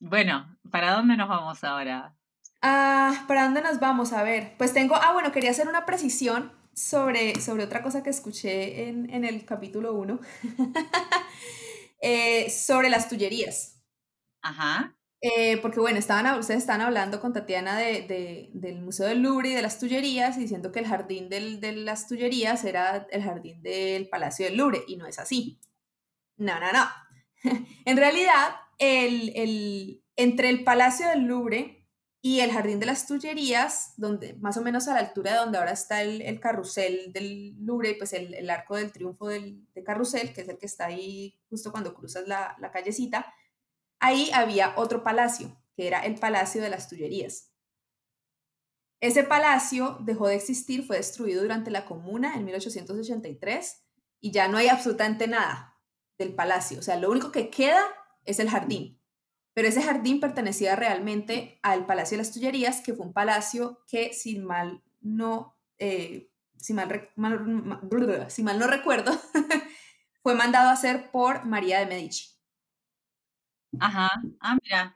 bueno, 0.00 0.58
¿para 0.70 0.92
dónde 0.94 1.16
nos 1.16 1.28
vamos 1.28 1.62
ahora? 1.64 2.14
Ah, 2.62 3.24
¿para 3.28 3.44
dónde 3.44 3.62
nos 3.62 3.78
vamos? 3.80 4.12
A 4.12 4.22
ver, 4.22 4.54
pues 4.58 4.72
tengo, 4.72 4.96
ah, 4.96 5.12
bueno, 5.12 5.32
quería 5.32 5.50
hacer 5.50 5.68
una 5.68 5.86
precisión 5.86 6.52
sobre, 6.74 7.40
sobre 7.40 7.64
otra 7.64 7.82
cosa 7.82 8.02
que 8.02 8.10
escuché 8.10 8.88
en, 8.88 9.10
en 9.10 9.24
el 9.24 9.44
capítulo 9.44 9.94
1, 9.94 10.20
sobre 12.48 12.90
las 12.90 13.08
tullerías. 13.08 13.80
Ajá. 14.42 14.94
Eh, 15.20 15.56
porque 15.58 15.80
bueno, 15.80 15.98
estaban, 15.98 16.38
ustedes 16.38 16.60
estaban 16.60 16.80
hablando 16.80 17.20
con 17.20 17.32
Tatiana 17.32 17.76
de, 17.76 18.02
de- 18.02 18.50
del 18.54 18.80
Museo 18.82 19.08
del 19.08 19.20
Louvre 19.20 19.48
y 19.50 19.54
de 19.54 19.62
las 19.62 19.80
Tullerías 19.80 20.36
y 20.36 20.40
diciendo 20.42 20.70
que 20.70 20.78
el 20.78 20.86
jardín 20.86 21.28
del- 21.28 21.60
de 21.60 21.72
las 21.72 22.06
Tullerías 22.06 22.64
era 22.64 23.08
el 23.10 23.22
jardín 23.24 23.60
del 23.62 24.08
Palacio 24.08 24.46
del 24.46 24.56
Louvre 24.56 24.82
y 24.86 24.96
no 24.96 25.06
es 25.06 25.18
así. 25.18 25.58
No, 26.38 26.58
no, 26.60 26.72
no. 26.72 26.86
en 27.84 27.96
realidad, 27.96 28.54
el, 28.78 29.32
el- 29.36 30.04
entre 30.16 30.48
el 30.50 30.64
Palacio 30.64 31.08
del 31.08 31.22
Louvre 31.24 31.86
y 32.20 32.40
el 32.40 32.50
Jardín 32.52 32.80
de 32.80 32.86
las 32.86 33.06
Tullerías, 33.06 33.94
donde, 33.96 34.34
más 34.34 34.56
o 34.56 34.62
menos 34.62 34.88
a 34.88 34.94
la 34.94 35.00
altura 35.00 35.32
de 35.32 35.38
donde 35.38 35.58
ahora 35.58 35.70
está 35.72 36.02
el, 36.02 36.22
el 36.22 36.40
carrusel 36.40 37.12
del 37.12 37.54
Louvre, 37.64 37.94
pues 37.94 38.12
el, 38.12 38.34
el 38.34 38.50
arco 38.50 38.76
del 38.76 38.90
triunfo 38.92 39.28
del, 39.28 39.64
de 39.74 39.84
carrusel, 39.84 40.32
que 40.32 40.40
es 40.42 40.48
el 40.48 40.58
que 40.58 40.66
está 40.66 40.86
ahí 40.86 41.38
justo 41.48 41.70
cuando 41.70 41.94
cruzas 41.94 42.26
la, 42.26 42.56
la 42.60 42.72
callecita, 42.72 43.32
ahí 44.00 44.30
había 44.34 44.74
otro 44.76 45.04
palacio, 45.04 45.56
que 45.76 45.86
era 45.88 46.00
el 46.06 46.16
Palacio 46.16 46.62
de 46.62 46.70
las 46.70 46.88
Tullerías. 46.88 47.52
Ese 49.00 49.22
palacio 49.24 49.98
dejó 50.00 50.26
de 50.28 50.34
existir, 50.36 50.84
fue 50.84 50.96
destruido 50.96 51.42
durante 51.42 51.70
la 51.70 51.84
Comuna 51.84 52.34
en 52.34 52.44
1883 52.44 53.84
y 54.20 54.32
ya 54.32 54.48
no 54.48 54.56
hay 54.56 54.68
absolutamente 54.68 55.28
nada 55.28 55.77
del 56.18 56.34
palacio. 56.34 56.78
O 56.80 56.82
sea, 56.82 56.96
lo 56.96 57.10
único 57.10 57.32
que 57.32 57.50
queda 57.50 57.80
es 58.24 58.38
el 58.40 58.50
jardín. 58.50 59.00
Pero 59.54 59.68
ese 59.68 59.82
jardín 59.82 60.20
pertenecía 60.20 60.76
realmente 60.76 61.58
al 61.62 61.86
Palacio 61.86 62.16
de 62.16 62.22
las 62.24 62.32
Tullerías, 62.32 62.80
que 62.80 62.94
fue 62.94 63.06
un 63.06 63.12
palacio 63.12 63.80
que, 63.88 64.12
si 64.14 64.38
mal 64.38 64.82
no, 65.00 65.56
eh, 65.78 66.30
mal, 66.76 67.08
mal- 67.16 68.30
si 68.30 68.42
mal 68.42 68.58
no 68.58 68.66
recuerdo, 68.68 69.12
fue 70.22 70.34
mandado 70.34 70.68
a 70.68 70.72
hacer 70.72 71.10
por 71.10 71.44
María 71.46 71.80
de 71.80 71.86
Medici. 71.86 72.28
Ajá. 73.80 74.08
Ah, 74.40 74.56
mira. 74.62 74.94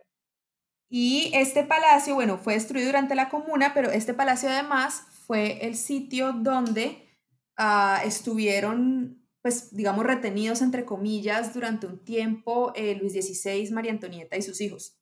Y 0.91 1.33
este 1.35 1.65
palacio, 1.65 2.15
bueno, 2.17 2.39
fue 2.39 2.55
destruido 2.55 2.89
durante 2.89 3.15
la 3.17 3.29
comuna, 3.31 3.75
pero 3.75 3.91
este 3.91 4.15
palacio 4.15 4.51
además 4.51 5.05
fue 5.27 5.67
el 5.67 5.77
sitio 5.77 6.33
donde 6.35 7.09
ah, 7.57 8.03
estuvieron, 8.05 9.22
pues, 9.43 9.75
digamos, 9.75 10.07
retenidos, 10.07 10.63
entre 10.63 10.85
comillas, 10.85 11.53
durante 11.53 11.87
un 11.87 12.03
tiempo 12.05 12.73
eh, 12.77 12.95
Luis 12.95 13.13
XVI, 13.13 13.71
María 13.73 13.91
Antonieta 13.91 14.37
y 14.37 14.43
sus 14.43 14.61
hijos. 14.61 14.99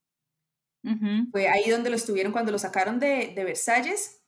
Ujú. 0.83 1.31
Fue 1.31 1.49
ahí 1.49 1.69
donde 1.69 1.91
lo 1.91 1.97
estuvieron 1.97 2.33
cuando 2.33 2.51
lo 2.51 2.59
sacaron 2.59 2.99
de, 2.99 3.33
de 3.35 3.45
Versalles, 3.45 4.23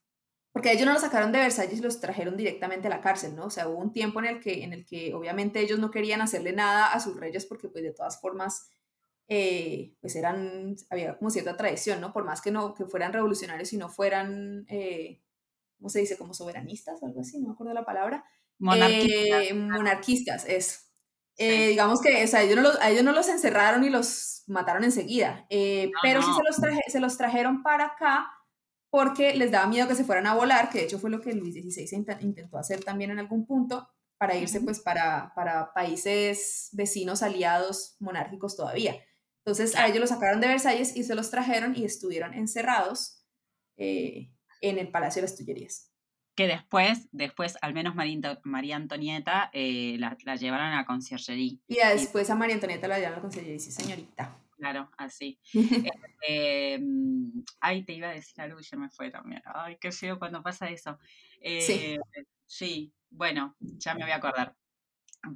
porque 0.53 0.70
ellos 0.70 0.84
no 0.84 0.93
lo 0.93 1.01
sacaron 1.01 1.32
de 1.32 1.39
Versalles 1.39 1.78
y 1.78 1.82
los 1.82 1.99
trajeron 2.01 2.37
directamente 2.37 2.89
a 2.89 2.91
la 2.91 3.01
cárcel, 3.01 3.34
¿no? 3.34 3.47
O 3.47 3.51
sea, 3.51 3.68
hubo 3.68 3.78
un 3.78 3.93
tiempo 3.93 4.20
en 4.20 4.26
el 4.26 4.41
que, 4.41 4.64
en 4.64 4.74
el 4.74 4.84
que 4.84 5.14
obviamente 5.14 5.61
ellos 5.61 5.78
no 5.78 5.91
querían 5.91 6.20
hacerle 6.20 6.53
nada 6.53 6.93
a 6.93 7.01
sus 7.01 7.18
reyes 7.18 7.47
porque 7.47 7.68
pues 7.68 7.82
de 7.82 7.95
todas 7.95 8.20
formas, 8.20 8.68
eh, 9.28 9.95
pues 10.03 10.14
eran, 10.14 10.76
había 10.91 11.16
como 11.16 11.30
cierta 11.30 11.57
tradición, 11.57 12.03
¿no? 12.03 12.12
Por 12.12 12.24
más 12.24 12.43
que 12.43 12.51
no, 12.51 12.74
que 12.74 12.84
fueran 12.84 13.14
revolucionarios 13.14 13.72
y 13.72 13.78
no 13.78 13.89
fueran, 13.89 14.66
eh, 14.68 15.22
¿cómo 15.78 15.89
se 15.89 16.01
dice? 16.01 16.18
Como 16.18 16.34
soberanistas 16.34 17.03
o 17.03 17.07
algo 17.07 17.22
así, 17.22 17.39
no 17.39 17.49
me 17.49 17.55
acuerdo 17.55 17.72
la 17.72 17.87
palabra. 17.87 18.26
Monarquía. 18.59 19.42
Eh, 19.44 19.55
monarquistas, 19.55 20.44
eso. 20.46 20.78
Sí. 21.36 21.44
Eh, 21.44 21.68
digamos 21.68 22.00
que 22.00 22.22
o 22.24 22.26
sea, 22.28 22.42
ellos, 22.42 22.57
no 22.57 22.62
los, 22.62 22.78
a 22.80 22.90
ellos 22.90 23.05
no 23.05 23.12
los 23.12 23.28
encerraron 23.28 23.84
y 23.84 23.90
los 23.90 24.44
mataron 24.46 24.84
enseguida, 24.84 25.46
eh, 25.50 25.86
No, 25.92 25.98
pero 26.03 26.20
sí 26.22 26.28
no. 26.28 26.36
se 26.36 26.42
los, 26.44 26.57
traje- 26.59 26.90
se 26.90 27.00
los 27.00 27.16
trajeron 27.16 27.62
para 27.62 27.86
acá 27.86 28.30
porque 28.90 29.34
les 29.34 29.50
daba 29.50 29.66
miedo 29.66 29.88
que 29.88 29.94
se 29.94 30.05
fueran 30.05 30.26
a 30.26 30.34
volar, 30.34 30.68
que 30.68 30.78
de 30.78 30.84
hecho 30.84 30.98
fue 30.98 31.11
lo 31.11 31.20
que 31.22 31.32
Luis 31.32 31.55
XVI 31.55 31.86
int- 31.96 32.22
intentó 32.22 32.59
hacer 32.59 32.84
también 32.84 33.11
en 33.11 33.18
algún 33.18 33.46
punto, 33.46 33.88
para 34.18 34.36
irse 34.36 34.61
pues 34.61 34.80
para, 34.80 35.32
para 35.34 35.72
países 35.72 36.68
vecinos 36.72 37.22
aliados 37.22 37.96
monárquicos 37.98 38.57
todavía. 38.57 38.96
Entonces 39.44 39.74
a 39.74 39.86
ellos 39.86 39.98
los 40.00 40.11
sacaron 40.11 40.40
de 40.40 40.48
Versalles 40.48 40.94
y 40.94 41.03
se 41.05 41.14
los 41.14 41.30
trajeron 41.30 41.74
y 41.74 41.84
estuvieron 41.84 42.34
encerrados 42.34 43.24
eh, 43.78 44.30
en 44.61 44.78
el 44.78 44.90
Palacio 44.92 45.22
de 45.22 45.28
las 45.28 45.36
Tullerías. 45.36 45.91
Que 46.35 46.47
después, 46.47 47.09
después 47.12 47.57
al 47.61 47.74
menos 47.74 47.95
María, 47.95 48.76
Antonieta 48.76 49.51
eh, 49.53 49.97
la, 49.99 50.16
llevaron 50.37 50.68
a 50.68 50.76
la 50.76 50.87
conciergería. 50.87 51.59
Y 51.68 51.76
después 51.76 52.30
a 52.30 52.35
María 52.35 52.55
Antonieta 52.55 52.89
la 52.89 52.97
llevaron 52.97 53.14
a 53.14 53.16
la 53.18 53.22
conciergería, 53.22 53.59
sí 53.59 53.70
señorita. 53.70 54.37
Claro, 54.57 54.91
así. 54.97 55.39
eh, 56.28 56.80
ay, 57.61 57.85
te 57.85 57.93
iba 57.95 58.09
a 58.09 58.12
decir 58.12 58.41
algo 58.41 58.61
y 58.61 58.62
ya 58.62 58.76
me 58.76 58.89
fue 58.89 59.11
también. 59.11 59.43
Ay, 59.45 59.76
qué 59.80 59.93
feo 59.93 60.18
cuando 60.18 60.43
pasa 60.43 60.70
eso. 60.70 60.99
sí. 61.41 61.72
Eh, 61.72 61.99
sí, 62.47 62.93
bueno, 63.11 63.57
ya 63.61 63.95
me 63.95 64.03
voy 64.03 64.12
a 64.12 64.16
acordar. 64.16 64.55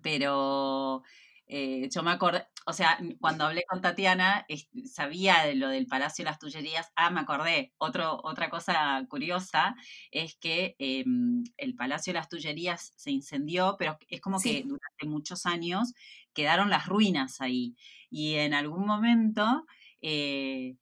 Pero 0.02 1.02
eh, 1.48 1.88
yo 1.94 2.02
me 2.02 2.10
acordé, 2.10 2.46
o 2.66 2.72
sea, 2.72 2.98
cuando 3.20 3.44
hablé 3.44 3.64
con 3.68 3.80
Tatiana, 3.80 4.44
sabía 4.84 5.44
de 5.44 5.54
lo 5.54 5.68
del 5.68 5.86
Palacio 5.86 6.24
de 6.24 6.30
las 6.30 6.40
Tullerías. 6.40 6.90
Ah, 6.96 7.10
me 7.10 7.20
acordé. 7.20 7.72
Otro, 7.78 8.20
otra 8.24 8.50
cosa 8.50 9.06
curiosa 9.08 9.76
es 10.10 10.34
que 10.36 10.74
em, 10.80 11.44
el 11.56 11.76
Palacio 11.76 12.12
de 12.12 12.18
las 12.18 12.28
Tullerías 12.28 12.92
se 12.96 13.12
incendió, 13.12 13.76
pero 13.78 13.96
es 14.08 14.20
como 14.20 14.40
que 14.40 14.62
durante 14.62 15.06
muchos 15.06 15.46
años 15.46 15.92
quedaron 16.32 16.68
las 16.68 16.86
ruinas 16.86 17.40
ahí. 17.40 17.76
Y 18.10 18.34
en 18.34 18.52
algún 18.52 18.84
momento, 18.84 19.64
eh, 20.02 20.76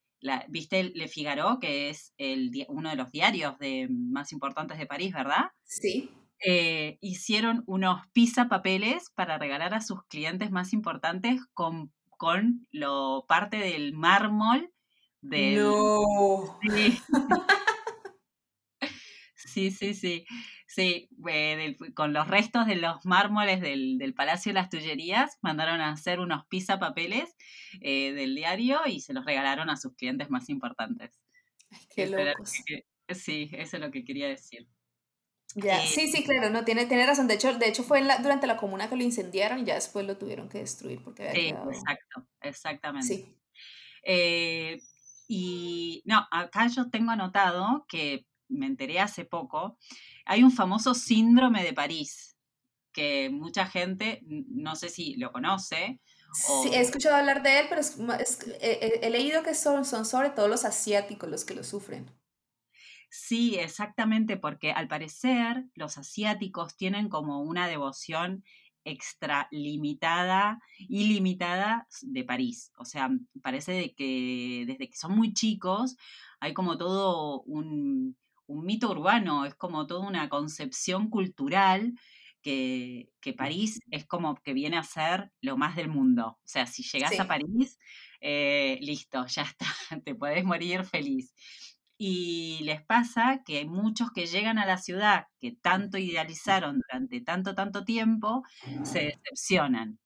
¿viste 0.49 0.85
Le 0.85 1.09
Figaro, 1.09 1.59
que 1.61 1.91
es 1.91 2.15
el, 2.17 2.65
uno 2.69 2.89
de 2.89 2.97
los 2.97 3.13
diarios 3.13 3.59
de, 3.59 3.89
más 3.91 4.33
importantes 4.33 4.79
de 4.79 4.87
París, 4.87 5.13
¿verdad? 5.13 5.51
Sí. 5.65 6.11
Eh, 6.47 6.99
hicieron 7.01 7.65
unos 7.67 8.07
pizza 8.13 8.49
papeles 8.49 9.11
para 9.15 9.39
regalar 9.39 9.73
a 9.73 9.81
sus 9.81 10.05
clientes 10.05 10.51
más 10.51 10.75
importantes 10.75 11.41
con, 11.55 11.91
con 12.11 12.67
lo 12.71 13.25
parte 13.27 13.57
del 13.57 13.95
mármol 13.95 14.71
del... 15.23 15.63
No. 15.63 16.59
Sí, 19.35 19.71
sí, 19.71 19.95
sí. 19.95 20.27
Sí, 20.67 21.09
eh, 21.29 21.77
con 21.95 22.13
los 22.13 22.27
restos 22.27 22.67
de 22.67 22.75
los 22.75 23.07
mármoles 23.07 23.61
del, 23.61 23.97
del, 23.97 24.13
Palacio 24.13 24.51
de 24.51 24.55
las 24.55 24.69
Tullerías, 24.69 25.39
mandaron 25.41 25.81
a 25.81 25.91
hacer 25.91 26.19
unos 26.19 26.47
pizza 26.49 26.81
papeles 26.81 27.37
eh, 27.81 28.13
del 28.13 28.35
diario 28.35 28.81
y 28.85 28.99
se 28.99 29.13
los 29.13 29.25
regalaron 29.25 29.71
a 29.71 29.77
sus 29.77 29.95
clientes 29.95 30.31
más 30.31 30.49
importantes. 30.49 31.21
qué 31.95 32.09
locos. 32.09 32.53
sí, 33.09 33.51
eso 33.53 33.77
es 33.77 33.83
lo 33.83 33.93
que 33.93 34.05
quería 34.05 34.27
decir. 34.27 34.69
Ya, 35.55 35.81
sí, 35.87 36.09
sí, 36.09 36.25
claro, 36.25 36.51
no, 36.51 36.65
tiene, 36.65 36.87
tiene 36.87 37.07
razón. 37.07 37.29
De 37.29 37.35
hecho, 37.35 37.55
de 37.55 37.69
hecho 37.69 37.85
fue 37.85 38.03
durante 38.21 38.47
la 38.47 38.57
comuna 38.57 38.89
que 38.89 38.97
lo 38.97 39.05
incendiaron 39.05 39.61
y 39.61 39.65
ya 39.65 39.75
después 39.75 40.05
lo 40.05 40.17
tuvieron 40.17 40.49
que 40.49 40.59
destruir 40.59 41.03
porque 41.03 41.29
había 41.29 41.51
quedado... 41.51 41.71
Exacto, 41.71 42.27
exactamente. 42.41 43.15
Sí. 43.15 43.37
Eh, 44.03 44.81
y 45.29 46.03
no, 46.05 46.27
acá 46.31 46.67
yo 46.67 46.91
tengo 46.91 47.13
anotado 47.13 47.87
que 47.89 48.27
me 48.49 48.67
enteré 48.67 49.01
hace 49.01 49.25
poco, 49.25 49.79
hay 50.27 50.43
un 50.43 50.53
famoso 50.53 50.95
síndrome 50.95 51.63
de 51.63 51.73
París, 51.73 52.37
que 52.93 53.31
mucha 53.31 53.67
gente, 53.67 54.23
no 54.23 54.77
sé 54.77 54.89
si 54.89 55.17
lo 55.17 55.33
conoce. 55.33 56.01
Sí, 56.33 56.71
he 56.73 56.81
escuchado 56.81 57.17
hablar 57.17 57.43
de 57.43 57.61
él, 57.61 57.67
pero 57.69 57.83
he, 58.61 59.11
leído 59.11 59.43
que 59.43 59.55
son, 59.55 59.85
son 59.85 60.05
sobre 60.05 60.31
todo 60.31 60.49
los 60.49 60.65
asiáticos 60.65 61.29
los 61.29 61.45
que 61.45 61.55
lo 61.55 61.65
sufren. 61.65 62.11
Sí, 63.17 63.55
exactamente, 63.61 64.37
porque 64.37 64.73
al 64.73 64.89
parecer 64.89 65.67
los 65.77 65.99
asiáticos 65.99 66.77
tienen 66.77 67.09
como 67.09 67.43
una 67.43 67.69
devoción 67.69 68.43
extralimitada, 68.85 70.59
ilimitada 70.89 71.87
de 72.03 72.25
París. 72.25 72.73
O 72.77 72.85
sea, 72.85 73.11
parece 73.41 73.71
de 73.71 73.95
que 73.95 74.65
desde 74.67 74.91
que 74.91 74.97
son 74.97 75.15
muy 75.15 75.33
chicos 75.33 75.97
hay 76.41 76.55
como 76.55 76.77
todo 76.77 77.43
un, 77.43 78.17
un 78.49 78.65
mito 78.67 78.91
urbano, 78.91 79.45
es 79.45 79.55
como 79.55 79.87
toda 79.87 80.09
una 80.09 80.29
concepción 80.29 81.09
cultural 81.09 81.95
que, 82.43 83.11
que, 83.21 83.33
París 83.33 83.79
es 83.93 84.05
como 84.07 84.35
que 84.43 84.55
viene 84.55 84.77
a 84.77 84.83
ser 84.83 85.31
lo 85.41 85.57
más 85.57 85.77
del 85.77 85.87
mundo. 85.89 86.41
O 86.43 86.49
sea, 86.49 86.67
si 86.67 86.83
llegas 86.83 87.19
a 87.21 87.29
París, 87.29 87.79
eh, 88.21 88.77
listo, 88.83 89.25
ya 89.27 89.43
está, 89.43 89.67
te 90.05 90.17
puedes 90.17 90.45
morir 90.45 90.83
feliz. 90.85 91.33
Y 91.97 92.61
les 92.65 92.83
pasa 92.83 93.43
que 93.45 93.59
hay 93.59 93.67
muchos 93.67 94.11
que 94.13 94.27
llegan 94.27 94.59
a 94.59 94.67
la 94.67 94.79
ciudad 94.79 95.29
que 95.39 95.53
tanto 95.53 95.99
idealizaron 95.99 96.81
durante 96.81 97.21
tanto, 97.21 97.55
tanto 97.55 97.85
tiempo, 97.85 98.43
se 98.83 99.01
decepcionan. 99.25 99.99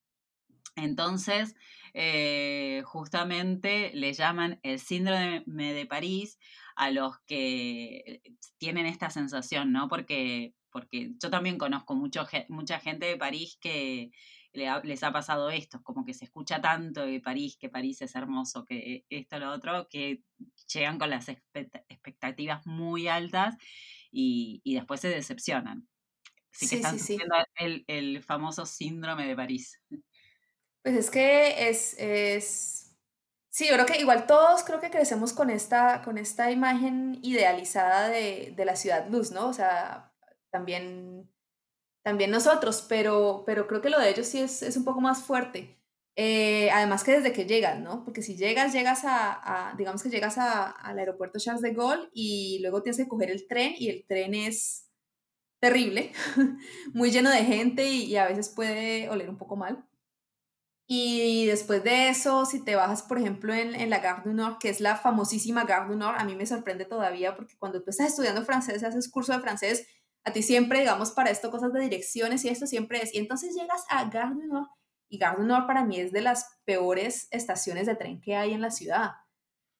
Entonces, 0.76 1.54
eh, 1.94 2.82
justamente 2.84 3.90
le 3.94 4.12
llaman 4.12 4.60
el 4.62 4.78
síndrome 4.78 5.42
de 5.46 5.86
París 5.86 6.38
a 6.76 6.90
los 6.90 7.18
que 7.26 8.22
tienen 8.58 8.86
esta 8.86 9.10
sensación, 9.10 9.72
¿no? 9.72 9.88
Porque, 9.88 10.54
porque 10.70 11.12
yo 11.20 11.30
también 11.30 11.58
conozco 11.58 11.96
mucho, 11.96 12.26
mucha 12.48 12.78
gente 12.78 13.06
de 13.06 13.16
París 13.16 13.58
que, 13.60 14.12
les 14.58 15.02
ha 15.02 15.12
pasado 15.12 15.50
esto, 15.50 15.82
como 15.82 16.04
que 16.04 16.14
se 16.14 16.24
escucha 16.24 16.60
tanto 16.60 17.06
de 17.06 17.20
París, 17.20 17.56
que 17.58 17.68
París 17.68 18.02
es 18.02 18.14
hermoso, 18.14 18.64
que 18.64 19.04
esto, 19.08 19.38
lo 19.38 19.52
otro, 19.52 19.88
que 19.88 20.22
llegan 20.72 20.98
con 20.98 21.10
las 21.10 21.28
expectativas 21.28 22.66
muy 22.66 23.08
altas 23.08 23.56
y, 24.10 24.62
después 24.74 25.00
se 25.00 25.08
decepcionan. 25.08 25.88
Así 26.52 26.68
que 26.68 26.76
están 26.76 26.98
sí, 26.98 27.18
El, 27.56 27.84
el, 27.86 28.22
famoso 28.22 28.66
síndrome 28.66 29.26
de 29.26 29.36
París. 29.36 29.80
Pues 30.82 30.96
es 30.96 31.10
que 31.10 31.68
es, 31.68 31.94
es, 31.98 32.96
sí, 33.50 33.66
yo 33.68 33.74
creo 33.74 33.86
que 33.86 34.00
igual 34.00 34.26
todos 34.26 34.64
creo 34.64 34.80
que 34.80 34.90
crecemos 34.90 35.32
con 35.32 35.50
esta, 35.50 36.02
con 36.02 36.18
esta 36.18 36.50
imagen 36.50 37.18
idealizada 37.22 38.08
de, 38.08 38.52
de 38.56 38.64
la 38.64 38.76
ciudad 38.76 39.08
luz, 39.08 39.30
¿no? 39.30 39.48
O 39.48 39.52
sea, 39.52 40.12
también 40.50 41.30
también 42.02 42.30
nosotros, 42.30 42.84
pero, 42.88 43.42
pero 43.46 43.66
creo 43.66 43.80
que 43.80 43.90
lo 43.90 43.98
de 43.98 44.10
ellos 44.10 44.26
sí 44.26 44.40
es, 44.40 44.62
es 44.62 44.76
un 44.76 44.84
poco 44.84 45.00
más 45.00 45.22
fuerte. 45.22 45.78
Eh, 46.20 46.68
además 46.72 47.04
que 47.04 47.12
desde 47.12 47.32
que 47.32 47.46
llegas, 47.46 47.78
¿no? 47.78 48.04
Porque 48.04 48.22
si 48.22 48.36
llegas, 48.36 48.72
llegas 48.72 49.02
a, 49.04 49.72
digamos 49.78 50.02
que 50.02 50.10
llegas 50.10 50.36
al 50.36 50.98
aeropuerto 50.98 51.38
Charles 51.38 51.62
de 51.62 51.72
Gaulle 51.72 52.08
y 52.12 52.58
luego 52.60 52.82
tienes 52.82 52.96
que 52.96 53.06
coger 53.06 53.30
el 53.30 53.46
tren 53.46 53.74
y 53.78 53.88
el 53.88 54.04
tren 54.04 54.34
es 54.34 54.88
terrible, 55.60 56.12
muy 56.92 57.12
lleno 57.12 57.30
de 57.30 57.44
gente 57.44 57.88
y, 57.88 58.16
a 58.16 58.26
veces 58.26 58.48
puede 58.48 59.08
oler 59.08 59.30
un 59.30 59.38
poco 59.38 59.54
mal. 59.54 59.86
Y 60.88 61.46
después 61.46 61.84
de 61.84 62.08
eso, 62.08 62.46
si 62.46 62.64
te 62.64 62.74
bajas, 62.74 63.02
por 63.02 63.18
ejemplo, 63.18 63.54
en, 63.54 63.76
en, 63.76 63.90
la 63.90 64.00
Gare 64.00 64.22
du 64.24 64.32
Nord, 64.32 64.58
que 64.58 64.70
es 64.70 64.80
la 64.80 64.96
famosísima 64.96 65.64
Gare 65.64 65.86
du 65.88 65.94
Nord, 65.96 66.16
a 66.18 66.24
mí 66.24 66.34
me 66.34 66.46
sorprende 66.46 66.84
todavía 66.84 67.36
porque 67.36 67.56
cuando 67.58 67.82
tú 67.82 67.90
estás 67.90 68.08
estudiando 68.08 68.44
francés, 68.44 68.82
haces 68.82 69.08
curso 69.08 69.32
de 69.34 69.40
francés, 69.40 69.86
a 70.28 70.32
ti 70.32 70.42
siempre, 70.42 70.80
digamos, 70.80 71.10
para 71.10 71.30
esto, 71.30 71.50
cosas 71.50 71.72
de 71.72 71.80
direcciones 71.80 72.44
y 72.44 72.48
esto 72.48 72.66
siempre 72.66 73.02
es. 73.02 73.14
Y 73.14 73.18
entonces 73.18 73.54
llegas 73.54 73.84
a 73.88 74.08
Gare 74.08 74.34
du 74.34 74.46
Nord 74.46 74.68
y 75.08 75.18
Gare 75.18 75.38
du 75.38 75.44
Nord 75.44 75.66
para 75.66 75.84
mí 75.84 75.98
es 75.98 76.12
de 76.12 76.20
las 76.20 76.46
peores 76.64 77.28
estaciones 77.30 77.86
de 77.86 77.96
tren 77.96 78.20
que 78.20 78.36
hay 78.36 78.52
en 78.52 78.60
la 78.60 78.70
ciudad. 78.70 79.12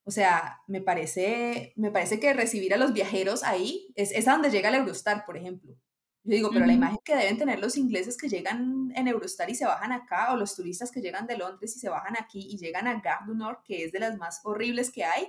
O 0.03 0.11
sea, 0.11 0.61
me 0.67 0.81
parece, 0.81 1.73
me 1.75 1.91
parece 1.91 2.19
que 2.19 2.33
recibir 2.33 2.73
a 2.73 2.77
los 2.77 2.93
viajeros 2.93 3.43
ahí 3.43 3.91
es, 3.95 4.11
es 4.11 4.27
a 4.27 4.33
donde 4.33 4.49
llega 4.49 4.69
el 4.69 4.75
Eurostar, 4.75 5.25
por 5.25 5.37
ejemplo. 5.37 5.75
Yo 6.23 6.35
digo, 6.35 6.49
pero 6.51 6.65
la 6.65 6.73
imagen 6.73 6.99
que 7.03 7.15
deben 7.15 7.37
tener 7.37 7.59
los 7.59 7.77
ingleses 7.77 8.17
que 8.17 8.27
llegan 8.27 8.91
en 8.95 9.07
Eurostar 9.07 9.49
y 9.49 9.55
se 9.55 9.65
bajan 9.65 9.91
acá, 9.91 10.33
o 10.33 10.35
los 10.35 10.55
turistas 10.55 10.91
que 10.91 11.01
llegan 11.01 11.27
de 11.27 11.37
Londres 11.37 11.75
y 11.75 11.79
se 11.79 11.89
bajan 11.89 12.15
aquí 12.19 12.47
y 12.51 12.57
llegan 12.57 12.87
a 12.87 12.99
Gare 12.99 13.25
du 13.25 13.35
Nord, 13.35 13.59
que 13.63 13.83
es 13.83 13.91
de 13.91 13.99
las 13.99 14.17
más 14.17 14.41
horribles 14.43 14.91
que 14.91 15.05
hay, 15.05 15.27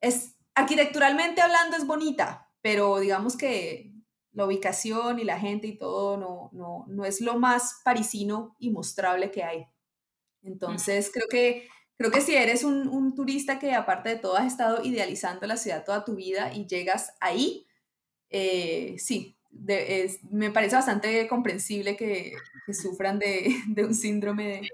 es 0.00 0.34
arquitecturalmente 0.54 1.40
hablando 1.40 1.76
es 1.76 1.86
bonita, 1.86 2.50
pero 2.60 2.98
digamos 2.98 3.36
que 3.36 3.92
la 4.38 4.46
ubicación 4.46 5.18
y 5.18 5.24
la 5.24 5.40
gente 5.40 5.66
y 5.66 5.76
todo 5.76 6.16
no, 6.16 6.48
no, 6.52 6.84
no 6.86 7.04
es 7.04 7.20
lo 7.20 7.40
más 7.40 7.80
parisino 7.84 8.54
y 8.60 8.70
mostrable 8.70 9.32
que 9.32 9.42
hay. 9.42 9.66
Entonces, 10.42 11.10
creo 11.12 11.26
que, 11.28 11.68
creo 11.96 12.12
que 12.12 12.20
si 12.20 12.36
eres 12.36 12.62
un, 12.62 12.86
un, 12.86 13.16
turista 13.16 13.58
que 13.58 13.74
aparte 13.74 14.10
de 14.10 14.16
todo 14.16 14.36
has 14.36 14.46
estado 14.46 14.84
idealizando 14.84 15.44
la 15.48 15.56
ciudad 15.56 15.84
toda 15.84 16.04
tu 16.04 16.14
vida 16.14 16.54
y 16.54 16.68
llegas 16.68 17.16
ahí, 17.20 17.66
eh, 18.30 18.94
sí, 18.98 19.36
me 20.30 20.52
parece 20.52 20.76
bastante 20.76 21.26
comprensible 21.26 21.96
que, 21.96 22.34
que 22.64 22.74
sufran 22.74 23.18
de, 23.18 23.56
de, 23.66 23.84
un 23.84 23.94
síndrome 23.94 24.68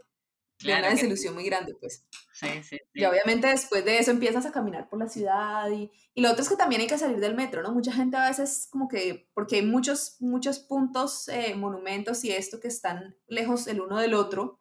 de 0.62 0.72
una 0.72 0.90
desilusión 0.90 1.34
muy 1.34 1.44
grande, 1.44 1.74
pues. 1.80 2.04
Sí, 2.32 2.48
sí, 2.62 2.78
Y 2.92 3.04
obviamente 3.04 3.46
después 3.46 3.84
de 3.84 3.98
eso 3.98 4.10
empiezas 4.10 4.44
a 4.44 4.52
caminar 4.52 4.88
por 4.88 4.98
la 4.98 5.08
ciudad 5.08 5.70
y, 5.70 5.90
y, 6.14 6.20
lo 6.20 6.30
otro 6.30 6.42
es 6.42 6.48
que 6.48 6.56
también 6.56 6.80
hay 6.80 6.86
que 6.88 6.98
salir 6.98 7.20
del 7.20 7.34
metro, 7.34 7.62
¿no? 7.62 7.72
Mucha 7.72 7.92
gente 7.92 8.16
a 8.16 8.28
veces 8.28 8.66
como 8.70 8.88
que, 8.88 9.28
porque 9.34 9.56
hay 9.56 9.62
muchos, 9.66 10.16
muchos 10.20 10.58
puntos, 10.58 11.28
eh, 11.28 11.54
monumentos 11.54 12.24
y 12.24 12.32
esto 12.32 12.58
que 12.60 12.68
están 12.68 13.16
lejos 13.28 13.66
el 13.68 13.80
uno 13.80 13.98
del 13.98 14.14
otro, 14.14 14.58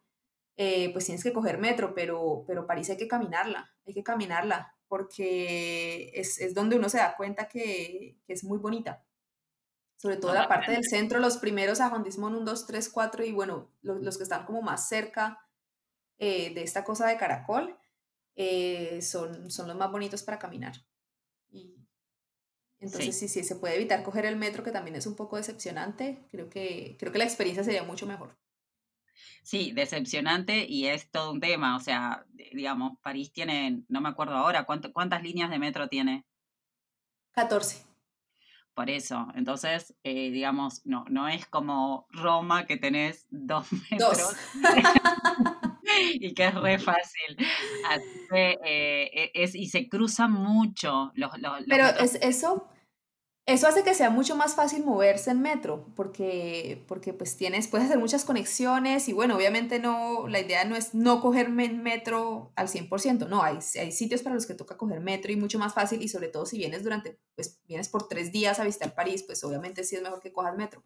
eh, 0.55 0.91
pues 0.93 1.05
tienes 1.05 1.23
que 1.23 1.33
coger 1.33 1.57
metro, 1.57 1.95
pero, 1.95 2.43
pero 2.47 2.67
París 2.67 2.89
hay 2.91 2.97
que 2.97 3.07
caminarla, 3.07 3.73
hay 3.87 3.93
que 3.93 4.03
caminarla, 4.03 4.75
porque 4.87 6.11
es, 6.13 6.39
es 6.39 6.53
donde 6.53 6.75
uno 6.75 6.89
se 6.89 6.97
da 6.99 7.15
cuenta 7.17 7.47
que, 7.47 8.17
que 8.27 8.33
es 8.33 8.43
muy 8.43 8.59
bonita. 8.59 9.03
sobre 9.97 10.17
todo 10.17 10.33
la 10.33 10.47
parte 10.47 10.71
del 10.71 10.83
centro, 10.83 11.19
los 11.19 11.37
primeros 11.37 11.81
arrondissement 11.81 12.35
1, 12.35 12.45
2, 12.45 12.67
3, 12.67 12.89
4 12.89 13.23
y 13.25 13.31
bueno, 13.31 13.71
los, 13.81 14.17
que 14.17 14.23
están 14.23 14.45
como 14.45 14.61
más 14.61 14.87
cerca 14.87 15.42
eh, 16.25 16.53
de 16.53 16.63
esta 16.63 16.85
cosa 16.85 17.05
de 17.05 17.17
caracol, 17.17 17.77
eh, 18.37 19.01
son, 19.01 19.51
son 19.51 19.67
los 19.67 19.75
más 19.75 19.91
bonitos 19.91 20.23
para 20.23 20.39
caminar. 20.39 20.73
Y 21.51 21.85
entonces, 22.79 23.19
sí. 23.19 23.27
sí, 23.27 23.43
se 23.43 23.57
puede 23.57 23.75
evitar 23.75 24.03
coger 24.03 24.25
el 24.25 24.37
metro, 24.37 24.63
que 24.63 24.71
también 24.71 24.95
es 24.95 25.05
un 25.05 25.17
poco 25.17 25.35
decepcionante, 25.35 26.25
creo 26.31 26.49
que, 26.49 26.95
creo 26.97 27.11
que 27.11 27.17
la 27.17 27.25
experiencia 27.25 27.65
sería 27.65 27.83
mucho 27.83 28.07
mejor. 28.07 28.37
Sí, 29.43 29.73
decepcionante 29.73 30.65
y 30.65 30.87
es 30.87 31.11
todo 31.11 31.33
un 31.33 31.41
tema. 31.41 31.75
O 31.75 31.81
sea, 31.81 32.25
digamos, 32.53 32.97
París 33.01 33.33
tiene, 33.33 33.83
no 33.89 33.99
me 33.99 34.07
acuerdo 34.07 34.35
ahora, 34.35 34.65
¿cuántas 34.65 35.23
líneas 35.23 35.49
de 35.49 35.59
metro 35.59 35.89
tiene? 35.89 36.25
14. 37.33 37.83
Por 38.73 38.89
eso, 38.89 39.27
entonces, 39.35 39.93
eh, 40.03 40.31
digamos, 40.31 40.85
no, 40.85 41.03
no 41.09 41.27
es 41.27 41.45
como 41.47 42.07
Roma 42.11 42.65
que 42.65 42.77
tenés 42.77 43.27
dos 43.29 43.67
metros. 43.91 44.37
y 46.13 46.33
que 46.33 46.45
es 46.45 46.55
re 46.55 46.79
fácil. 46.79 47.37
Así 47.89 48.27
que, 48.29 48.59
eh, 48.65 49.09
e, 49.13 49.31
es, 49.33 49.55
y 49.55 49.67
se 49.67 49.87
cruzan 49.89 50.31
mucho 50.31 51.11
los... 51.15 51.37
los, 51.39 51.63
Pero 51.67 51.87
es, 51.87 52.15
eso, 52.15 52.67
eso 53.45 53.67
hace 53.67 53.83
que 53.83 53.93
sea 53.93 54.09
mucho 54.09 54.37
más 54.37 54.55
fácil 54.55 54.85
moverse 54.85 55.31
en 55.31 55.41
metro, 55.41 55.85
porque, 55.95 56.81
porque 56.87 57.11
pues 57.11 57.35
tienes, 57.35 57.67
puedes 57.67 57.87
hacer 57.87 57.99
muchas 57.99 58.23
conexiones 58.23 59.09
y 59.09 59.13
bueno, 59.13 59.35
obviamente 59.35 59.79
no, 59.79 60.29
la 60.29 60.39
idea 60.39 60.63
no 60.63 60.77
es 60.77 60.93
no 60.93 61.19
coger 61.19 61.49
metro 61.49 62.53
al 62.55 62.69
100%, 62.69 63.27
no, 63.27 63.43
hay, 63.43 63.59
hay 63.79 63.91
sitios 63.91 64.21
para 64.21 64.35
los 64.35 64.45
que 64.45 64.53
toca 64.53 64.77
coger 64.77 65.01
metro 65.01 65.31
y 65.33 65.35
mucho 65.35 65.59
más 65.59 65.73
fácil 65.73 66.01
y 66.01 66.07
sobre 66.07 66.29
todo 66.29 66.45
si 66.45 66.57
vienes 66.57 66.83
durante, 66.83 67.19
pues 67.35 67.59
vienes 67.67 67.89
por 67.89 68.07
tres 68.07 68.31
días 68.31 68.61
a 68.61 68.63
visitar 68.63 68.95
París, 68.95 69.23
pues 69.23 69.43
obviamente 69.43 69.83
sí 69.83 69.97
es 69.97 70.01
mejor 70.01 70.21
que 70.21 70.31
cojas 70.31 70.55
metro. 70.55 70.81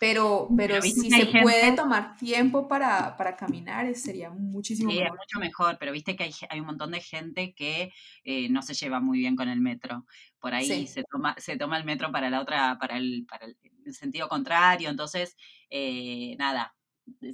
Pero, 0.00 0.48
pero, 0.56 0.80
si 0.80 1.10
se 1.10 1.26
puede 1.42 1.72
tomar 1.72 2.16
tiempo 2.16 2.68
para, 2.68 3.16
para 3.16 3.36
caminar, 3.36 3.92
sería 3.96 4.30
muchísimo 4.30 4.90
sí, 4.90 4.98
mejor. 4.98 5.18
mucho 5.18 5.38
mejor, 5.40 5.76
pero 5.78 5.92
viste 5.92 6.14
que 6.14 6.24
hay, 6.24 6.32
hay 6.48 6.60
un 6.60 6.66
montón 6.66 6.92
de 6.92 7.00
gente 7.00 7.52
que 7.52 7.92
eh, 8.22 8.48
no 8.48 8.62
se 8.62 8.74
lleva 8.74 9.00
muy 9.00 9.18
bien 9.18 9.34
con 9.34 9.48
el 9.48 9.60
metro. 9.60 10.06
Por 10.38 10.54
ahí 10.54 10.86
se, 10.86 11.02
toma, 11.02 11.34
se 11.38 11.56
toma 11.56 11.78
el 11.78 11.84
metro 11.84 12.12
para 12.12 12.30
la 12.30 12.40
otra, 12.40 12.78
para 12.78 12.96
el, 12.96 13.26
para 13.28 13.46
el 13.46 13.94
sentido 13.94 14.28
contrario. 14.28 14.88
Entonces, 14.88 15.36
eh, 15.68 16.36
nada, 16.38 16.76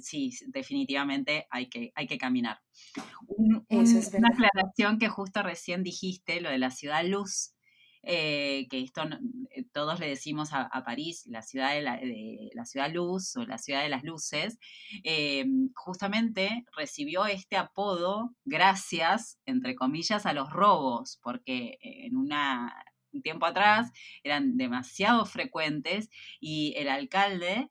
sí, 0.01 0.31
definitivamente 0.47 1.47
hay 1.49 1.67
que, 1.67 1.91
hay 1.95 2.07
que 2.07 2.17
caminar. 2.17 2.61
una 3.37 4.29
aclaración 4.29 4.97
que 4.99 5.09
justo 5.09 5.43
recién 5.43 5.83
dijiste, 5.83 6.41
lo 6.41 6.49
de 6.49 6.57
la 6.57 6.71
ciudad 6.71 7.05
luz. 7.05 7.54
Eh, 8.07 8.67
que 8.69 8.81
esto 8.81 9.01
eh, 9.49 9.65
todos 9.73 9.99
le 9.99 10.07
decimos 10.07 10.49
a, 10.53 10.69
París 10.85 11.25
la 11.25 11.41
ciudad 11.41 11.73
de 11.73 11.81
la, 11.81 12.65
ciudad 12.65 12.91
luz 12.93 13.35
o 13.35 13.45
la 13.45 13.57
ciudad 13.57 13.81
de 13.81 13.89
las 13.89 14.03
luces, 14.03 14.59
eh, 15.03 15.45
justamente 15.73 16.65
recibió 16.77 17.25
este 17.25 17.57
apodo 17.57 18.35
gracias, 18.45 19.39
entre 19.47 19.75
comillas, 19.75 20.27
a 20.27 20.33
los 20.33 20.51
robos, 20.51 21.19
porque 21.23 21.79
en 21.81 22.15
una, 22.15 22.75
un 23.11 23.23
tiempo 23.23 23.47
atrás 23.47 23.91
eran 24.23 24.55
demasiado 24.55 25.25
frecuentes 25.25 26.09
y 26.39 26.75
el 26.77 26.89
alcalde 26.89 27.69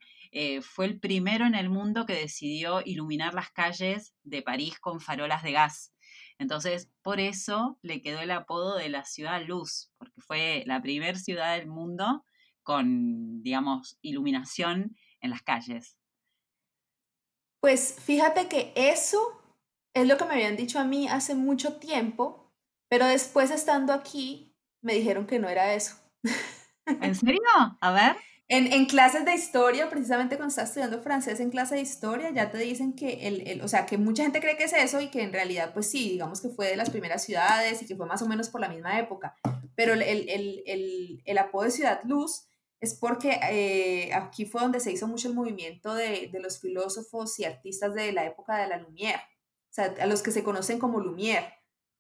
fue 0.63 0.87
el 0.87 0.99
primero 0.99 1.47
en 1.47 1.55
el 1.55 1.71
mundo 1.71 2.07
que 2.07 2.15
decidió 2.15 2.83
iluminar 2.85 3.35
las 3.35 3.53
calles 3.53 4.17
de 4.25 4.43
París 4.43 4.81
con 4.81 5.01
farolas 5.01 5.45
de 5.45 5.53
gas. 5.53 5.94
Entonces, 6.39 6.91
por 7.03 7.21
eso 7.21 7.79
le 7.83 8.03
quedó 8.03 8.21
el 8.21 8.31
apodo 8.31 8.77
de 8.77 8.89
la 8.89 9.05
ciudad 9.05 9.43
luz, 9.47 9.91
porque 9.99 10.21
fue 10.21 10.65
la 10.67 10.83
primera 10.83 11.19
ciudad 11.19 11.57
del 11.57 11.69
mundo 11.69 12.25
con, 12.63 13.43
digamos, 13.43 13.99
iluminación 14.03 14.97
en 15.21 15.31
las 15.31 15.43
calles. 15.43 15.97
Pues 17.61 17.97
fíjate 18.01 18.49
que 18.49 18.73
eso 18.77 19.41
es 19.95 20.07
lo 20.07 20.19
que 20.19 20.25
me 20.25 20.35
habían 20.35 20.57
dicho 20.57 20.79
a 20.79 20.85
mí 20.85 21.09
hace 21.09 21.35
mucho 21.35 21.77
tiempo, 21.77 22.53
pero 22.89 23.07
después 23.07 23.51
estando 23.51 23.93
aquí 23.93 24.55
me 24.83 24.95
dijeron 24.95 25.27
que 25.27 25.39
no 25.39 25.49
era 25.49 25.75
eso. 25.75 25.97
¿En 26.87 27.15
serio? 27.15 27.41
A 27.81 27.93
ver. 27.93 28.17
En, 28.57 28.87
clases 28.87 29.25
de 29.25 29.35
historia, 29.35 29.91
precisamente 29.91 30.37
cuando 30.37 30.51
estás 30.51 30.69
estudiando 30.69 31.03
francés 31.03 31.41
en 31.41 31.51
clase 31.51 31.75
de 31.75 31.81
historia, 31.81 32.31
ya 32.31 32.53
te 32.53 32.59
dicen 32.59 32.93
que, 32.93 33.27
el, 33.27 33.61
o 33.63 33.67
sea, 33.67 33.85
que 33.85 33.99
mucha 33.99 34.23
gente 34.23 34.41
cree 34.41 34.57
que 34.57 34.63
es 34.63 34.73
eso 34.73 35.01
y 35.01 35.09
que 35.09 35.23
en 35.23 35.33
realidad, 35.33 35.73
pues 35.75 35.91
sí, 35.91 36.11
digamos 36.11 36.41
que 36.41 36.51
fue 36.51 36.69
de 36.69 36.77
las 36.77 36.89
primeras 36.89 37.25
ciudades 37.25 37.83
y 37.83 37.87
que 37.87 37.97
fue 37.97 38.07
más 38.07 38.23
o 38.23 38.29
menos 38.29 38.51
por 38.51 38.61
la 38.61 38.69
misma 38.69 38.97
época. 39.01 39.35
Pero 39.75 39.95
el, 39.95 41.39
apodo 41.39 41.65
de 41.65 41.73
Ciudad 41.73 42.01
Luz 42.05 42.47
es 42.79 42.95
porque 42.95 43.41
eh, 43.51 44.15
aquí 44.15 44.45
fue 44.45 44.61
donde 44.61 44.79
se 44.79 44.93
hizo 44.93 45.09
mucho 45.09 45.27
el 45.27 45.35
movimiento 45.35 45.93
de, 45.93 46.29
de, 46.33 46.39
los 46.39 46.61
filósofos 46.61 47.37
y 47.41 47.45
artistas 47.45 47.93
de 47.93 48.13
la 48.13 48.25
época 48.25 48.57
de 48.57 48.69
la 48.69 48.79
Lumière, 48.79 49.21
o 49.69 49.73
sea, 49.73 49.93
a 50.01 50.07
los 50.07 50.23
que 50.23 50.31
se 50.31 50.45
conocen 50.45 50.79
como 50.79 51.01
Lumière, 51.01 51.55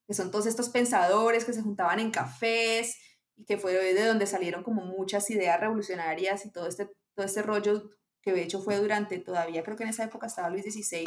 que 0.06 0.14
son 0.14 0.30
todos 0.30 0.46
estos 0.46 0.68
pensadores 0.68 1.44
que 1.44 1.52
se 1.52 1.62
juntaban 1.62 1.98
en 1.98 2.12
cafés 2.12 2.96
y 3.36 3.44
que 3.44 3.58
fue 3.58 3.72
de 3.72 4.04
donde 4.04 4.26
salieron 4.26 4.62
como 4.62 4.82
muchas 4.82 5.28
ideas 5.30 5.60
revolucionarias 5.60 6.46
y 6.46 6.50
todo 6.50 6.66
este, 6.66 6.90
todo 7.14 7.26
este 7.26 7.42
rollo 7.42 7.90
que 8.24 8.32
de 8.32 8.42
hecho 8.42 8.60
fue 8.60 8.76
durante, 8.76 9.18
todavía 9.18 9.62
creo 9.62 9.76
que 9.76 9.82
en 9.84 9.90
esa 9.90 10.04
época 10.04 10.26
estaba 10.26 10.48
Luis 10.48 10.64
XVI 10.64 11.04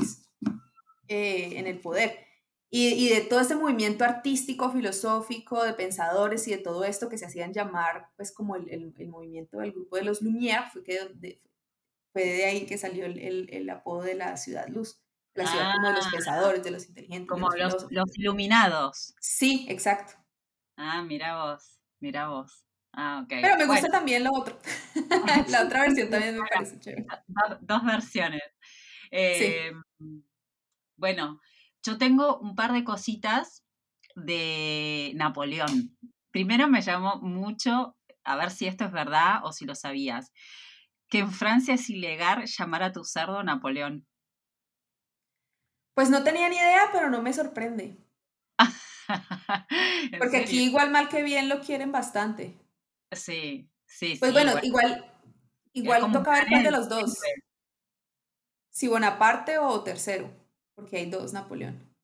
eh, 1.07 1.57
en 1.57 1.67
el 1.67 1.79
poder. 1.79 2.25
Y, 2.69 2.89
y, 2.89 3.09
de 3.09 3.21
todo 3.21 3.39
este 3.39 3.55
movimiento 3.55 4.03
artístico, 4.03 4.69
filosófico, 4.69 5.63
de 5.63 5.73
pensadores 5.73 6.45
y 6.49 6.51
de 6.51 6.57
todo 6.57 6.83
esto 6.83 7.07
que 7.07 7.17
se 7.17 7.25
hacían 7.25 7.53
llamar 7.53 8.09
pues 8.17 8.33
como 8.33 8.57
el, 8.57 8.93
el, 8.97 9.07
movimiento 9.07 9.59
del 9.59 9.71
grupo 9.71 9.95
de 9.95 10.03
los 10.03 10.21
Lumière, 10.21 10.69
fue, 10.69 10.83
que 10.83 10.99
de, 11.15 11.41
fue 12.11 12.25
de 12.25 12.45
ahí 12.45 12.65
que 12.65 12.77
salió 12.77 13.05
el, 13.05 13.47
el, 13.49 13.69
apodo 13.69 14.01
de 14.01 14.15
la 14.15 14.35
ciudad 14.35 14.67
luz, 14.67 15.01
la 15.33 15.47
ciudad 15.47 15.75
como 15.75 15.87
de 15.87 15.93
los 15.93 16.07
ah. 16.07 16.09
pensadores, 16.11 16.63
de 16.63 16.71
los 16.71 16.89
inteligentes. 16.89 17.29
Como 17.29 17.49
los, 17.51 17.87
los 17.89 18.17
iluminados. 18.17 19.15
Sí, 19.21 19.65
exacto. 19.69 20.15
Ah, 20.75 21.03
mira 21.03 21.41
vos. 21.45 21.76
Mira 21.99 22.29
vos. 22.29 22.65
Ah, 22.93 23.21
ok. 23.23 23.29
Pero 23.41 23.57
me 23.57 23.65
gusta 23.65 23.89
también 23.89 24.23
lo 24.23 24.31
otro. 24.33 24.57
la 25.49 25.63
otra 25.63 25.81
versión 25.81 26.09
también 26.09 26.37
me 26.37 26.47
parece 26.47 26.79
chévere. 26.79 27.05
Dos, 27.61 27.83
versiones. 27.83 28.41
Eh, 29.11 29.71
bueno, 30.95 31.39
yo 31.83 31.97
tengo 31.97 32.39
un 32.39 32.55
par 32.55 32.73
de 32.73 32.83
cositas 32.83 33.63
de 34.15 35.11
Napoleón. 35.15 35.95
Primero 36.31 36.67
me 36.67 36.81
llamó 36.81 37.17
mucho, 37.21 37.95
a 38.23 38.35
ver 38.35 38.51
si 38.51 38.67
esto 38.67 38.85
es 38.85 38.91
verdad 38.91 39.41
o 39.43 39.53
si 39.53 39.65
lo 39.65 39.75
sabías, 39.75 40.33
que 41.07 41.19
en 41.19 41.31
Francia 41.31 41.75
es 41.75 41.89
ilegal 41.89 42.45
llamar 42.45 42.83
a 42.83 42.91
tu 42.91 43.03
cerdo 43.03 43.43
Napoleón. 43.43 44.05
Pues 45.93 46.09
no 46.09 46.23
tenía 46.23 46.49
ni 46.49 46.57
idea, 46.57 46.89
pero 46.91 47.09
no 47.09 47.21
me 47.21 47.33
sorprende. 47.33 47.97
Porque 50.19 50.37
aquí 50.37 50.63
igual 50.63 50.91
mal 50.91 51.09
que 51.09 51.23
bien 51.23 51.49
lo 51.49 51.61
quieren 51.61 51.91
bastante. 51.91 52.57
Sí, 53.11 53.69
sí. 53.85 54.17
Pues 54.19 54.33
bueno, 54.33 54.53
igual, 54.61 55.05
igual, 55.73 56.11
toca 56.11 56.31
ver 56.31 56.47
cuál 56.49 56.63
de 56.63 56.71
los 56.71 56.89
dos. 56.89 57.17
Si 58.69 58.87
Bonaparte 58.87 59.57
o 59.57 59.81
tercero, 59.83 60.29
porque 60.75 60.97
hay 60.97 61.09
dos 61.09 61.33
Napoleón. 61.33 61.95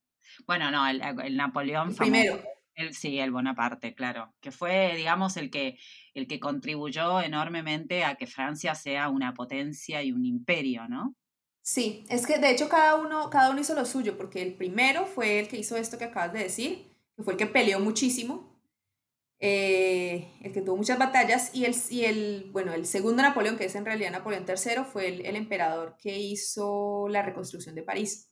Bueno, 0.47 0.71
no, 0.71 0.87
el, 0.87 1.37
Napoleón 1.37 1.95
primero. 1.95 2.41
El, 2.75 2.95
sí, 2.95 3.19
el 3.19 3.31
Bonaparte, 3.31 3.93
claro, 3.93 4.33
que 4.41 4.51
fue, 4.51 4.95
digamos, 4.95 5.37
el 5.37 5.51
que, 5.51 5.77
el 6.15 6.27
que 6.27 6.39
contribuyó 6.39 7.21
enormemente 7.21 8.03
a 8.03 8.15
que 8.15 8.25
Francia 8.25 8.73
sea 8.73 9.09
una 9.09 9.35
potencia 9.35 10.01
y 10.01 10.11
un 10.11 10.25
imperio, 10.25 10.87
¿no? 10.87 11.15
Sí, 11.61 12.05
es 12.09 12.25
que 12.25 12.39
de 12.39 12.51
hecho 12.51 12.67
cada 12.67 12.95
uno, 12.95 13.29
cada 13.29 13.51
uno 13.51 13.61
hizo 13.61 13.73
lo 13.73 13.85
suyo, 13.85 14.17
porque 14.17 14.41
el 14.41 14.55
primero 14.55 15.05
fue 15.05 15.39
el 15.39 15.47
que 15.47 15.57
hizo 15.57 15.77
esto 15.77 15.97
que 15.97 16.05
acabas 16.05 16.33
de 16.33 16.39
decir, 16.39 16.92
que 17.15 17.23
fue 17.23 17.33
el 17.33 17.39
que 17.39 17.47
peleó 17.47 17.79
muchísimo, 17.79 18.53
eh, 19.39 20.31
el 20.41 20.53
que 20.53 20.61
tuvo 20.61 20.77
muchas 20.77 20.97
batallas, 20.97 21.53
y 21.53 21.65
el, 21.65 21.75
y 21.89 22.05
el, 22.05 22.49
bueno, 22.51 22.73
el 22.73 22.85
segundo 22.85 23.21
Napoleón, 23.21 23.57
que 23.57 23.65
es 23.65 23.75
en 23.75 23.85
realidad 23.85 24.11
Napoleón 24.11 24.45
III, 24.47 24.85
fue 24.85 25.07
el, 25.07 25.35
emperador 25.35 25.97
que 25.97 26.17
hizo 26.17 27.07
la 27.09 27.21
reconstrucción 27.21 27.75
de 27.75 27.83
París. 27.83 28.31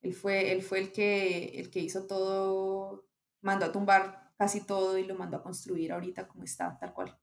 Él 0.00 0.14
fue, 0.14 0.52
él 0.52 0.62
fue 0.62 0.78
el, 0.78 0.92
que, 0.92 1.46
el 1.58 1.70
que 1.70 1.80
hizo 1.80 2.06
todo, 2.06 3.08
mandó 3.40 3.66
a 3.66 3.72
tumbar 3.72 4.32
casi 4.38 4.64
todo 4.64 4.96
y 4.98 5.04
lo 5.04 5.16
mandó 5.16 5.38
a 5.38 5.42
construir 5.42 5.90
ahorita 5.92 6.28
como 6.28 6.44
está, 6.44 6.78
tal 6.78 6.94
cual. 6.94 7.18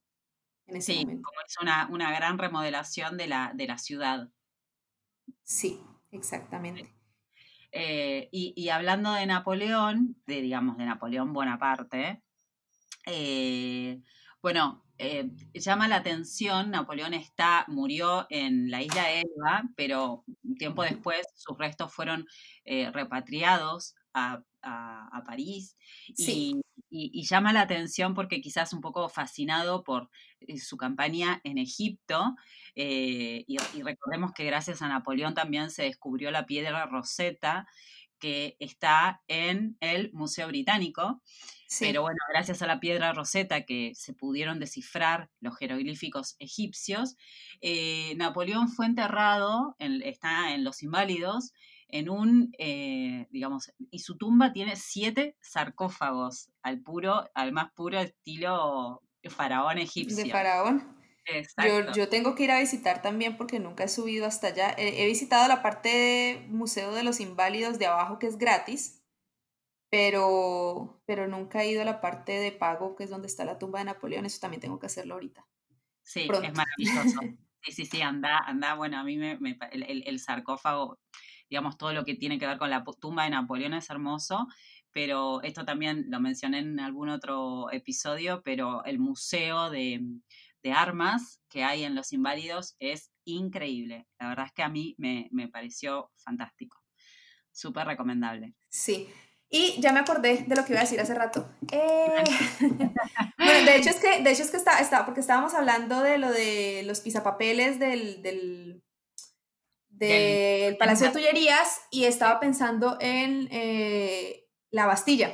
En 0.67 0.77
ese 0.77 0.93
sí, 0.93 1.05
como 1.05 1.39
hizo 1.47 1.61
una, 1.61 1.87
una, 1.89 2.13
gran 2.13 2.37
remodelación 2.37 3.17
de 3.17 3.27
la, 3.27 3.53
de 3.55 3.67
la 3.67 3.77
ciudad. 3.77 4.29
Sí, 5.43 5.79
exactamente. 6.11 6.94
Eh, 7.77 8.29
y, 8.31 8.69
hablando 8.69 9.11
de 9.11 9.25
Napoleón, 9.25 10.15
de, 10.25 10.41
digamos, 10.41 10.77
de 10.77 10.85
Napoleón 10.85 11.33
Bonaparte, 11.33 12.23
eh, 13.05 14.01
bueno, 14.41 14.85
eh, 14.97 15.29
llama 15.53 15.89
la 15.89 15.97
atención, 15.97 16.71
Napoleón 16.71 17.13
está, 17.13 17.65
murió 17.67 18.27
en 18.29 18.71
la 18.71 18.81
isla 18.81 19.11
Elba, 19.11 19.63
pero 19.75 20.23
tiempo 20.57 20.83
después 20.83 21.27
sus 21.35 21.57
restos 21.57 21.93
fueron 21.93 22.25
repatriados 22.65 23.95
a, 24.13 24.41
a, 24.65 25.23
París 25.25 25.77
y, 26.17 26.61
llama 27.23 27.53
la 27.53 27.61
atención 27.61 28.13
porque 28.13 28.41
quizás 28.41 28.73
un 28.73 28.81
poco 28.81 29.09
fascinado 29.09 29.83
por 29.83 30.09
eh, 30.41 30.57
su 30.59 30.77
campaña 30.77 31.41
en 31.43 31.57
Egipto 31.57 32.35
eh, 32.75 33.45
y, 33.47 33.57
recordemos 33.81 34.33
que 34.33 34.45
gracias 34.45 34.81
a 34.81 34.87
Napoleón 34.87 35.33
también 35.33 35.69
se 35.69 35.83
descubrió 35.83 36.31
la 36.31 36.45
piedra 36.45 36.85
Rosetta 36.85 37.67
que 38.19 38.55
está 38.59 39.21
en 39.27 39.77
el 39.81 40.11
Museo 40.13 40.47
Británico. 40.47 41.21
Pero 41.79 42.03
bueno, 42.03 42.19
gracias 42.31 42.61
a 42.61 42.67
la 42.67 42.79
piedra 42.79 43.11
Rosetta 43.11 43.65
que 43.65 43.93
se 43.95 44.13
pudieron 44.13 44.59
descifrar 44.59 45.29
los 45.41 45.57
jeroglíficos 45.57 46.35
egipcios, 46.39 47.17
eh, 47.59 48.13
Napoleón 48.15 48.69
fue 48.69 48.85
enterrado, 48.85 49.75
está 49.79 50.53
en 50.53 50.63
Los 50.63 50.83
Inválidos, 50.83 51.53
en 51.87 52.09
un, 52.09 52.51
eh, 52.57 53.27
digamos, 53.29 53.71
y 53.91 53.99
su 53.99 54.17
tumba 54.17 54.53
tiene 54.53 54.75
siete 54.75 55.37
sarcófagos 55.41 56.51
al 56.61 56.81
puro, 56.81 57.29
al 57.33 57.51
más 57.51 57.71
puro 57.73 57.99
estilo 57.99 59.01
faraón 59.29 59.77
egipcio. 59.77 60.23
De 60.23 60.29
faraón. 60.29 60.95
Yo, 61.63 61.91
yo, 61.93 62.07
tengo 62.07 62.35
que 62.35 62.43
ir 62.43 62.51
a 62.51 62.59
visitar 62.59 63.01
también 63.01 63.35
porque 63.35 63.59
nunca 63.59 63.85
he 63.85 63.87
subido 63.87 64.27
hasta 64.27 64.47
allá. 64.47 64.75
He, 64.77 65.05
visitado 65.07 65.47
la 65.47 65.63
parte 65.63 65.89
de 65.89 66.47
Museo 66.49 66.93
de 66.93 67.03
los 67.03 67.19
Inválidos 67.19 67.79
de 67.79 67.87
abajo 67.87 68.19
que 68.19 68.27
es 68.27 68.37
gratis, 68.37 69.03
pero, 69.89 71.01
pero 71.07 71.27
nunca 71.27 71.63
he 71.63 71.71
ido 71.71 71.81
a 71.81 71.85
la 71.85 71.99
parte 71.99 72.33
de 72.33 72.51
pago 72.51 72.95
que 72.95 73.05
es 73.05 73.09
donde 73.09 73.27
está 73.27 73.43
la 73.43 73.57
tumba 73.57 73.79
de 73.79 73.85
Napoleón. 73.85 74.27
Eso 74.27 74.39
también 74.39 74.61
tengo 74.61 74.77
que 74.77 74.85
hacerlo 74.85 75.15
ahorita. 75.15 75.47
Sí, 76.03 76.27
es 76.29 76.53
maravilloso. 76.53 77.19
Sí, 77.65 77.71
sí, 77.71 77.85
sí, 77.87 78.01
anda, 78.03 78.37
anda, 78.45 78.75
bueno, 78.75 78.99
a 78.99 79.03
mí 79.03 79.17
me, 79.17 79.39
el, 79.71 80.03
el, 80.05 80.19
sarcófago, 80.19 80.99
digamos, 81.49 81.77
todo 81.77 81.93
lo 81.93 82.05
que 82.05 82.15
tiene 82.15 82.39
que 82.39 82.47
ver 82.47 82.57
con 82.57 82.69
la 82.69 82.83
tumba 82.99 83.23
de 83.23 83.31
Napoleón 83.31 83.73
es 83.73 83.89
hermoso, 83.89 84.47
pero 84.91 85.41
esto 85.43 85.65
también 85.65 86.05
lo 86.09 86.19
mencioné 86.19 86.59
en 86.59 86.79
algún 86.79 87.09
otro 87.09 87.71
episodio, 87.71 88.41
pero 88.43 88.83
el 88.85 88.99
museo 88.99 89.69
de, 89.69 90.01
de 90.65 90.71
armas 90.71 91.39
que 91.47 91.63
hay 91.63 91.83
en 91.83 91.93
Los 91.93 92.11
Inválidos 92.11 92.75
es 92.79 93.11
increíble. 93.23 94.07
La 94.19 94.29
verdad 94.29 94.47
es 94.47 94.51
que 94.51 94.63
a 94.63 94.69
mí 94.69 94.95
me, 94.97 95.47
pareció 95.49 96.11
fantástico. 96.17 96.81
Súper 97.51 97.85
recomendable. 97.85 98.55
Sí. 98.67 99.07
Y 99.47 99.79
ya 99.79 99.91
me 99.91 99.99
acordé 99.99 100.43
de 100.47 100.55
lo 100.55 100.65
que 100.65 100.73
iba 100.73 100.79
a 100.79 100.83
decir 100.83 100.99
hace 100.99 101.13
rato. 101.13 101.47
Eh, 101.71 102.23
bueno, 103.37 103.65
de 103.65 103.75
hecho 103.75 103.91
es 103.91 103.97
que, 103.97 104.23
de 104.23 104.31
hecho 104.31 104.41
es 104.41 104.49
que 104.49 104.57
está, 104.57 104.79
está, 104.79 105.05
porque 105.05 105.19
estábamos 105.19 105.53
hablando 105.53 106.01
de 106.01 106.17
lo 106.17 106.31
de 106.31 106.81
los 106.83 107.01
pisapapeles 107.01 107.77
del, 107.77 108.23
del, 108.23 108.81
del, 109.97 110.77
Palacio 110.77 111.07
de 111.07 111.13
Tullerías 111.13 111.81
y 111.91 112.05
estaba 112.05 112.39
pensando 112.39 112.97
en 112.99 113.47
eh, 113.51 114.47
la 114.71 114.85
Bastilla. 114.85 115.33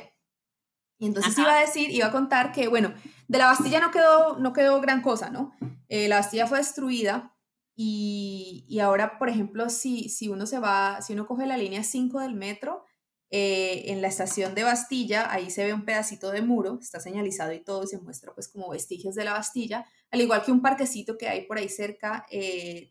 Y 0.98 1.06
entonces 1.06 1.36
iba 1.36 1.56
a 1.56 1.60
decir, 1.60 1.90
iba 1.90 2.06
a 2.06 2.12
contar 2.12 2.52
que, 2.52 2.68
bueno, 2.68 2.94
de 3.26 3.38
la 3.38 3.46
Bastilla 3.46 3.80
no 3.80 3.90
quedó, 3.90 4.38
no 4.38 4.52
quedó 4.52 4.80
gran 4.80 5.02
cosa, 5.02 5.30
¿no? 5.30 5.52
Eh, 5.88 6.06
la 6.06 6.16
Bastilla 6.16 6.46
fue 6.46 6.58
destruida 6.58 7.36
y, 7.74 8.64
y, 8.68 8.78
ahora, 8.78 9.18
por 9.18 9.28
ejemplo, 9.28 9.68
si, 9.68 10.08
si 10.08 10.28
uno 10.28 10.46
se 10.46 10.60
va, 10.60 11.02
si 11.02 11.14
uno 11.14 11.26
coge 11.26 11.46
la 11.46 11.56
línea 11.56 11.82
5 11.82 12.20
del 12.20 12.34
metro, 12.34 12.84
eh, 13.30 13.90
en 13.90 14.02
la 14.02 14.08
estación 14.08 14.54
de 14.54 14.62
Bastilla, 14.62 15.32
ahí 15.32 15.50
se 15.50 15.64
ve 15.64 15.72
un 15.72 15.86
pedacito 15.86 16.30
de 16.30 16.42
muro, 16.42 16.78
está 16.80 17.00
señalizado 17.00 17.52
y 17.52 17.64
todo, 17.64 17.86
se 17.86 17.98
muestra 17.98 18.34
pues 18.34 18.48
como 18.48 18.68
vestigios 18.68 19.14
de 19.14 19.24
la 19.24 19.32
Bastilla, 19.32 19.86
al 20.10 20.20
igual 20.20 20.44
que 20.44 20.52
un 20.52 20.60
parquecito 20.60 21.16
que 21.16 21.28
hay 21.28 21.46
por 21.46 21.56
ahí 21.56 21.70
cerca, 21.70 22.26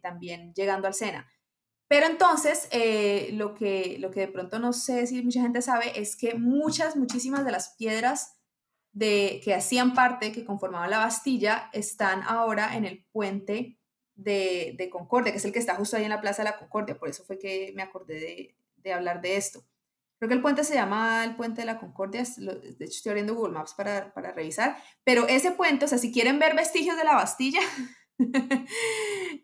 también 0.01 0.51
llegando 0.55 0.87
al 0.87 0.95
Sena. 0.95 1.27
Pero 1.91 2.05
entonces, 2.05 2.69
lo, 3.33 3.53
que, 3.53 3.97
lo 3.99 4.11
que 4.11 4.21
de 4.21 4.27
pronto 4.29 4.59
no 4.59 4.71
sé 4.71 5.05
si 5.07 5.21
mucha 5.21 5.41
gente 5.41 5.61
sabe 5.61 5.99
es 5.99 6.15
que 6.15 6.35
muchas, 6.35 6.95
muchísimas 6.95 7.43
de 7.43 7.51
las 7.51 7.75
piedras 7.75 8.37
de, 8.93 9.41
que 9.43 9.53
hacían 9.53 9.93
parte, 9.93 10.31
que 10.31 10.45
conformaban 10.45 10.89
la 10.89 10.99
Bastilla, 10.99 11.69
están 11.73 12.23
ahora 12.23 12.77
en 12.77 12.85
el 12.85 13.03
puente 13.11 13.77
de, 14.15 14.73
de, 14.77 14.89
Concordia, 14.89 15.33
que 15.33 15.39
es 15.39 15.43
el 15.43 15.51
que 15.51 15.59
está 15.59 15.75
justo 15.75 15.97
ahí 15.97 16.05
en 16.05 16.11
la 16.11 16.21
Plaza 16.21 16.43
de 16.43 16.51
la 16.51 16.57
Concordia. 16.57 16.97
Por 16.97 17.09
eso 17.09 17.25
fue 17.25 17.37
que 17.37 17.73
me 17.75 17.83
acordé 17.83 18.21
de, 18.21 18.55
de 18.77 18.93
hablar 18.93 19.19
de 19.19 19.35
esto. 19.35 19.61
Creo 20.17 20.29
que 20.29 20.35
el 20.35 20.41
puente 20.41 20.63
se 20.63 20.75
llama 20.75 21.25
el 21.25 21.35
Puente 21.35 21.59
de 21.59 21.65
la 21.65 21.77
Concordia, 21.77 22.23
de 22.37 22.85
hecho 22.85 22.95
estoy 22.95 23.09
abriendo 23.09 23.35
Google 23.35 23.51
Maps 23.51 23.73
para, 23.73 24.13
para 24.13 24.31
revisar, 24.31 24.77
pero 25.03 25.27
ese 25.27 25.51
puente, 25.51 25.83
o 25.83 25.87
sea, 25.89 25.97
si 25.97 26.13
quieren 26.13 26.39
ver 26.39 26.55
vestigios 26.55 26.95
de 26.95 27.03
la 27.03 27.15
Bastilla, 27.15 27.59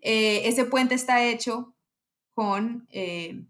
eh, 0.02 0.48
ese 0.48 0.64
puente 0.64 0.96
está 0.96 1.26
hecho 1.26 1.74
con 2.38 2.88
eh, 2.92 3.48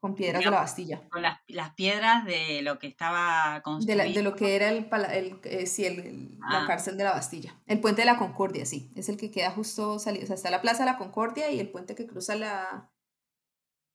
con 0.00 0.16
piedras 0.16 0.42
de 0.42 0.50
la 0.50 0.56
Bastilla. 0.56 1.08
Con 1.08 1.22
las, 1.22 1.38
las, 1.46 1.74
piedras 1.74 2.24
de 2.24 2.60
lo 2.62 2.80
que 2.80 2.88
estaba 2.88 3.62
construido. 3.62 4.02
De, 4.02 4.22
lo 4.22 4.34
que 4.34 4.56
era 4.56 4.70
el, 4.70 4.88
el, 5.12 5.38
eh, 5.44 5.66
sí, 5.66 5.84
el, 5.84 6.36
la 6.40 6.64
ah. 6.64 6.66
cárcel 6.66 6.96
de 6.96 7.04
la 7.04 7.12
Bastilla. 7.12 7.56
El 7.66 7.78
puente 7.78 8.02
de 8.02 8.06
la 8.06 8.16
Concordia, 8.16 8.66
sí. 8.66 8.90
Es 8.96 9.08
el 9.08 9.16
que 9.16 9.30
queda 9.30 9.52
justo 9.52 10.00
salido. 10.00 10.24
O 10.24 10.26
sea, 10.26 10.34
está 10.34 10.50
la 10.50 10.60
Plaza 10.60 10.84
de 10.84 10.90
la 10.90 10.98
Concordia 10.98 11.52
y 11.52 11.60
el 11.60 11.70
puente 11.70 11.94
que 11.94 12.08
cruza 12.08 12.34
la. 12.34 12.90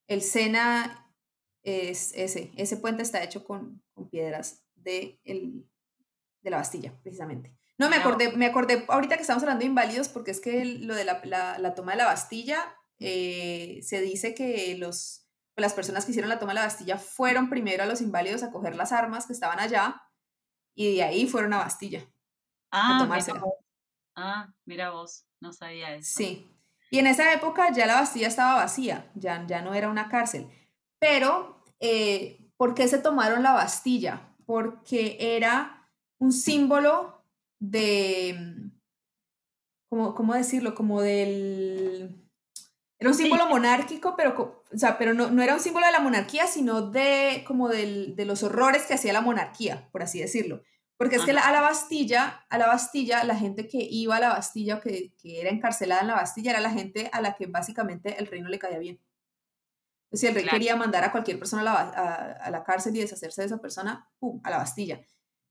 El 0.08 0.22
Sena 0.22 1.12
es 1.64 2.14
ese. 2.16 2.54
Ese 2.56 2.78
puente 2.78 3.04
está 3.04 3.22
hecho 3.22 3.44
con, 3.44 3.84
con 3.94 4.10
piedras 4.10 4.64
de, 4.76 5.20
el, 5.26 5.70
de 6.42 6.50
la 6.50 6.58
Bastilla, 6.58 6.94
precisamente. 7.04 7.54
No, 7.78 7.90
me 7.90 7.98
acordé, 7.98 8.32
me 8.32 8.46
acordé 8.46 8.86
ahorita 8.88 9.18
que 9.18 9.24
estamos 9.24 9.44
hablando 9.44 9.60
de 9.60 9.68
inválidos 9.68 10.08
porque 10.08 10.32
es 10.32 10.40
que 10.40 10.64
lo 10.64 10.96
de 10.96 11.04
la, 11.04 11.20
la, 11.26 11.60
la 11.60 11.76
toma 11.76 11.92
de 11.92 11.98
la 11.98 12.06
Bastilla 12.06 12.78
eh, 13.00 13.80
se 13.84 14.02
dice 14.02 14.34
que 14.34 14.76
los 14.78 15.28
las 15.58 15.74
personas 15.74 16.06
que 16.06 16.12
hicieron 16.12 16.30
la 16.30 16.40
toma 16.40 16.52
de 16.52 16.60
la 16.60 16.66
Bastilla 16.66 16.98
fueron 16.98 17.50
primero 17.50 17.84
a 17.84 17.88
los 17.88 18.02
inválidos 18.02 18.44
a 18.44 18.52
coger 18.52 18.76
las 18.76 18.92
armas 18.92 19.26
que 19.26 19.34
estaban 19.34 19.60
allá 19.60 20.02
y 20.76 20.96
de 20.96 21.04
ahí 21.04 21.28
fueron 21.28 21.54
a 21.54 21.58
Bastilla. 21.58 22.06
Ah, 22.72 23.08
mira 23.10 23.34
vos. 23.40 23.54
ah, 24.16 24.54
mira 24.66 24.92
vos, 24.92 25.26
no 25.40 25.52
sabía 25.52 25.96
eso. 25.96 26.16
Sí. 26.16 26.48
Y 26.92 27.00
en 27.00 27.08
esa 27.08 27.34
época 27.34 27.72
ya 27.74 27.88
la 27.88 27.96
Bastilla 27.96 28.28
estaba 28.28 28.56
vacía, 28.56 29.12
ya, 29.16 29.46
ya 29.48 29.62
no 29.62 29.74
era 29.74 29.90
una 29.90 30.10
cárcel. 30.10 30.48
Pero, 31.00 31.64
eh, 31.80 32.52
¿por 32.56 32.76
qué 32.76 32.88
se 32.88 33.00
tomaron 33.00 33.42
la 33.42 33.54
Bastilla? 33.54 34.36
Porque 34.46 35.18
era 35.20 35.90
un 36.20 36.32
símbolo 36.32 37.26
de, 37.60 38.72
¿cómo, 39.90 40.14
cómo 40.14 40.36
decirlo? 40.36 40.76
Como 40.76 41.02
del 41.02 42.27
era 43.00 43.10
un 43.12 43.16
símbolo 43.16 43.48
monárquico, 43.48 44.16
pero, 44.16 44.64
o 44.74 44.78
sea, 44.78 44.98
pero 44.98 45.14
no, 45.14 45.30
no, 45.30 45.44
era 45.44 45.54
un 45.54 45.60
símbolo 45.60 45.86
de 45.86 45.92
la 45.92 46.00
monarquía, 46.00 46.48
sino 46.48 46.82
de 46.82 47.44
como 47.46 47.70
del, 47.70 48.16
de 48.16 48.26
los 48.26 48.42
horrores 48.42 48.84
que 48.88 48.96
hacía 48.96 49.14
la 49.14 49.22
monarquía, 49.22 49.88
por 49.92 50.02
así 50.02 50.20
decirlo. 50.20 50.64
Porque 50.98 51.18
es 51.18 51.24
que 51.24 51.32
a 51.32 51.52
la 51.52 51.62
Bastilla, 51.62 52.46
a 52.50 52.58
la 52.58 52.66
Bastilla, 52.66 53.24
la 53.24 53.36
gente 53.36 53.68
que 53.68 53.78
iba 53.78 54.16
a 54.16 54.20
la 54.20 54.30
Bastilla 54.30 54.78
o 54.78 54.82
que, 54.82 55.14
que, 55.22 55.40
era 55.40 55.52
encarcelada 55.52 56.02
en 56.02 56.08
la 56.08 56.16
Bastilla 56.16 56.52
era 56.52 56.60
la 56.60 56.72
gente 56.72 57.08
a 57.14 57.22
la 57.22 57.36
que 57.36 57.46
básicamente 57.46 58.18
el 58.18 58.26
reino 58.26 58.50
le 58.50 58.58
caía 58.58 58.80
bien. 58.80 59.00
Si 60.12 60.26
el 60.26 60.34
rey 60.34 60.46
quería 60.46 60.76
mandar 60.76 61.04
a 61.04 61.12
cualquier 61.12 61.38
persona 61.38 61.62
a 61.62 61.66
la, 61.66 61.74
a, 61.74 62.32
a 62.46 62.50
la, 62.50 62.64
cárcel 62.64 62.96
y 62.96 63.02
deshacerse 63.02 63.42
de 63.42 63.48
esa 63.48 63.62
persona, 63.62 64.10
¡pum!, 64.18 64.42
a 64.44 64.50
la 64.50 64.58
Bastilla. 64.58 65.06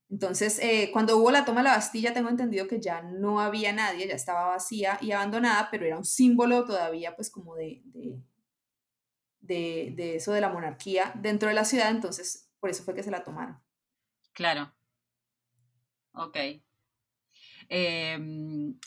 Entonces, 0.09 0.61
eh, 0.61 0.90
cuando 0.92 1.18
hubo 1.18 1.30
la 1.30 1.44
toma 1.44 1.61
de 1.61 1.64
la 1.64 1.76
Bastilla, 1.76 2.14
tengo 2.14 2.28
entendido 2.28 2.68
que 2.68 2.80
ya 2.80 3.02
no 3.02 3.40
había 3.40 3.72
nadie, 3.72 4.07
ya 4.07 4.14
estaba 4.14 4.46
vacía 4.46 4.98
y 5.00 5.11
abandonada, 5.12 5.68
pero 5.70 5.84
era 5.84 5.98
un 5.98 6.04
símbolo 6.04 6.64
todavía, 6.64 7.16
pues, 7.16 7.30
como 7.30 7.57
de, 7.57 7.82
de, 9.40 9.92
de, 9.96 10.16
eso 10.16 10.32
de 10.32 10.40
la 10.40 10.48
monarquía 10.48 11.12
dentro 11.16 11.48
de 11.48 11.54
la 11.57 11.64
ciudad, 11.64 11.90
entonces, 11.90 12.48
por 12.61 12.70
eso 12.70 12.84
fue 12.84 12.94
que 12.94 13.02
se 13.02 13.11
la 13.11 13.24
tomaron. 13.24 13.61
Claro. 14.32 14.72
Ok. 16.12 16.36
Em, 17.68 18.78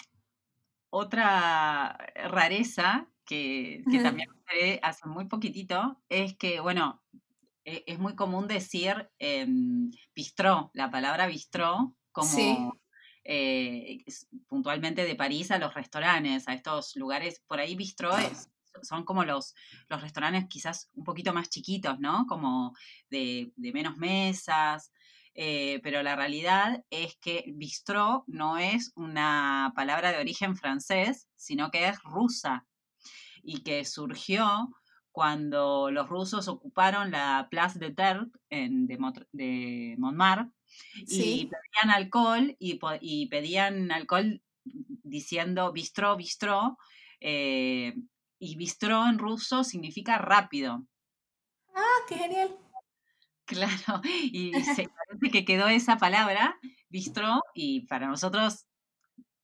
otra 0.89 1.97
rareza 2.15 3.09
que, 3.25 3.83
que 3.91 3.99
también 3.99 4.29
hace 4.81 5.07
muy 5.07 5.25
poquitito 5.25 6.01
es 6.07 6.35
que, 6.37 6.61
bueno, 6.61 7.03
e, 7.65 7.83
es 7.87 7.99
muy 7.99 8.15
común 8.15 8.47
decir 8.47 9.09
eh, 9.19 9.47
bistró, 10.15 10.71
la 10.73 10.89
palabra 10.89 11.27
bistró, 11.27 11.95
como 12.11 12.79
eh, 13.23 14.03
puntualmente 14.47 15.05
de 15.05 15.15
París 15.15 15.51
a 15.51 15.59
los 15.59 15.73
restaurantes, 15.73 16.47
a 16.47 16.53
estos 16.53 16.95
lugares, 16.95 17.43
por 17.47 17.59
ahí 17.59 17.75
bistró 17.75 18.11
son 18.83 19.03
como 19.03 19.23
los, 19.23 19.55
los 19.87 20.01
restaurantes 20.01 20.47
quizás 20.47 20.89
un 20.93 21.03
poquito 21.03 21.33
más 21.33 21.49
chiquitos, 21.49 21.99
¿no? 21.99 22.25
Como 22.27 22.73
de, 23.09 23.51
menos 23.57 23.97
mesas, 23.97 24.91
eh, 25.33 25.79
pero 25.83 26.03
la 26.03 26.15
realidad 26.15 26.83
es 26.89 27.17
que 27.17 27.45
bistró 27.55 28.23
no 28.27 28.57
es 28.57 28.91
una 28.95 29.73
palabra 29.75 30.11
de 30.11 30.19
origen 30.19 30.55
francés, 30.55 31.27
sino 31.35 31.71
que 31.71 31.87
es 31.87 32.01
rusa 32.03 32.65
y 33.43 33.61
que 33.61 33.85
surgió 33.85 34.69
cuando 35.11 35.91
los 35.91 36.07
rusos 36.07 36.47
ocuparon 36.47 37.11
la 37.11 37.47
Place 37.49 37.79
de 37.79 37.91
Terre 37.91 38.27
en, 38.49 38.87
de, 38.87 39.95
Montmartre 39.97 40.51
y 41.07 41.45
pedían 41.45 41.89
alcohol 41.89 42.55
y, 42.59 43.25
pedían 43.27 43.91
alcohol 43.91 44.41
diciendo 44.63 45.71
bistró, 45.71 46.15
bistró, 46.15 46.77
eh, 47.19 47.95
y 48.37 48.55
bistró 48.55 49.07
en 49.07 49.17
ruso 49.17 49.63
significa 49.63 50.17
rápido. 50.17 50.85
Ah, 51.75 51.97
qué 52.07 52.15
genial. 52.15 52.55
Claro, 53.49 54.01
y 54.03 54.53
se 54.61 54.87
parece 54.87 55.31
que 55.31 55.43
quedó 55.43 55.67
esa 55.67 55.97
palabra, 55.97 56.59
bistró, 56.87 57.41
y 57.55 57.87
para 57.87 58.05
nosotros 58.05 58.67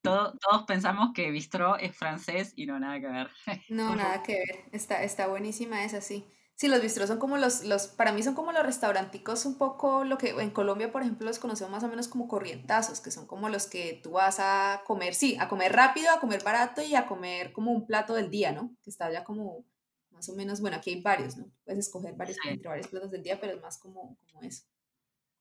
todos 0.06 0.64
pensamos 0.68 1.12
que 1.14 1.32
bistró 1.32 1.78
es 1.78 1.96
francés 1.96 2.54
y 2.56 2.66
no 2.66 2.80
nada 2.80 3.00
que 3.00 3.08
ver. 3.08 3.30
No, 3.70 3.96
nada 3.96 4.24
que 4.24 4.34
ver. 4.34 4.66
Está, 4.72 5.04
está 5.04 5.28
buenísima 5.28 5.84
esa, 5.84 6.02
sí. 6.02 6.26
Sí, 6.58 6.70
los 6.70 6.82
bistros 6.82 7.10
son 7.10 7.20
como 7.20 7.38
los, 7.38 7.66
los, 7.66 7.88
para 7.88 8.14
mí 8.14 8.24
son 8.24 8.34
como 8.34 8.54
los 8.54 8.64
restauranticos 8.64 9.46
un 9.46 9.58
poco 9.58 10.06
lo 10.06 10.18
que 10.18 10.30
en 10.30 10.52
Colombia, 10.52 10.90
por 10.90 11.02
ejemplo, 11.02 11.28
los 11.28 11.38
conocemos 11.38 11.70
más 11.70 11.84
o 11.84 11.90
menos 11.90 12.08
como 12.08 12.30
corrientazos, 12.30 13.02
que 13.02 13.12
son 13.12 13.28
como 13.28 13.50
los 13.50 13.68
que 13.68 14.00
tú 14.02 14.12
vas 14.12 14.38
a 14.40 14.82
comer, 14.86 15.16
sí, 15.16 15.36
a 15.38 15.50
comer 15.50 15.74
rápido, 15.74 16.10
a 16.12 16.22
comer 16.22 16.44
barato 16.44 16.82
y 16.82 16.96
a 16.96 17.08
comer 17.08 17.52
como 17.52 17.74
un 17.74 17.86
plato 17.86 18.14
del 18.14 18.30
día, 18.30 18.54
¿no? 18.54 18.74
Que 18.82 18.90
está 18.90 19.12
ya 19.12 19.26
como 19.26 19.66
más 20.12 20.30
o 20.30 20.36
menos, 20.36 20.62
bueno, 20.62 20.78
aquí 20.78 20.92
hay 20.92 21.02
varios, 21.02 21.36
¿no? 21.36 21.52
Puedes 21.66 21.88
escoger 21.88 22.16
varios, 22.16 22.38
entre 22.48 22.70
varios 22.70 22.88
platos 22.88 23.12
del 23.12 23.22
día, 23.22 23.38
pero 23.38 23.54
es 23.54 23.62
más 23.62 23.78
como, 23.78 24.18
como 24.32 24.42
eso, 24.44 24.64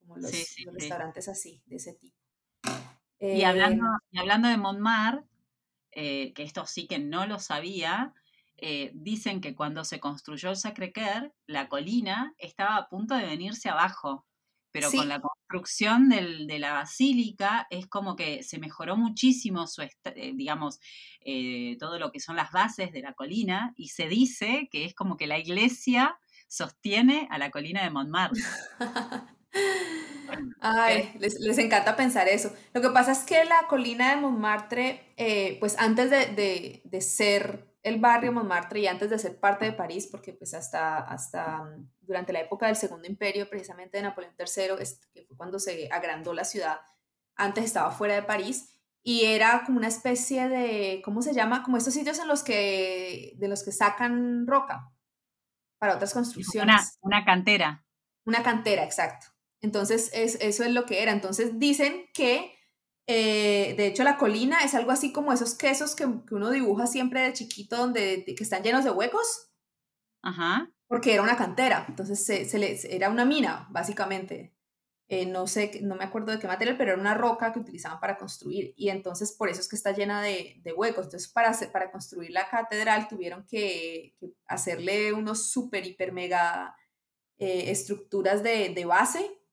como 0.00 0.16
los, 0.16 0.32
restaurantes 0.72 1.28
así, 1.28 1.62
de 1.66 1.76
ese 1.76 1.94
tipo. 1.94 2.16
Y, 3.32 3.42
hablando, 3.44 3.84
em, 3.84 3.98
y 4.10 4.18
hablando 4.18 4.48
de 4.48 4.56
Montmartre, 4.56 5.24
eh, 5.92 6.32
que 6.34 6.42
esto 6.42 6.66
sí 6.66 6.86
que 6.86 6.98
no 6.98 7.26
lo 7.26 7.38
sabía, 7.38 8.14
eh, 8.56 8.92
dicen 8.94 9.40
que 9.40 9.54
cuando 9.54 9.84
se 9.84 10.00
construyó 10.00 10.50
el 10.50 10.56
Sacré-Cœur, 10.56 11.32
la 11.46 11.68
colina 11.68 12.34
estaba 12.38 12.76
a 12.76 12.88
punto 12.88 13.14
de 13.14 13.26
venirse 13.26 13.68
abajo, 13.68 14.26
pero 14.70 14.90
con 14.90 15.08
la 15.08 15.20
construcción 15.20 16.08
del, 16.08 16.48
de 16.48 16.58
la 16.58 16.72
basílica 16.72 17.66
es 17.70 17.86
como 17.86 18.16
que 18.16 18.42
se 18.42 18.58
mejoró 18.58 18.96
muchísimo 18.96 19.68
su, 19.68 19.82
eh, 19.82 20.32
digamos, 20.34 20.80
eh, 21.20 21.76
todo 21.78 21.98
lo 21.98 22.10
que 22.10 22.18
son 22.18 22.34
las 22.34 22.50
bases 22.50 22.90
de 22.90 23.02
la 23.02 23.12
colina 23.12 23.72
y 23.76 23.88
se 23.88 24.08
dice 24.08 24.68
que 24.72 24.84
es 24.84 24.94
como 24.94 25.16
que 25.16 25.28
la 25.28 25.38
iglesia 25.38 26.18
sostiene 26.48 27.28
a 27.30 27.38
la 27.38 27.50
colina 27.50 27.84
de 27.84 27.90
Montmartre. 27.90 28.42
Ay, 30.60 31.14
les, 31.18 31.38
les, 31.40 31.58
encanta 31.58 31.96
pensar 31.96 32.28
eso. 32.28 32.52
Lo 32.72 32.80
que 32.80 32.90
pasa 32.90 33.12
es 33.12 33.20
que 33.20 33.44
la 33.44 33.66
colina 33.68 34.10
de 34.10 34.20
Montmartre, 34.20 35.56
pues 35.60 35.76
antes 35.78 36.10
de, 36.10 36.26
de, 36.26 36.82
de 36.84 37.00
ser 37.00 37.74
el 37.84 38.00
barrio 38.00 38.32
Montmartre 38.32 38.80
y 38.80 38.86
antes 38.86 39.10
de 39.10 39.18
ser 39.18 39.38
parte 39.38 39.66
de 39.66 39.72
París, 39.72 40.08
porque 40.10 40.32
pues 40.32 40.54
hasta, 40.54 40.98
hasta 40.98 41.62
mm, 41.62 41.90
durante 42.00 42.32
la 42.32 42.40
época 42.40 42.66
del 42.66 42.76
Segundo 42.76 43.06
Imperio, 43.06 43.48
precisamente 43.48 43.98
de 43.98 44.02
Napoleón 44.02 44.34
III, 44.38 44.84
que 45.12 45.22
fue 45.22 45.36
cuando 45.36 45.58
se 45.58 45.88
agrandó 45.92 46.32
la 46.32 46.44
ciudad, 46.44 46.80
antes 47.36 47.64
estaba 47.64 47.90
fuera 47.90 48.14
de 48.14 48.22
París 48.22 48.80
y 49.02 49.26
era 49.26 49.64
como 49.66 49.78
una 49.78 49.88
especie 49.88 50.48
de, 50.48 51.02
¿cómo 51.04 51.20
se 51.20 51.34
llama? 51.34 51.62
Como 51.62 51.76
estos 51.76 51.92
sitios 51.92 52.18
en 52.18 52.26
los 52.26 52.42
que, 52.42 53.34
de 53.36 53.48
los 53.48 53.62
que 53.62 53.70
sacan 53.70 54.46
roca 54.46 54.90
para 55.78 55.96
otras 55.96 56.14
construcciones. 56.14 56.98
Una, 57.02 57.18
una 57.18 57.24
cantera. 57.26 57.84
Una 58.24 58.42
cantera, 58.42 58.82
exacto. 58.82 59.26
Entonces, 59.64 60.10
es, 60.12 60.36
eso 60.40 60.62
es 60.62 60.70
lo 60.70 60.84
que 60.86 61.02
era. 61.02 61.12
Entonces, 61.12 61.58
dicen 61.58 62.06
que 62.12 62.54
eh, 63.06 63.74
de 63.76 63.86
hecho, 63.86 64.02
la 64.02 64.16
colina 64.16 64.60
es 64.64 64.74
algo 64.74 64.90
así 64.90 65.12
como 65.12 65.32
esos 65.32 65.54
quesos 65.54 65.94
que, 65.94 66.06
uno 66.06 66.50
dibuja 66.50 66.86
siempre 66.86 67.20
de 67.20 67.32
chiquito, 67.32 67.76
donde 67.76 68.24
que 68.24 68.42
están 68.42 68.62
llenos 68.62 68.84
de 68.84 68.90
huecos. 68.90 69.52
Ajá. 70.22 70.70
Porque 70.86 71.12
era 71.12 71.22
una 71.22 71.36
cantera, 71.36 71.84
entonces 71.88 72.24
se, 72.24 72.94
era 72.94 73.10
una 73.10 73.24
mina, 73.24 73.68
básicamente. 73.70 74.54
Eh, 75.08 75.26
no 75.26 75.46
sé, 75.46 75.80
no 75.82 75.96
me 75.96 76.04
acuerdo 76.04 76.32
de 76.32 76.38
qué 76.38 76.46
material, 76.46 76.78
pero 76.78 76.92
era 76.92 77.00
una 77.00 77.14
roca 77.14 77.52
que 77.52 77.58
utilizaban 77.58 78.00
para 78.00 78.16
construir. 78.16 78.72
Y 78.76 78.88
entonces 78.88 79.32
por 79.32 79.50
eso 79.50 79.60
es 79.60 79.68
que 79.68 79.76
está 79.76 79.92
llena 79.92 80.22
de, 80.22 80.62
huecos. 80.76 81.06
Entonces, 81.06 81.30
para, 81.30 81.52
para 81.72 81.90
construir 81.90 82.30
la 82.30 82.48
catedral 82.48 83.06
tuvieron 83.08 83.46
que, 83.46 84.16
hacerle 84.46 85.12
unos 85.12 85.50
super, 85.50 85.86
hiper, 85.86 86.12
mega 86.12 86.74
eh, 87.36 87.70
estructuras 87.70 88.42
de, 88.42 88.70
de 88.70 88.84
base 88.86 89.43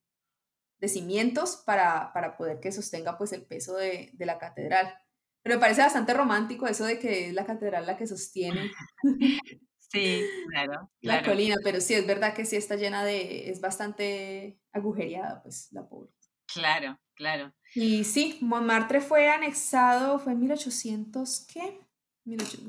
de 0.81 0.87
cimientos 0.87 1.63
para, 1.65 2.11
para 2.11 2.35
poder 2.35 2.59
que 2.59 2.71
sostenga 2.71 3.17
pues 3.17 3.31
el 3.31 3.43
peso 3.43 3.77
de, 3.77 4.09
de, 4.13 4.25
la 4.25 4.39
catedral. 4.39 4.93
Pero 5.43 5.55
me 5.55 5.61
parece 5.61 5.81
bastante 5.81 6.13
romántico 6.13 6.67
eso 6.67 6.85
de 6.85 6.99
que 6.99 7.27
es 7.27 7.33
la 7.33 7.45
catedral 7.45 7.85
la 7.85 7.97
que 7.97 8.07
sostiene. 8.07 8.71
Sí, 9.91 10.23
claro, 10.49 10.89
La 11.01 11.21
colina, 11.21 11.57
pero 11.63 11.81
sí, 11.81 11.93
es 11.93 12.07
verdad 12.07 12.33
que 12.33 12.45
sí 12.45 12.55
está 12.55 12.77
llena 12.77 13.03
de, 13.03 13.49
es 13.49 13.59
bastante 13.59 14.57
agujereada, 14.71 15.43
pues, 15.43 15.67
la 15.71 15.87
pobre. 15.87 16.11
Claro, 16.53 16.97
claro. 17.13 17.53
Y 17.75 18.03
sí, 18.05 18.37
Montmartre 18.41 19.01
fue 19.01 19.29
anexado, 19.29 20.19
fue 20.19 20.33
en 20.33 20.39
1800, 20.39 21.47
¿qué? 21.53 21.81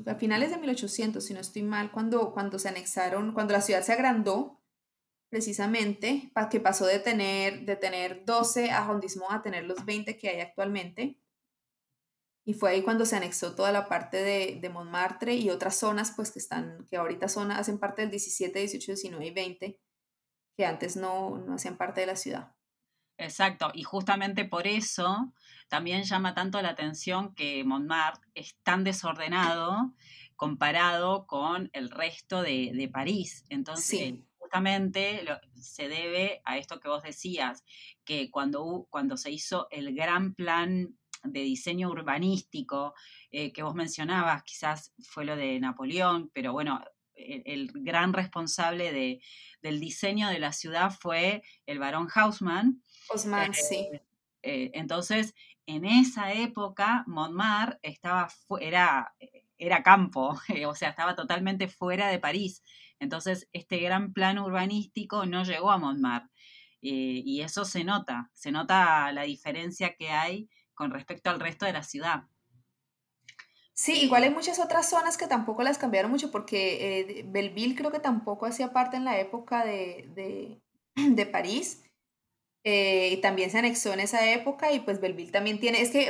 a 0.07 0.15
finales 0.15 0.49
de 0.49 0.57
1800, 0.57 1.23
si 1.23 1.33
no 1.33 1.39
estoy 1.39 1.61
mal, 1.61 1.91
cuando, 1.91 2.33
cuando 2.33 2.59
se 2.59 2.69
anexaron, 2.69 3.33
cuando 3.33 3.53
la 3.53 3.61
ciudad 3.61 3.83
se 3.83 3.93
agrandó, 3.93 4.62
precisamente, 5.33 6.31
que 6.51 6.59
pasó 6.59 6.85
de 6.85 6.99
tener, 6.99 7.65
de 7.65 7.75
tener 7.75 8.23
12 8.23 8.69
arrondissements 8.69 9.33
a 9.33 9.41
tener 9.41 9.63
los 9.63 9.83
20 9.83 10.15
que 10.15 10.29
hay 10.29 10.41
actualmente. 10.41 11.17
Y 12.45 12.53
fue 12.53 12.69
ahí 12.69 12.83
cuando 12.83 13.03
se 13.03 13.15
anexó 13.15 13.55
toda 13.55 13.71
la 13.71 13.89
parte 13.89 14.17
de, 14.17 14.59
de 14.61 14.69
Montmartre 14.69 15.33
y 15.33 15.49
otras 15.49 15.75
zonas, 15.75 16.13
pues 16.15 16.29
que 16.29 16.37
están, 16.37 16.85
que 16.85 16.97
ahorita 16.97 17.27
son, 17.29 17.49
hacen 17.49 17.79
parte 17.79 18.03
del 18.03 18.11
17, 18.11 18.59
18, 18.59 18.91
19 18.91 19.25
y 19.25 19.31
20, 19.31 19.79
que 20.55 20.65
antes 20.67 20.97
no, 20.97 21.39
no 21.39 21.55
hacían 21.55 21.77
parte 21.77 22.01
de 22.01 22.07
la 22.07 22.15
ciudad. 22.15 22.55
Exacto, 23.17 23.71
y 23.73 23.81
justamente 23.81 24.45
por 24.45 24.67
eso 24.67 25.33
también 25.67 26.03
llama 26.03 26.35
tanto 26.35 26.61
la 26.61 26.69
atención 26.69 27.33
que 27.33 27.63
Montmartre 27.63 28.29
es 28.35 28.55
tan 28.61 28.83
desordenado 28.83 29.95
comparado 30.35 31.25
con 31.25 31.71
el 31.73 31.89
resto 31.89 32.43
de, 32.43 32.71
de 32.75 32.87
París. 32.87 33.45
Entonces, 33.49 34.15
justamente 34.53 35.25
se 35.55 35.87
debe 35.87 36.41
a 36.45 36.59
esto 36.59 36.79
que 36.79 36.87
vos 36.87 37.01
decías, 37.01 37.63
que 38.05 38.29
cuando, 38.29 38.85
cuando 38.91 39.17
se 39.17 39.31
hizo 39.31 39.67
el 39.71 39.95
gran 39.95 40.35
plan 40.35 40.95
de 41.23 41.39
diseño 41.39 41.89
urbanístico 41.89 42.93
eh, 43.31 43.51
que 43.51 43.63
vos 43.63 43.73
mencionabas, 43.73 44.43
quizás 44.43 44.93
fue 45.01 45.25
lo 45.25 45.35
de 45.35 45.59
Napoleón, 45.59 46.29
pero 46.35 46.53
bueno, 46.53 46.83
el, 47.15 47.71
gran 47.73 48.13
responsable 48.13 48.93
de, 48.93 49.21
del 49.63 49.79
diseño 49.79 50.29
de 50.29 50.37
la 50.37 50.53
ciudad 50.53 50.91
fue 50.91 51.41
el 51.65 51.79
barón 51.79 52.07
Haussmann. 52.13 52.83
Haussmann, 53.09 53.55
sí. 53.55 53.87
Eh, 54.43 54.69
entonces, 54.75 55.33
en 55.65 55.85
esa 55.85 56.31
época, 56.33 57.05
Montmartre 57.07 57.79
estaba, 57.81 58.27
era, 58.59 59.15
era 59.65 59.83
campo, 59.83 60.35
o 60.67 60.75
sea, 60.75 60.89
estaba 60.89 61.15
totalmente 61.15 61.67
fuera 61.67 62.07
de 62.07 62.19
París. 62.19 62.61
Entonces, 62.99 63.47
este 63.53 63.79
gran 63.79 64.13
plan 64.13 64.39
urbanístico 64.39 65.25
no 65.25 65.43
llegó 65.43 65.71
a 65.71 65.77
Montmartre. 65.77 66.31
Eh, 66.81 67.23
y 67.25 67.41
eso 67.41 67.63
se 67.63 67.85
nota, 67.85 68.29
se 68.33 68.51
nota 68.51 69.11
la 69.13 69.23
diferencia 69.23 69.95
que 69.95 70.09
hay 70.09 70.49
con 70.73 70.91
respecto 70.91 71.29
al 71.29 71.39
resto 71.39 71.65
de 71.65 71.71
la 71.71 71.83
ciudad. 71.83 72.23
Sí, 73.73 74.03
igual 74.03 74.23
hay 74.23 74.29
muchas 74.29 74.59
otras 74.59 74.89
zonas 74.89 75.17
que 75.17 75.27
tampoco 75.27 75.63
las 75.63 75.77
cambiaron 75.77 76.11
mucho, 76.11 76.29
porque 76.29 76.99
eh, 76.99 77.25
Belleville 77.25 77.75
creo 77.75 77.91
que 77.91 77.99
tampoco 77.99 78.45
hacía 78.45 78.73
parte 78.73 78.97
en 78.97 79.05
la 79.05 79.17
época 79.19 79.65
de, 79.65 80.61
París. 81.31 81.83
Eh, 82.65 83.11
y 83.13 83.17
también 83.21 83.49
se 83.49 83.59
anexó 83.59 83.93
en 83.93 83.99
esa 84.01 84.31
época 84.31 84.71
y 84.71 84.79
pues 84.81 85.01
Belleville 85.01 85.31
también 85.31 85.59
tiene, 85.59 85.81
es 85.81 85.91
que 85.91 86.09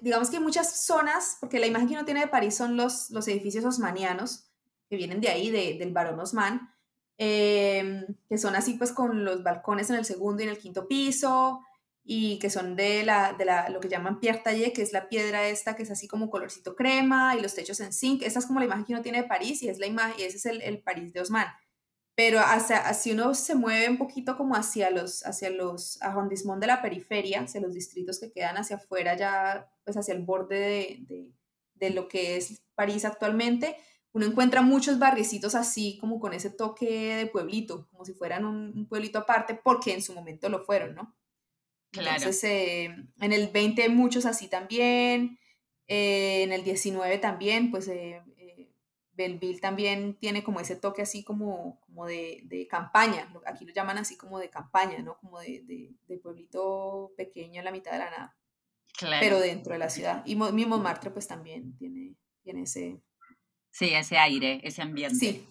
digamos 0.00 0.30
que 0.30 0.40
muchas 0.40 0.84
zonas, 0.84 1.36
porque 1.40 1.60
la 1.60 1.66
imagen 1.66 1.88
que 1.88 1.94
uno 1.94 2.04
tiene 2.04 2.20
de 2.20 2.28
París 2.28 2.56
son 2.56 2.76
los, 2.76 3.10
los 3.10 3.28
edificios 3.28 3.64
osmanianos, 3.64 4.50
que 4.88 4.96
vienen 4.96 5.20
de 5.20 5.28
ahí, 5.28 5.50
de, 5.50 5.76
del 5.78 5.92
barón 5.92 6.18
Osman, 6.18 6.68
em, 7.16 8.04
que 8.28 8.38
son 8.38 8.56
así 8.56 8.74
pues 8.74 8.92
con 8.92 9.24
los 9.24 9.42
balcones 9.44 9.88
en 9.90 9.96
el 9.96 10.04
segundo 10.04 10.42
y 10.42 10.46
en 10.46 10.50
el 10.50 10.58
quinto 10.58 10.88
piso, 10.88 11.60
y 12.02 12.40
que 12.40 12.50
son 12.50 12.74
de, 12.74 13.04
la, 13.04 13.34
de 13.34 13.44
la, 13.44 13.68
lo 13.68 13.78
que 13.78 13.88
llaman 13.88 14.18
pierre 14.18 14.40
taillé, 14.42 14.72
que 14.72 14.82
es 14.82 14.92
la 14.92 15.08
piedra 15.08 15.46
esta 15.46 15.76
que 15.76 15.84
es 15.84 15.90
así 15.92 16.08
como 16.08 16.30
colorcito 16.30 16.74
crema, 16.74 17.36
y 17.36 17.40
los 17.40 17.54
techos 17.54 17.78
en 17.80 17.92
zinc. 17.92 18.22
Esa 18.22 18.40
es 18.40 18.46
como 18.46 18.58
la 18.58 18.66
imagen 18.66 18.84
que 18.84 18.92
uno 18.94 19.02
tiene 19.02 19.22
de 19.22 19.28
París, 19.28 19.62
y, 19.62 19.68
es 19.68 19.78
la 19.78 19.86
imagen, 19.86 20.18
y 20.18 20.22
ese 20.24 20.38
es 20.38 20.46
el, 20.46 20.62
el 20.62 20.82
París 20.82 21.12
de 21.12 21.20
Osman. 21.20 21.46
Pero 22.14 22.40
hacia, 22.40 22.92
si 22.92 23.12
uno 23.12 23.34
se 23.34 23.54
mueve 23.54 23.88
un 23.88 23.96
poquito 23.96 24.36
como 24.36 24.54
hacia 24.54 24.90
los, 24.90 25.24
hacia 25.24 25.50
los 25.50 26.00
arrondissements 26.02 26.60
de 26.60 26.66
la 26.66 26.82
periferia, 26.82 27.42
hacia 27.42 27.60
los 27.60 27.72
distritos 27.72 28.20
que 28.20 28.32
quedan 28.32 28.56
hacia 28.56 28.76
afuera, 28.76 29.16
ya 29.16 29.70
pues 29.84 29.96
hacia 29.96 30.14
el 30.14 30.22
borde 30.22 30.58
de, 30.58 30.98
de, 31.08 31.30
de 31.74 31.90
lo 31.90 32.08
que 32.08 32.36
es 32.36 32.62
París 32.74 33.04
actualmente, 33.04 33.76
uno 34.12 34.26
encuentra 34.26 34.62
muchos 34.62 34.98
barriecitos 34.98 35.54
así, 35.54 35.96
como 35.98 36.18
con 36.18 36.32
ese 36.32 36.50
toque 36.50 37.14
de 37.16 37.26
pueblito, 37.26 37.88
como 37.90 38.04
si 38.04 38.12
fueran 38.12 38.44
un, 38.44 38.88
pueblito 38.88 39.20
aparte, 39.20 39.54
porque 39.54 39.92
en 39.92 40.02
su 40.02 40.14
momento 40.14 40.48
lo 40.48 40.64
fueron, 40.64 40.94
¿no? 40.94 41.16
Claro. 41.92 42.16
Entonces, 42.16 42.44
eh, 42.44 42.94
en 43.20 43.32
el 43.32 43.48
20 43.48 43.88
muchos 43.88 44.26
así 44.26 44.48
también, 44.48 45.38
eh, 45.86 46.42
en 46.42 46.52
el 46.52 46.64
19 46.64 47.18
también, 47.18 47.70
pues 47.70 47.88
eh, 47.88 48.20
Belleville 49.12 49.60
también 49.60 50.14
tiene 50.14 50.42
como 50.42 50.60
ese 50.60 50.76
toque 50.76 51.02
así 51.02 51.24
como, 51.24 51.80
como 51.80 52.06
de, 52.06 52.42
de, 52.44 52.66
campaña, 52.66 53.32
aquí 53.46 53.64
lo 53.64 53.72
llaman 53.72 53.98
así 53.98 54.16
como 54.16 54.38
de 54.38 54.50
campaña, 54.50 54.98
¿no? 55.00 55.18
Como 55.18 55.40
de, 55.40 55.62
de, 56.06 56.18
pueblito 56.18 57.12
pequeño 57.16 57.58
en 57.60 57.64
la 57.64 57.72
mitad 57.72 57.92
de 57.92 57.98
la 57.98 58.10
nada, 58.10 58.36
claro. 58.96 59.20
pero 59.20 59.40
dentro 59.40 59.72
de 59.72 59.78
la 59.78 59.90
ciudad. 59.90 60.22
Y 60.24 60.36
mismo 60.36 60.76
Montmartre 60.76 61.10
pues 61.10 61.26
también 61.26 61.76
tiene, 61.76 62.16
tiene 62.42 62.62
ese, 62.62 63.02
Sí, 63.70 63.94
ese 63.94 64.18
aire, 64.18 64.60
ese 64.64 64.82
ambiente. 64.82 65.16
Sí. 65.16 65.46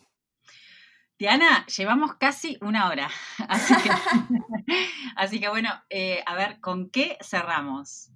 Diana, 1.18 1.66
llevamos 1.66 2.16
casi 2.16 2.58
una 2.62 2.90
hora. 2.90 3.10
Así 5.16 5.40
que, 5.40 5.50
bueno, 5.50 5.70
eh, 5.90 6.22
a 6.26 6.36
ver, 6.36 6.60
¿con 6.60 6.90
qué 6.90 7.18
cerramos? 7.22 8.12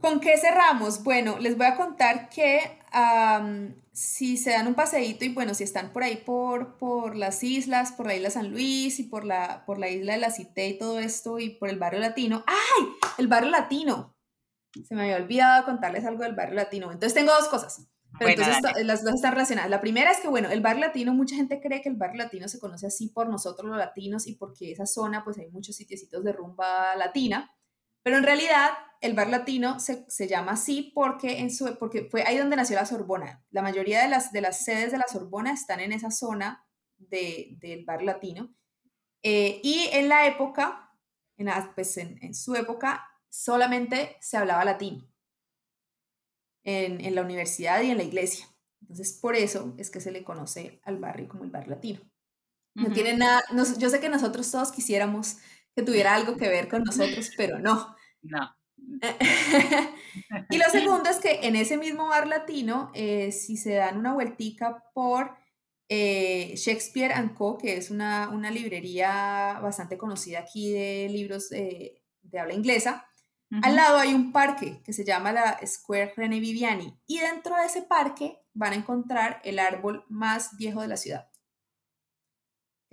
¿Con 0.00 0.20
qué 0.20 0.36
cerramos? 0.38 1.02
Bueno, 1.02 1.38
les 1.38 1.56
voy 1.56 1.66
a 1.66 1.76
contar 1.76 2.28
que 2.28 2.78
si 3.94 4.36
se 4.36 4.50
dan 4.50 4.66
un 4.66 4.74
paseíto 4.74 5.24
y 5.24 5.32
bueno, 5.32 5.54
si 5.54 5.62
están 5.62 5.92
por 5.92 6.02
ahí 6.02 6.16
por, 6.16 6.76
por 6.78 7.14
las 7.14 7.44
islas, 7.44 7.92
por 7.92 8.06
la 8.06 8.16
isla 8.16 8.28
San 8.28 8.50
Luis 8.50 8.98
y 8.98 9.04
por 9.04 9.24
la, 9.24 9.64
por 9.66 9.78
la 9.78 9.88
isla 9.88 10.14
de 10.14 10.18
la 10.18 10.30
Cité 10.30 10.68
y 10.68 10.78
todo 10.78 10.98
esto 10.98 11.38
y 11.38 11.50
por 11.50 11.68
el 11.68 11.78
barrio 11.78 12.00
latino. 12.00 12.44
¡Ay! 12.48 12.88
El 13.18 13.28
barrio 13.28 13.50
latino. 13.50 14.16
Se 14.86 14.96
me 14.96 15.02
había 15.02 15.16
olvidado 15.16 15.64
contarles 15.64 16.04
algo 16.04 16.24
del 16.24 16.34
barrio 16.34 16.56
latino. 16.56 16.90
Entonces 16.90 17.14
tengo 17.14 17.32
dos 17.32 17.46
cosas. 17.46 17.86
Pero 18.18 18.30
entonces 18.30 18.84
las 18.84 19.04
dos 19.04 19.14
están 19.14 19.32
relacionadas. 19.32 19.70
La 19.70 19.80
primera 19.80 20.10
es 20.10 20.18
que, 20.18 20.28
bueno, 20.28 20.50
el 20.50 20.60
barrio 20.60 20.86
latino, 20.86 21.14
mucha 21.14 21.36
gente 21.36 21.60
cree 21.60 21.80
que 21.80 21.88
el 21.88 21.96
barrio 21.96 22.24
latino 22.24 22.48
se 22.48 22.58
conoce 22.58 22.88
así 22.88 23.08
por 23.08 23.28
nosotros 23.28 23.68
los 23.68 23.78
latinos 23.78 24.26
y 24.26 24.34
porque 24.34 24.72
esa 24.72 24.86
zona, 24.86 25.22
pues 25.22 25.38
hay 25.38 25.50
muchos 25.50 25.76
sitiecitos 25.76 26.24
de 26.24 26.32
rumba 26.32 26.96
latina. 26.96 27.54
Pero 28.04 28.18
en 28.18 28.22
realidad 28.22 28.70
el 29.00 29.14
bar 29.14 29.28
latino 29.28 29.80
se, 29.80 30.28
llama 30.28 30.52
así 30.52 30.92
porque, 30.94 31.40
en 31.40 31.50
su, 31.50 31.76
porque 31.78 32.06
fue 32.10 32.22
ahí 32.22 32.38
donde 32.38 32.56
nació 32.56 32.76
la 32.76 32.86
Sorbona. 32.86 33.44
La 33.50 33.62
mayoría 33.62 34.02
de 34.02 34.08
las, 34.08 34.30
de 34.30 34.40
las 34.40 34.64
sedes 34.64 34.92
de 34.92 34.98
la 34.98 35.08
Sorbona 35.08 35.52
están 35.52 35.80
en 35.80 35.92
esa 35.92 36.10
zona 36.10 36.66
del 36.96 37.84
bar 37.84 38.02
latino. 38.02 38.54
Eh, 39.22 39.60
y 39.62 39.88
en 39.92 40.08
la 40.08 40.26
época, 40.26 40.92
en, 41.38 41.48
pues 41.74 41.96
en, 41.96 42.34
su 42.34 42.54
época, 42.54 43.06
solamente 43.30 44.16
se 44.20 44.36
hablaba 44.36 44.64
latín 44.64 45.10
en, 46.62 47.14
la 47.14 47.22
universidad 47.22 47.82
y 47.82 47.90
en 47.90 47.96
la 47.96 48.04
iglesia. 48.04 48.46
Entonces, 48.82 49.14
por 49.14 49.34
eso 49.34 49.74
es 49.78 49.90
que 49.90 50.00
se 50.00 50.12
le 50.12 50.24
conoce 50.24 50.80
al 50.84 50.98
barrio 50.98 51.28
como 51.28 51.44
el 51.44 51.50
bar 51.50 51.68
latino. 51.68 52.00
No 52.74 52.92
tiene 52.92 53.16
nada, 53.16 53.42
yo 53.78 53.88
sé 53.88 54.00
que 54.00 54.08
nosotros 54.08 54.50
todos 54.50 54.72
quisiéramos 54.72 55.36
que 55.74 55.82
tuviera 55.82 56.14
algo 56.14 56.36
que 56.36 56.48
ver 56.48 56.68
con 56.68 56.84
nosotros, 56.84 57.30
pero 57.36 57.58
no. 57.58 57.94
No. 58.22 58.54
y 60.50 60.58
lo 60.58 60.64
segundo 60.70 61.08
es 61.10 61.18
que 61.18 61.40
en 61.42 61.56
ese 61.56 61.76
mismo 61.76 62.08
bar 62.08 62.26
latino, 62.26 62.90
eh, 62.94 63.32
si 63.32 63.56
se 63.56 63.74
dan 63.74 63.98
una 63.98 64.12
vueltica 64.14 64.84
por 64.94 65.36
eh, 65.88 66.54
Shakespeare⁇ 66.56 67.14
Co., 67.34 67.58
que 67.58 67.76
es 67.76 67.90
una, 67.90 68.30
librería 68.50 69.58
bastante 69.62 69.98
conocida 69.98 70.40
aquí 70.40 70.72
de 70.72 71.08
libros 71.10 71.48
de 71.50 72.02
habla 72.38 72.54
inglesa, 72.54 73.06
al 73.62 73.76
lado 73.76 73.98
hay 73.98 74.14
un 74.14 74.32
parque 74.32 74.82
que 74.84 74.92
se 74.92 75.04
llama 75.04 75.32
la 75.32 75.60
Square 75.64 76.14
René 76.16 76.40
Viviani 76.40 76.98
y 77.06 77.20
dentro 77.20 77.56
de 77.56 77.66
ese 77.66 77.82
parque 77.82 78.40
van 78.52 78.72
a 78.72 78.76
encontrar 78.76 79.40
el 79.44 79.60
árbol 79.60 80.04
más 80.08 80.56
viejo 80.56 80.80
de 80.80 80.88
la 80.88 80.96
ciudad 80.96 81.28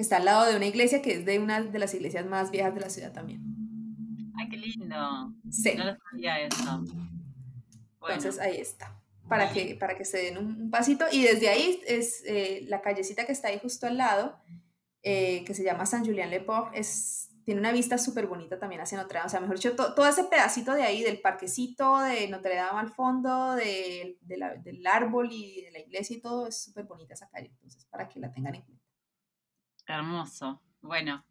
está 0.02 0.18
al 0.18 0.26
lado 0.26 0.45
de 0.45 0.56
una 0.56 0.66
iglesia 0.66 1.02
que 1.02 1.14
es 1.14 1.26
de 1.26 1.39
una 1.39 1.62
de 1.62 1.80
las 1.80 1.93
iglesias 1.93 2.26
más 2.26 2.52
viejas 2.52 2.74
de 2.74 2.82
la 2.82 2.89
ciudad 2.89 3.14
también. 3.14 3.41
Ay, 4.38 4.49
qué 4.49 4.58
lindo. 4.58 5.34
Sí. 5.49 5.74
No 5.78 5.86
lo 5.86 5.97
sabía 6.10 6.39
eso. 6.41 6.84
Entonces 8.02 8.39
ahí 8.39 8.58
está. 8.58 8.97
Para 9.28 9.52
que, 9.54 9.76
para 9.80 9.95
que 9.95 10.04
se 10.04 10.18
den 10.18 10.38
un, 10.38 10.70
pasito. 10.70 11.06
Y 11.12 11.24
desde 11.24 11.47
ahí 11.47 11.82
es 11.88 12.24
eh, 12.26 12.66
la 12.68 12.82
callecita 12.82 13.26
que 13.26 13.32
está 13.32 13.47
ahí 13.47 13.60
justo 13.62 13.88
al 13.88 13.97
lado, 13.97 14.38
eh, 15.04 15.43
que 15.45 15.54
se 15.54 15.64
llama 15.64 15.86
San 15.86 16.04
Julián 16.04 16.30
Le 16.30 16.41
Port, 16.41 16.76
es, 16.76 17.30
tiene 17.45 17.62
una 17.62 17.72
vista 17.72 17.97
súper 17.97 18.28
bonita 18.28 18.60
también 18.60 18.82
hacia 18.82 18.97
Notre 18.97 19.20
Dame. 19.20 19.28
O 19.28 19.30
sea, 19.30 19.39
mejor 19.39 19.56
dicho, 19.56 19.76
todo 19.76 20.06
ese 20.06 20.26
pedacito 20.26 20.74
de 20.74 20.84
ahí, 20.84 21.02
del 21.02 21.22
parquecito, 21.22 21.99
de 21.99 22.28
Notre 22.28 22.56
Dame 22.56 22.80
al 22.82 22.91
fondo, 22.91 23.56
de, 23.56 24.18
del 24.22 24.88
árbol 24.88 25.30
y 25.32 25.62
de 25.62 25.72
la 25.72 25.80
iglesia 25.80 26.18
y 26.18 26.22
todo, 26.22 26.47
es 26.47 26.62
súper 26.62 26.86
bonita 26.86 27.14
esa 27.14 27.30
calle. 27.30 27.52
Entonces, 27.54 27.86
para 27.86 28.10
que 28.10 28.20
la 28.20 28.32
tengan 28.32 28.56
en 28.56 28.62
cuenta. 28.64 28.80
Hermoso. 29.88 30.61
Bueno, 30.82 31.25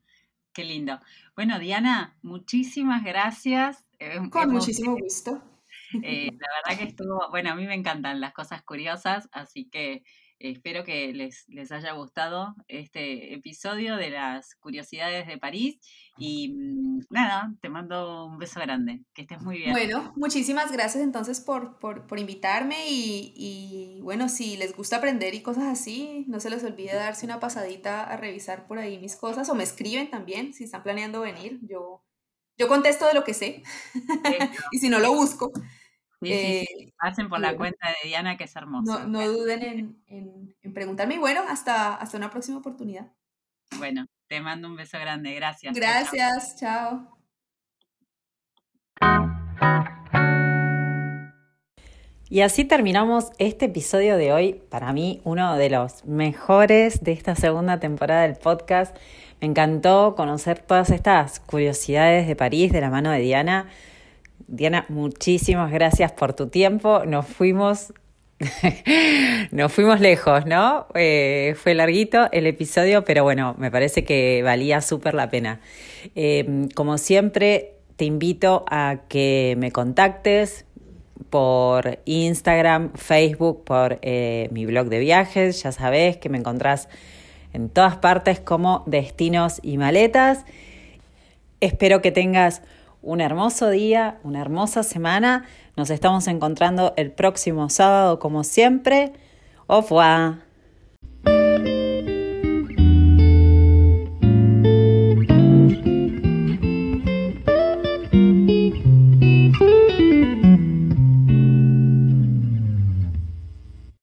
qué 0.52 0.64
lindo. 0.64 1.00
Bueno, 1.34 1.58
Diana, 1.58 2.16
muchísimas 2.22 3.04
gracias. 3.04 3.88
Eh, 3.98 4.18
Con 4.30 4.50
muchísimo 4.50 4.96
gusto. 4.98 5.42
Eh, 6.02 6.30
la 6.38 6.48
verdad 6.56 6.78
que 6.82 6.88
estuvo, 6.88 7.28
bueno, 7.30 7.50
a 7.50 7.54
mí 7.54 7.66
me 7.66 7.74
encantan 7.74 8.20
las 8.20 8.32
cosas 8.32 8.62
curiosas, 8.62 9.28
así 9.32 9.68
que 9.68 10.04
Espero 10.40 10.84
que 10.84 11.12
les, 11.12 11.46
les 11.48 11.70
haya 11.70 11.92
gustado 11.92 12.54
este 12.66 13.34
episodio 13.34 13.96
de 13.96 14.08
las 14.08 14.54
curiosidades 14.54 15.26
de 15.26 15.36
París 15.36 15.78
y 16.16 16.48
mm, 16.48 17.00
nada, 17.10 17.52
te 17.60 17.68
mando 17.68 18.24
un 18.24 18.38
beso 18.38 18.58
grande, 18.58 19.02
que 19.12 19.22
estés 19.22 19.42
muy 19.42 19.58
bien. 19.58 19.72
Bueno, 19.72 20.14
muchísimas 20.16 20.72
gracias 20.72 21.04
entonces 21.04 21.40
por, 21.40 21.78
por, 21.78 22.18
invitarme 22.18 22.88
y, 22.88 23.34
y, 23.36 24.00
bueno, 24.00 24.30
si 24.30 24.56
les 24.56 24.74
gusta 24.74 24.96
aprender 24.96 25.34
y 25.34 25.42
cosas 25.42 25.64
así, 25.64 26.24
no 26.26 26.40
se 26.40 26.48
les 26.48 26.64
olvide 26.64 26.94
darse 26.94 27.26
una 27.26 27.38
pasadita 27.38 28.04
a 28.04 28.16
revisar 28.16 28.66
por 28.66 28.78
ahí 28.78 28.98
mis 28.98 29.16
cosas 29.16 29.50
o 29.50 29.54
me 29.54 29.62
escriben 29.62 30.10
también 30.10 30.54
si 30.54 30.64
están 30.64 30.82
planeando 30.82 31.20
venir, 31.20 31.58
yo, 31.60 32.02
yo 32.56 32.66
contesto 32.66 33.06
de 33.06 33.12
lo 33.12 33.24
que 33.24 33.34
sé 33.34 33.62
y 34.72 34.78
si 34.78 34.88
no 34.88 35.00
lo 35.00 35.12
busco. 35.12 35.52
Sí, 36.22 36.92
Hacen 36.98 37.28
por 37.28 37.40
la 37.40 37.56
cuenta 37.56 37.88
de 37.88 38.08
Diana, 38.08 38.36
que 38.36 38.44
es 38.44 38.54
hermosa. 38.54 39.06
No, 39.06 39.26
duden 39.26 39.96
en, 40.06 40.74
preguntarme. 40.74 41.14
Y 41.14 41.18
bueno, 41.18 41.42
hasta, 41.48 41.94
hasta 41.94 42.16
una 42.16 42.30
próxima 42.30 42.58
oportunidad. 42.58 43.10
Bueno, 43.78 44.06
te 44.28 44.40
mando 44.40 44.68
un 44.68 44.76
beso 44.76 44.98
grande. 44.98 45.34
Gracias. 45.34 45.74
Gracias, 45.74 46.56
chao. 46.58 47.20
Y 52.32 52.42
así 52.42 52.64
terminamos 52.64 53.32
este 53.38 53.64
episodio 53.64 54.16
de 54.16 54.32
hoy, 54.32 54.62
para 54.68 54.92
mí 54.92 55.20
uno 55.24 55.56
de 55.56 55.68
los 55.68 56.04
mejores 56.04 57.02
de 57.02 57.10
esta 57.10 57.34
segunda 57.34 57.80
temporada 57.80 58.22
del 58.22 58.36
podcast. 58.36 58.96
Me 59.40 59.48
encantó 59.48 60.14
conocer 60.14 60.60
todas 60.60 60.90
estas 60.90 61.40
curiosidades 61.40 62.28
de 62.28 62.36
París 62.36 62.70
de 62.70 62.82
la 62.82 62.90
mano 62.90 63.10
de 63.10 63.18
Diana. 63.18 63.68
Diana, 64.50 64.84
muchísimas 64.88 65.70
gracias 65.70 66.10
por 66.10 66.32
tu 66.32 66.48
tiempo. 66.48 67.04
Nos 67.06 67.24
fuimos, 67.24 67.94
nos 69.52 69.72
fuimos 69.72 70.00
lejos, 70.00 70.44
¿no? 70.44 70.88
Eh, 70.94 71.54
fue 71.56 71.72
larguito 71.74 72.28
el 72.32 72.48
episodio, 72.48 73.04
pero 73.04 73.22
bueno, 73.22 73.54
me 73.58 73.70
parece 73.70 74.02
que 74.02 74.42
valía 74.42 74.80
súper 74.80 75.14
la 75.14 75.30
pena. 75.30 75.60
Eh, 76.16 76.66
como 76.74 76.98
siempre, 76.98 77.74
te 77.94 78.06
invito 78.06 78.64
a 78.68 79.02
que 79.08 79.54
me 79.56 79.70
contactes 79.70 80.64
por 81.30 82.00
Instagram, 82.04 82.92
Facebook, 82.94 83.62
por 83.62 84.00
eh, 84.02 84.48
mi 84.50 84.66
blog 84.66 84.88
de 84.88 84.98
viajes. 84.98 85.62
Ya 85.62 85.70
sabes 85.70 86.16
que 86.16 86.28
me 86.28 86.38
encontrás 86.38 86.88
en 87.52 87.68
todas 87.68 87.98
partes 87.98 88.40
como 88.40 88.82
destinos 88.86 89.60
y 89.62 89.78
maletas. 89.78 90.44
Espero 91.60 92.02
que 92.02 92.10
tengas 92.10 92.62
un 93.02 93.20
hermoso 93.20 93.70
día, 93.70 94.18
una 94.22 94.40
hermosa 94.40 94.82
semana. 94.82 95.44
Nos 95.76 95.90
estamos 95.90 96.26
encontrando 96.28 96.92
el 96.96 97.10
próximo 97.12 97.68
sábado 97.68 98.18
como 98.18 98.44
siempre. 98.44 99.12
Au 99.66 99.82
revoir. 99.82 100.49